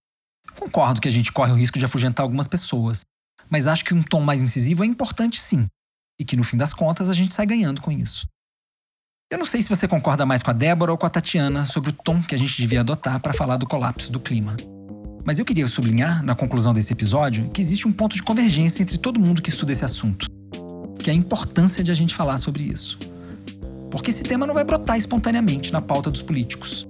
concordo 0.59 1.01
que 1.01 1.09
a 1.09 1.13
gente 1.13 1.33
corre 1.33 1.53
o 1.53 1.57
risco 1.57 1.79
de 1.79 1.85
afugentar 1.85 2.25
algumas 2.25 2.49
pessoas, 2.49 3.03
mas 3.51 3.67
acho 3.67 3.85
que 3.85 3.95
um 3.95 4.03
tom 4.03 4.21
mais 4.21 4.43
incisivo 4.43 4.83
é 4.83 4.87
importante 4.87 5.41
sim, 5.41 5.67
e 6.19 6.25
que 6.25 6.37
no 6.37 6.43
fim 6.43 6.57
das 6.57 6.75
contas 6.75 7.09
a 7.09 7.15
gente 7.15 7.33
sai 7.33 7.47
ganhando 7.47 7.81
com 7.81 7.93
isso. 7.93 8.27
Eu 9.29 9.39
não 9.39 9.45
sei 9.45 9.61
se 9.61 9.69
você 9.69 9.89
concorda 9.89 10.25
mais 10.25 10.41
com 10.41 10.53
a 10.53 10.55
Débora 10.55 10.93
ou 10.93 10.97
com 10.97 11.05
a 11.05 11.11
Tatiana 11.11 11.67
sobre 11.67 11.91
o 11.91 11.93
tom 11.93 12.23
que 12.23 12.33
a 12.33 12.39
gente 12.39 12.57
devia 12.57 12.79
adotar 12.79 13.19
para 13.19 13.35
falar 13.35 13.57
do 13.57 13.67
colapso 13.67 14.13
do 14.13 14.21
clima. 14.21 14.57
Mas 15.25 15.41
eu 15.41 15.45
queria 15.45 15.67
sublinhar, 15.67 16.23
na 16.23 16.37
conclusão 16.37 16.73
desse 16.73 16.93
episódio, 16.93 17.51
que 17.51 17.61
existe 17.61 17.89
um 17.89 17.93
ponto 17.93 18.15
de 18.15 18.23
convergência 18.23 18.85
entre 18.85 18.97
todo 18.97 19.19
mundo 19.19 19.43
que 19.43 19.51
estuda 19.51 19.73
esse 19.73 19.85
assunto, 19.85 20.29
que 21.01 21.11
é 21.11 21.13
a 21.13 21.17
importância 21.17 21.83
de 21.83 21.91
a 21.91 21.95
gente 21.95 22.15
falar 22.15 22.39
sobre 22.39 22.63
isso. 22.63 23.01
Porque 23.91 24.13
esse 24.13 24.23
tema 24.23 24.47
não 24.47 24.55
vai 24.55 24.63
brotar 24.63 24.97
espontaneamente 24.97 25.73
na 25.73 25.81
pauta 25.81 26.09
dos 26.09 26.23
políticos. 26.23 26.87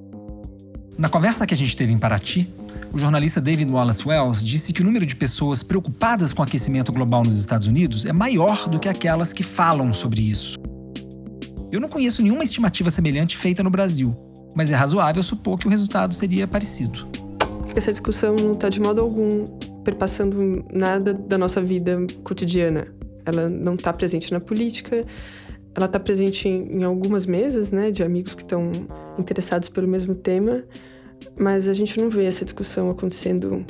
Na 0.98 1.08
conversa 1.08 1.46
que 1.46 1.54
a 1.54 1.56
gente 1.56 1.74
teve 1.74 1.94
em 1.94 1.98
Paraty, 1.98 2.46
o 2.92 2.98
jornalista 2.98 3.40
David 3.40 3.72
Wallace 3.72 4.06
Wells 4.06 4.44
disse 4.44 4.74
que 4.74 4.82
o 4.82 4.84
número 4.84 5.06
de 5.06 5.16
pessoas 5.16 5.62
preocupadas 5.62 6.34
com 6.34 6.42
o 6.42 6.44
aquecimento 6.44 6.92
global 6.92 7.24
nos 7.24 7.38
Estados 7.38 7.66
Unidos 7.66 8.04
é 8.04 8.12
maior 8.12 8.68
do 8.68 8.78
que 8.78 8.90
aquelas 8.90 9.32
que 9.32 9.42
falam 9.42 9.94
sobre 9.94 10.20
isso. 10.20 10.58
Eu 11.76 11.80
não 11.82 11.90
conheço 11.90 12.22
nenhuma 12.22 12.42
estimativa 12.42 12.90
semelhante 12.90 13.36
feita 13.36 13.62
no 13.62 13.68
Brasil, 13.68 14.16
mas 14.54 14.70
é 14.70 14.74
razoável 14.74 15.22
supor 15.22 15.58
que 15.58 15.66
o 15.66 15.70
resultado 15.70 16.14
seria 16.14 16.46
parecido. 16.46 17.06
Essa 17.76 17.92
discussão 17.92 18.34
não 18.34 18.52
está 18.52 18.70
de 18.70 18.80
modo 18.80 19.02
algum 19.02 19.44
perpassando 19.84 20.64
nada 20.72 21.12
da 21.12 21.36
nossa 21.36 21.60
vida 21.60 21.98
cotidiana. 22.24 22.82
Ela 23.26 23.50
não 23.50 23.74
está 23.74 23.92
presente 23.92 24.32
na 24.32 24.40
política, 24.40 25.04
ela 25.74 25.84
está 25.84 26.00
presente 26.00 26.48
em, 26.48 26.78
em, 26.78 26.82
algumas 26.82 27.26
mesas, 27.26 27.70
né, 27.70 27.90
de 27.90 28.02
amigos 28.02 28.34
que 28.34 28.40
estão 28.40 28.72
interessados 29.18 29.68
pelo 29.68 29.86
mesmo 29.86 30.14
tema, 30.14 30.64
mas 31.38 31.68
a 31.68 31.74
gente 31.74 32.00
não 32.00 32.08
vê 32.08 32.24
essa 32.24 32.42
discussão 32.42 32.88
acontecendo 32.88 33.62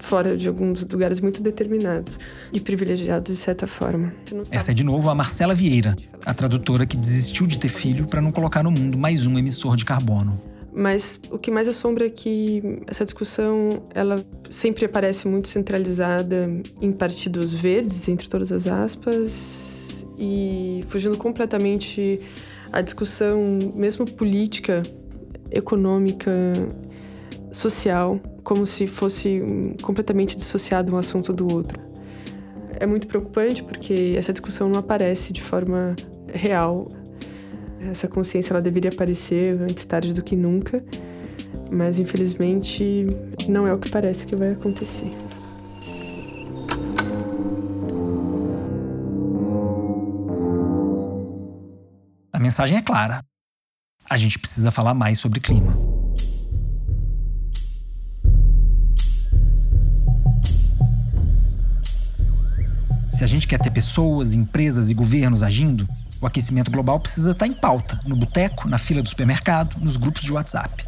fora 0.00 0.36
de 0.36 0.48
alguns 0.48 0.84
lugares 0.84 1.20
muito 1.20 1.42
determinados 1.42 2.18
e 2.52 2.58
privilegiados 2.58 3.36
de 3.36 3.40
certa 3.40 3.66
forma. 3.66 4.12
Essa 4.50 4.72
é 4.72 4.74
de 4.74 4.82
novo 4.82 5.08
a 5.10 5.14
Marcela 5.14 5.54
Vieira, 5.54 5.96
a 6.24 6.34
tradutora 6.34 6.86
que 6.86 6.96
desistiu 6.96 7.46
de 7.46 7.58
ter 7.58 7.68
filho 7.68 8.06
para 8.06 8.20
não 8.20 8.30
colocar 8.30 8.62
no 8.62 8.70
mundo 8.70 8.98
mais 8.98 9.26
um 9.26 9.38
emissor 9.38 9.76
de 9.76 9.84
carbono. 9.84 10.40
Mas 10.72 11.18
o 11.30 11.38
que 11.38 11.50
mais 11.50 11.66
assombra 11.66 12.06
é 12.06 12.10
que 12.10 12.80
essa 12.86 13.04
discussão 13.04 13.82
ela 13.92 14.24
sempre 14.50 14.84
aparece 14.84 15.26
muito 15.26 15.48
centralizada 15.48 16.48
em 16.80 16.92
partidos 16.92 17.52
verdes, 17.52 18.08
entre 18.08 18.28
todas 18.28 18.52
as 18.52 18.68
aspas, 18.68 20.06
e 20.16 20.84
fugindo 20.88 21.18
completamente 21.18 22.20
à 22.72 22.80
discussão 22.80 23.58
mesmo 23.74 24.04
política, 24.04 24.82
econômica, 25.50 26.30
social 27.52 28.20
como 28.42 28.66
se 28.66 28.86
fosse 28.86 29.76
completamente 29.82 30.36
dissociado 30.36 30.92
um 30.92 30.96
assunto 30.96 31.32
do 31.32 31.52
outro. 31.52 31.78
É 32.78 32.86
muito 32.86 33.06
preocupante 33.06 33.62
porque 33.62 34.14
essa 34.16 34.32
discussão 34.32 34.68
não 34.68 34.80
aparece 34.80 35.32
de 35.32 35.42
forma 35.42 35.94
real. 36.32 36.88
Essa 37.80 38.08
consciência 38.08 38.52
ela 38.52 38.60
deveria 38.60 38.90
aparecer 38.90 39.60
antes 39.60 39.84
tarde 39.84 40.12
do 40.12 40.22
que 40.22 40.36
nunca, 40.36 40.84
mas 41.72 41.98
infelizmente 41.98 43.06
não 43.48 43.66
é 43.66 43.72
o 43.72 43.78
que 43.78 43.90
parece 43.90 44.26
que 44.26 44.36
vai 44.36 44.52
acontecer. 44.52 45.10
A 52.32 52.38
mensagem 52.38 52.78
é 52.78 52.82
clara. 52.82 53.22
A 54.08 54.16
gente 54.16 54.38
precisa 54.38 54.70
falar 54.70 54.94
mais 54.94 55.18
sobre 55.18 55.40
clima. 55.40 55.89
Se 63.20 63.24
a 63.24 63.26
gente 63.26 63.46
quer 63.46 63.60
ter 63.60 63.70
pessoas, 63.70 64.32
empresas 64.32 64.88
e 64.88 64.94
governos 64.94 65.42
agindo, 65.42 65.86
o 66.22 66.26
aquecimento 66.26 66.70
global 66.70 66.98
precisa 66.98 67.32
estar 67.32 67.46
em 67.46 67.52
pauta, 67.52 68.00
no 68.06 68.16
boteco, 68.16 68.66
na 68.66 68.78
fila 68.78 69.02
do 69.02 69.10
supermercado, 69.10 69.78
nos 69.78 69.98
grupos 69.98 70.22
de 70.22 70.32
WhatsApp. 70.32 70.86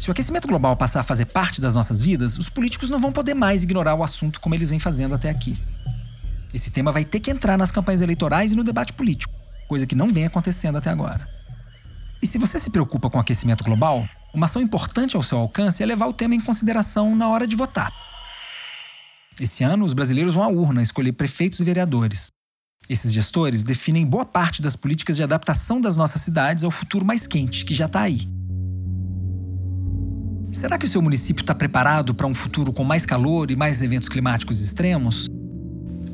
Se 0.00 0.08
o 0.08 0.12
aquecimento 0.12 0.48
global 0.48 0.74
passar 0.78 1.00
a 1.00 1.02
fazer 1.02 1.26
parte 1.26 1.60
das 1.60 1.74
nossas 1.74 2.00
vidas, 2.00 2.38
os 2.38 2.48
políticos 2.48 2.88
não 2.88 2.98
vão 2.98 3.12
poder 3.12 3.34
mais 3.34 3.62
ignorar 3.62 3.94
o 3.94 4.02
assunto 4.02 4.40
como 4.40 4.54
eles 4.54 4.70
vêm 4.70 4.78
fazendo 4.78 5.14
até 5.14 5.28
aqui. 5.28 5.54
Esse 6.54 6.70
tema 6.70 6.90
vai 6.90 7.04
ter 7.04 7.20
que 7.20 7.30
entrar 7.30 7.58
nas 7.58 7.70
campanhas 7.70 8.00
eleitorais 8.00 8.52
e 8.52 8.56
no 8.56 8.64
debate 8.64 8.94
político, 8.94 9.34
coisa 9.68 9.86
que 9.86 9.94
não 9.94 10.08
vem 10.08 10.24
acontecendo 10.24 10.78
até 10.78 10.88
agora. 10.88 11.28
E 12.22 12.26
se 12.26 12.38
você 12.38 12.58
se 12.58 12.70
preocupa 12.70 13.10
com 13.10 13.18
o 13.18 13.20
aquecimento 13.20 13.62
global, 13.62 14.08
uma 14.32 14.46
ação 14.46 14.62
importante 14.62 15.16
ao 15.16 15.22
seu 15.22 15.36
alcance 15.36 15.82
é 15.82 15.86
levar 15.86 16.06
o 16.06 16.14
tema 16.14 16.34
em 16.34 16.40
consideração 16.40 17.14
na 17.14 17.28
hora 17.28 17.46
de 17.46 17.54
votar. 17.54 17.92
Esse 19.38 19.62
ano, 19.62 19.84
os 19.84 19.92
brasileiros 19.92 20.34
vão 20.34 20.42
à 20.42 20.48
urna 20.48 20.82
escolher 20.82 21.12
prefeitos 21.12 21.60
e 21.60 21.64
vereadores. 21.64 22.28
Esses 22.88 23.12
gestores 23.12 23.64
definem 23.64 24.06
boa 24.06 24.24
parte 24.24 24.62
das 24.62 24.74
políticas 24.74 25.16
de 25.16 25.22
adaptação 25.22 25.80
das 25.80 25.96
nossas 25.96 26.22
cidades 26.22 26.64
ao 26.64 26.70
futuro 26.70 27.04
mais 27.04 27.26
quente, 27.26 27.64
que 27.64 27.74
já 27.74 27.86
está 27.86 28.02
aí. 28.02 28.20
Será 30.52 30.78
que 30.78 30.86
o 30.86 30.88
seu 30.88 31.02
município 31.02 31.42
está 31.42 31.54
preparado 31.54 32.14
para 32.14 32.26
um 32.26 32.34
futuro 32.34 32.72
com 32.72 32.82
mais 32.82 33.04
calor 33.04 33.50
e 33.50 33.56
mais 33.56 33.82
eventos 33.82 34.08
climáticos 34.08 34.60
extremos? 34.62 35.26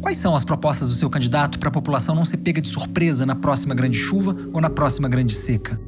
Quais 0.00 0.18
são 0.18 0.34
as 0.34 0.42
propostas 0.42 0.88
do 0.88 0.96
seu 0.96 1.08
candidato 1.08 1.60
para 1.60 1.68
a 1.68 1.72
população 1.72 2.16
não 2.16 2.24
ser 2.24 2.38
pega 2.38 2.60
de 2.60 2.68
surpresa 2.68 3.24
na 3.24 3.36
próxima 3.36 3.72
grande 3.72 3.98
chuva 3.98 4.36
ou 4.52 4.60
na 4.60 4.68
próxima 4.68 5.08
grande 5.08 5.36
seca? 5.36 5.80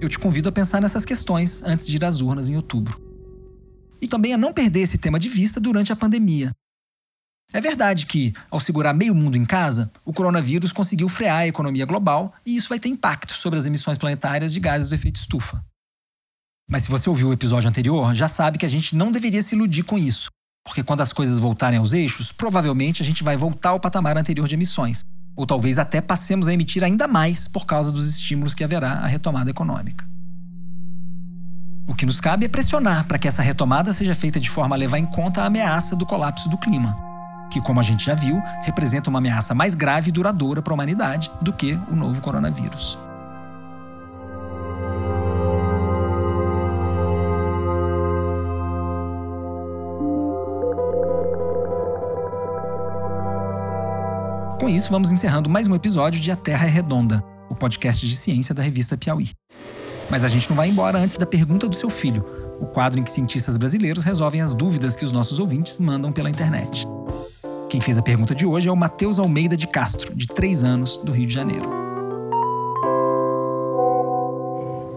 Eu 0.00 0.08
te 0.08 0.16
convido 0.16 0.48
a 0.48 0.52
pensar 0.52 0.80
nessas 0.80 1.04
questões 1.04 1.60
antes 1.64 1.88
de 1.88 1.96
ir 1.96 2.04
às 2.04 2.20
urnas 2.20 2.48
em 2.48 2.54
outubro. 2.54 3.00
E 4.00 4.06
também 4.06 4.32
a 4.32 4.38
não 4.38 4.52
perder 4.52 4.82
esse 4.82 4.96
tema 4.96 5.18
de 5.18 5.28
vista 5.28 5.58
durante 5.58 5.90
a 5.90 5.96
pandemia. 5.96 6.52
É 7.52 7.60
verdade 7.60 8.04
que, 8.06 8.34
ao 8.50 8.60
segurar 8.60 8.92
meio 8.92 9.14
mundo 9.14 9.36
em 9.36 9.44
casa, 9.44 9.90
o 10.04 10.12
coronavírus 10.12 10.72
conseguiu 10.72 11.08
frear 11.08 11.38
a 11.38 11.46
economia 11.46 11.86
global 11.86 12.32
e 12.44 12.56
isso 12.56 12.68
vai 12.68 12.78
ter 12.78 12.88
impacto 12.88 13.32
sobre 13.32 13.58
as 13.58 13.66
emissões 13.66 13.96
planetárias 13.96 14.52
de 14.52 14.60
gases 14.60 14.88
do 14.88 14.94
efeito 14.94 15.16
estufa. 15.16 15.64
Mas 16.68 16.82
se 16.82 16.90
você 16.90 17.08
ouviu 17.08 17.28
o 17.28 17.32
episódio 17.32 17.68
anterior, 17.68 18.14
já 18.14 18.28
sabe 18.28 18.58
que 18.58 18.66
a 18.66 18.68
gente 18.68 18.94
não 18.94 19.10
deveria 19.10 19.42
se 19.42 19.54
iludir 19.54 19.82
com 19.82 19.96
isso 19.96 20.28
porque 20.68 20.82
quando 20.82 21.00
as 21.00 21.12
coisas 21.12 21.38
voltarem 21.38 21.78
aos 21.78 21.94
eixos, 21.94 22.30
provavelmente 22.30 23.02
a 23.02 23.04
gente 23.04 23.24
vai 23.24 23.36
voltar 23.36 23.70
ao 23.70 23.80
patamar 23.80 24.18
anterior 24.18 24.46
de 24.46 24.54
emissões. 24.54 25.04
Ou 25.34 25.46
talvez 25.46 25.78
até 25.78 26.00
passemos 26.00 26.46
a 26.46 26.52
emitir 26.52 26.84
ainda 26.84 27.08
mais 27.08 27.48
por 27.48 27.64
causa 27.64 27.90
dos 27.90 28.08
estímulos 28.08 28.54
que 28.54 28.62
haverá 28.62 28.92
à 28.92 29.06
retomada 29.06 29.50
econômica. 29.50 30.06
O 31.86 31.94
que 31.94 32.04
nos 32.04 32.20
cabe 32.20 32.44
é 32.44 32.48
pressionar 32.48 33.06
para 33.06 33.18
que 33.18 33.26
essa 33.26 33.40
retomada 33.40 33.94
seja 33.94 34.14
feita 34.14 34.38
de 34.38 34.50
forma 34.50 34.76
a 34.76 34.78
levar 34.78 34.98
em 34.98 35.06
conta 35.06 35.42
a 35.42 35.46
ameaça 35.46 35.96
do 35.96 36.04
colapso 36.04 36.50
do 36.50 36.58
clima, 36.58 36.94
que, 37.50 37.60
como 37.60 37.80
a 37.80 37.82
gente 37.82 38.04
já 38.04 38.14
viu, 38.14 38.40
representa 38.62 39.10
uma 39.10 39.18
ameaça 39.18 39.54
mais 39.54 39.74
grave 39.74 40.08
e 40.08 40.12
duradoura 40.12 40.62
para 40.62 40.72
a 40.72 40.74
humanidade 40.74 41.30
do 41.40 41.52
que 41.52 41.78
o 41.90 41.96
novo 41.96 42.20
coronavírus. 42.20 42.98
Com 54.60 54.68
isso, 54.68 54.90
vamos 54.90 55.12
encerrando 55.12 55.48
mais 55.48 55.66
um 55.66 55.74
episódio 55.74 56.20
de 56.20 56.30
A 56.30 56.36
Terra 56.36 56.66
é 56.66 56.68
Redonda, 56.68 57.24
o 57.48 57.54
podcast 57.54 58.06
de 58.06 58.14
ciência 58.16 58.54
da 58.54 58.62
revista 58.62 58.98
Piauí. 58.98 59.30
Mas 60.10 60.24
a 60.24 60.28
gente 60.28 60.48
não 60.50 60.56
vai 60.56 60.68
embora 60.68 60.98
antes 60.98 61.16
da 61.16 61.24
pergunta 61.24 61.68
do 61.68 61.76
seu 61.76 61.88
filho, 61.88 62.24
o 62.60 62.66
quadro 62.66 62.98
em 62.98 63.02
que 63.02 63.10
cientistas 63.10 63.56
brasileiros 63.56 64.04
resolvem 64.04 64.40
as 64.40 64.52
dúvidas 64.52 64.96
que 64.96 65.04
os 65.04 65.12
nossos 65.12 65.38
ouvintes 65.38 65.78
mandam 65.78 66.10
pela 66.12 66.28
internet. 66.28 66.86
Quem 67.68 67.80
fez 67.80 67.98
a 67.98 68.02
pergunta 68.02 68.34
de 68.34 68.46
hoje 68.46 68.68
é 68.68 68.72
o 68.72 68.76
Matheus 68.76 69.18
Almeida 69.18 69.56
de 69.56 69.66
Castro, 69.66 70.14
de 70.14 70.26
3 70.26 70.64
anos, 70.64 70.96
do 70.98 71.12
Rio 71.12 71.26
de 71.26 71.34
Janeiro. 71.34 71.70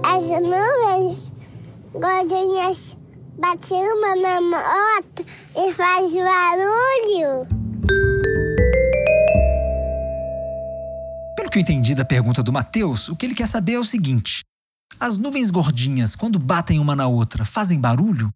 As 0.03 0.29
nuvens 0.29 1.33
gordinhas 1.93 2.97
batem 3.37 3.81
uma 3.91 4.15
na 4.15 4.39
outra 4.39 5.25
e 5.55 5.73
faz 5.73 6.13
barulho. 6.13 7.61
que 11.51 11.57
eu 11.57 11.61
entendi 11.61 11.93
da 11.93 12.05
pergunta 12.05 12.41
do 12.41 12.53
Matheus, 12.53 13.09
o 13.09 13.15
que 13.15 13.25
ele 13.25 13.35
quer 13.35 13.47
saber 13.47 13.73
é 13.73 13.79
o 13.79 13.83
seguinte: 13.83 14.41
as 14.97 15.17
nuvens 15.17 15.51
gordinhas, 15.51 16.15
quando 16.15 16.39
batem 16.39 16.79
uma 16.79 16.95
na 16.95 17.07
outra, 17.07 17.43
fazem 17.43 17.79
barulho? 17.79 18.31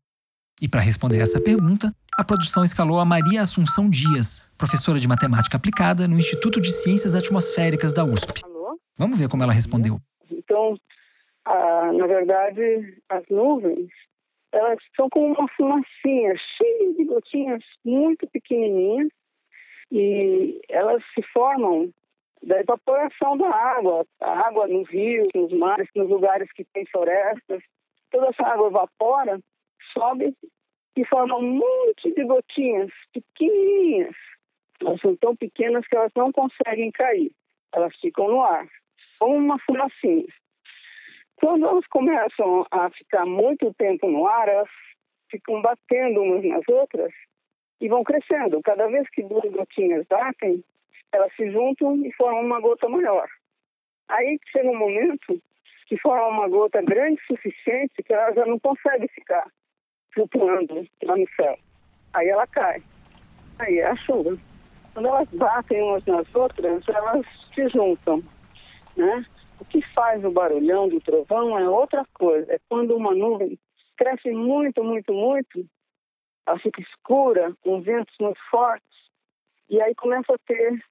E 0.62 0.68
para 0.68 0.82
responder 0.82 1.20
essa 1.20 1.40
pergunta, 1.40 1.94
a 2.18 2.24
produção 2.24 2.64
escalou 2.64 3.00
a 3.00 3.06
Maria 3.06 3.42
Assunção 3.42 3.90
Dias, 3.90 4.42
professora 4.58 5.00
de 5.00 5.08
matemática 5.08 5.58
aplicada 5.58 6.08
no 6.08 6.18
Instituto 6.18 6.62
de 6.62 6.72
Ciências 6.72 7.14
Atmosféricas 7.14 7.94
da 7.94 8.06
USP. 8.06 8.42
Alô? 8.44 8.80
Vamos 8.98 9.20
ver 9.20 9.28
como 9.28 9.44
ela 9.44 9.52
respondeu. 9.52 9.98
Então, 10.32 10.78
ah, 11.46 11.92
na 11.94 12.08
verdade, 12.08 13.02
as 13.10 13.24
nuvens 13.30 13.90
elas 14.54 14.78
são 14.96 15.10
como 15.10 15.34
uma 15.34 15.48
fumacinha, 15.50 16.34
cheia 16.58 16.94
de 16.94 17.04
gotinhas 17.04 17.62
muito 17.84 18.26
pequenininhas, 18.28 19.10
e 19.92 20.62
elas 20.70 21.04
se 21.14 21.22
formam 21.34 21.92
da 22.42 22.62
evaporação 22.62 23.38
da 23.38 23.50
água, 23.50 24.06
a 24.22 24.48
água 24.48 24.66
no 24.68 24.84
rio, 24.84 25.28
nos 25.36 25.52
mares, 25.52 25.90
nos 25.94 26.10
lugares 26.10 26.50
que 26.54 26.64
tem 26.74 26.86
florestas, 26.86 27.62
toda 28.10 28.28
essa 28.28 28.44
água 28.44 28.68
evapora, 28.68 29.40
sobe 29.92 30.34
e 30.96 31.06
forma 31.06 31.38
um 31.38 31.56
monte 31.56 32.14
de 32.14 32.24
gotinhas 32.24 32.92
pequenininhas. 33.14 34.16
Elas 34.82 35.00
são 35.02 35.16
tão 35.18 35.36
pequenas 35.36 35.86
que 35.88 35.96
elas 35.96 36.12
não 36.16 36.32
conseguem 36.32 36.92
cair, 36.92 37.32
elas 37.74 37.96
ficam 37.98 38.28
no 38.28 38.42
ar, 38.42 38.68
como 39.20 39.36
uma 39.36 39.60
fumacinha. 39.60 40.26
Quando 41.38 41.66
elas 41.66 41.86
começam 41.88 42.66
a 42.72 42.90
ficar 42.90 43.26
muito 43.26 43.74
tempo 43.74 44.10
no 44.10 44.26
ar, 44.26 44.48
elas 44.48 44.70
ficam 45.30 45.62
batendo 45.62 46.22
umas 46.22 46.44
nas 46.46 46.64
outras 46.70 47.12
e 47.82 47.90
vão 47.90 48.04
crescendo. 48.04 48.62
Cada 48.64 48.88
vez 48.88 49.10
que 49.10 49.24
duas 49.24 49.52
gotinhas 49.52 50.06
batem, 50.08 50.64
elas 51.12 51.34
se 51.36 51.52
juntam 51.52 52.06
e 52.06 52.12
formam 52.14 52.42
uma 52.42 52.60
gota 52.62 52.88
maior. 52.88 53.28
Aí 54.08 54.40
chega 54.52 54.70
um 54.70 54.78
momento 54.78 55.42
que 55.88 55.98
forma 56.00 56.28
uma 56.28 56.48
gota 56.48 56.82
grande 56.82 57.22
o 57.24 57.36
suficiente 57.36 58.02
que 58.04 58.14
ela 58.14 58.32
já 58.34 58.46
não 58.46 58.60
consegue 58.60 59.08
ficar 59.10 59.46
flutuando 60.16 60.88
lá 61.04 61.16
no 61.16 61.28
céu. 61.36 61.60
Aí 62.14 62.30
ela 62.30 62.48
cai. 62.48 62.82
Aí 63.60 63.80
é 63.80 63.88
a 63.88 63.96
chuva. 63.98 64.36
Quando 64.94 65.10
elas 65.10 65.30
batem 65.30 65.84
umas 65.84 66.06
nas 66.06 66.34
outras, 66.34 66.88
elas 66.88 67.26
se 67.54 67.68
juntam, 67.68 68.24
né? 68.96 69.26
O 69.60 69.66
que 69.66 69.82
faz 69.94 70.24
o 70.24 70.32
barulhão 70.32 70.88
do 70.88 71.00
trovão 71.02 71.60
é 71.60 71.70
outra 71.70 72.06
coisa. 72.14 72.54
É 72.54 72.60
quando 72.70 72.96
uma 72.96 73.14
nuvem 73.14 73.60
cresce 73.98 74.32
muito, 74.32 74.84
muito, 74.84 75.14
muito, 75.14 75.66
ela 76.46 76.60
fica 76.60 76.82
escura, 76.82 77.54
com 77.62 77.82
ventos 77.82 78.14
muito 78.20 78.40
fortes, 78.50 79.10
e 79.70 79.82
aí 79.82 79.96
começa 79.96 80.34
a 80.34 80.38
ter 80.46 80.84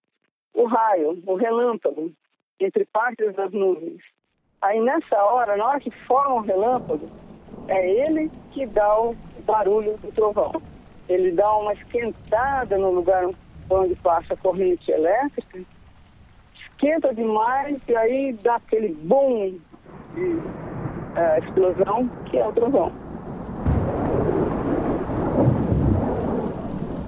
o 0.53 0.65
raio, 0.65 1.23
o 1.27 1.35
relâmpago, 1.35 2.13
entre 2.59 2.85
partes 2.87 3.35
das 3.35 3.53
nuvens. 3.53 4.03
Aí 4.63 4.81
nessa 4.81 5.23
hora, 5.23 5.57
na 5.57 5.67
hora 5.67 5.81
que 5.81 5.91
forma 6.07 6.37
o 6.37 6.41
relâmpago, 6.41 7.11
é 7.69 8.07
ele 8.07 8.31
que 8.53 8.67
dá 8.67 9.01
o 9.01 9.15
barulho 9.47 9.97
do 9.99 10.13
trovão. 10.13 10.53
Ele 11.09 11.33
dá 11.33 11.57
uma 11.57 11.73
esquentada 11.73 12.79
no 12.79 12.91
lugar 12.91 13.29
onde 13.71 13.95
passa 13.97 14.35
a 14.35 14.37
corrente 14.37 14.91
elétrica, 14.91 15.61
esquenta 16.55 17.15
demais 17.15 17.79
e 17.89 17.97
aí 17.97 18.33
dá 18.43 18.57
aquele 18.57 18.95
boom 18.95 19.59
de 20.15 20.21
uh, 20.21 21.45
explosão 21.45 22.09
que 22.27 22.39
é 22.39 22.47
o 22.47 22.53
trovão. 22.53 22.93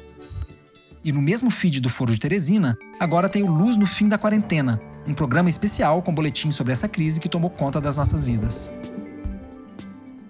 E 1.05 1.13
no 1.13 1.21
mesmo 1.21 1.51
feed 1.51 1.79
do 1.79 1.91
Foro 1.91 2.11
de 2.11 2.19
Teresina, 2.19 2.75
agora 2.99 3.29
tem 3.29 3.43
o 3.43 3.51
Luz 3.51 3.77
no 3.77 3.87
Fim 3.87 4.09
da 4.09 4.17
Quarentena, 4.17 4.81
um 5.07 5.15
programa 5.15 5.49
especial 5.49 6.03
com 6.03 6.15
boletim 6.15 6.51
sobre 6.51 6.73
essa 6.73 6.89
crise 6.89 7.21
que 7.21 7.29
tomou 7.29 7.51
conta 7.51 7.81
das 7.81 7.97
nossas 7.97 8.25
vidas. 8.25 8.71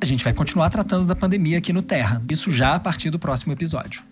A 0.01 0.05
gente 0.05 0.23
vai 0.23 0.33
continuar 0.33 0.71
tratando 0.71 1.07
da 1.07 1.17
pandemia 1.17 1.59
aqui 1.59 1.73
no 1.73 1.83
Terra, 1.83 2.21
isso 2.31 2.51
já 2.51 2.75
a 2.75 2.81
partir 2.81 3.11
do 3.11 3.19
próximo 3.19 3.53
episódio. 3.53 4.03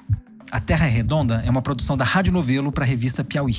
A 0.51 0.61
Terra 0.61 0.87
é 0.87 0.89
Redonda 0.89 1.43
é 1.45 1.51
uma 1.51 1.62
produção 1.62 1.97
da 1.97 2.05
Rádio 2.05 2.33
Novelo 2.33 2.73
para 2.73 2.85
a 2.85 2.87
revista 2.87 3.23
Piauí. 3.23 3.57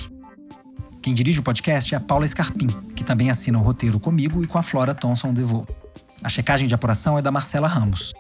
Quem 1.01 1.14
dirige 1.14 1.39
o 1.39 1.43
podcast 1.43 1.93
é 1.93 1.97
a 1.97 2.01
Paula 2.01 2.28
Scarpim, 2.28 2.68
que 2.95 3.03
também 3.03 3.30
assina 3.30 3.60
o 3.60 3.62
roteiro 3.62 3.99
comigo 3.99 4.43
e 4.43 4.47
com 4.47 4.58
a 4.58 4.64
Flora 4.64 4.93
Thomson 4.93 5.34
DeVoe. 5.34 5.66
A 6.24 6.30
checagem 6.30 6.68
de 6.68 6.74
apuração 6.74 7.18
é 7.18 7.22
da 7.22 7.32
Marcela 7.32 7.68
Ramos. 7.68 8.12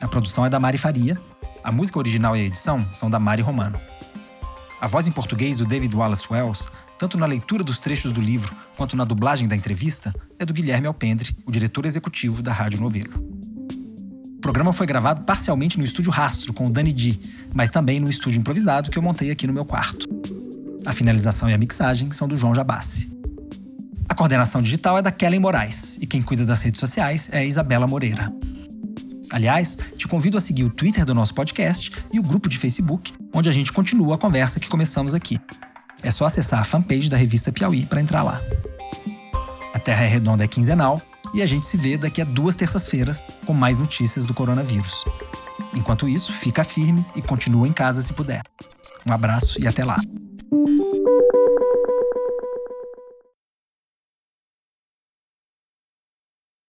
A 0.00 0.08
produção 0.08 0.44
é 0.44 0.50
da 0.50 0.58
Mari 0.58 0.76
Faria. 0.76 1.16
A 1.62 1.70
música 1.70 1.98
original 1.98 2.36
e 2.36 2.40
a 2.40 2.44
edição 2.44 2.84
são 2.92 3.08
da 3.08 3.20
Mari 3.20 3.42
Romano. 3.42 3.78
A 4.82 4.88
voz 4.88 5.06
em 5.06 5.12
português 5.12 5.58
do 5.58 5.64
David 5.64 5.94
Wallace 5.94 6.26
Wells, 6.28 6.66
tanto 6.98 7.16
na 7.16 7.24
leitura 7.24 7.62
dos 7.62 7.78
trechos 7.78 8.10
do 8.10 8.20
livro 8.20 8.52
quanto 8.76 8.96
na 8.96 9.04
dublagem 9.04 9.46
da 9.46 9.54
entrevista, 9.54 10.12
é 10.40 10.44
do 10.44 10.52
Guilherme 10.52 10.88
Alpendre, 10.88 11.36
o 11.46 11.52
diretor 11.52 11.86
executivo 11.86 12.42
da 12.42 12.52
Rádio 12.52 12.80
Novelo. 12.80 13.12
O 14.36 14.40
programa 14.40 14.72
foi 14.72 14.84
gravado 14.84 15.22
parcialmente 15.22 15.78
no 15.78 15.84
estúdio 15.84 16.10
Rastro 16.10 16.52
com 16.52 16.66
o 16.66 16.72
Dani 16.72 16.92
Di, 16.92 17.16
mas 17.54 17.70
também 17.70 18.00
no 18.00 18.10
estúdio 18.10 18.40
improvisado 18.40 18.90
que 18.90 18.98
eu 18.98 19.02
montei 19.04 19.30
aqui 19.30 19.46
no 19.46 19.52
meu 19.52 19.64
quarto. 19.64 20.04
A 20.84 20.92
finalização 20.92 21.48
e 21.48 21.54
a 21.54 21.58
mixagem 21.58 22.10
são 22.10 22.26
do 22.26 22.36
João 22.36 22.52
Jabassi. 22.52 23.08
A 24.08 24.16
coordenação 24.16 24.60
digital 24.60 24.98
é 24.98 25.02
da 25.02 25.12
Kellen 25.12 25.38
Moraes 25.38 25.96
e 26.00 26.08
quem 26.08 26.20
cuida 26.20 26.44
das 26.44 26.60
redes 26.60 26.80
sociais 26.80 27.28
é 27.30 27.38
a 27.38 27.44
Isabela 27.44 27.86
Moreira. 27.86 28.32
Aliás, 29.32 29.78
te 29.96 30.06
convido 30.06 30.36
a 30.36 30.40
seguir 30.40 30.62
o 30.62 30.70
Twitter 30.70 31.06
do 31.06 31.14
nosso 31.14 31.34
podcast 31.34 31.90
e 32.12 32.18
o 32.18 32.22
grupo 32.22 32.48
de 32.48 32.58
Facebook, 32.58 33.12
onde 33.34 33.48
a 33.48 33.52
gente 33.52 33.72
continua 33.72 34.16
a 34.16 34.18
conversa 34.18 34.60
que 34.60 34.68
começamos 34.68 35.14
aqui. 35.14 35.40
É 36.02 36.10
só 36.10 36.26
acessar 36.26 36.60
a 36.60 36.64
fanpage 36.64 37.08
da 37.08 37.16
revista 37.16 37.50
Piauí 37.50 37.86
para 37.86 38.00
entrar 38.00 38.22
lá. 38.22 38.40
A 39.74 39.78
Terra 39.78 40.04
é 40.04 40.06
Redonda 40.06 40.44
é 40.44 40.48
quinzenal 40.48 41.00
e 41.32 41.40
a 41.40 41.46
gente 41.46 41.64
se 41.64 41.78
vê 41.78 41.96
daqui 41.96 42.20
a 42.20 42.24
duas 42.24 42.56
terças-feiras 42.56 43.22
com 43.46 43.54
mais 43.54 43.78
notícias 43.78 44.26
do 44.26 44.34
coronavírus. 44.34 45.04
Enquanto 45.74 46.06
isso, 46.06 46.32
fica 46.32 46.62
firme 46.62 47.04
e 47.16 47.22
continua 47.22 47.66
em 47.66 47.72
casa 47.72 48.02
se 48.02 48.12
puder. 48.12 48.42
Um 49.08 49.12
abraço 49.12 49.60
e 49.60 49.66
até 49.66 49.82
lá. 49.82 49.96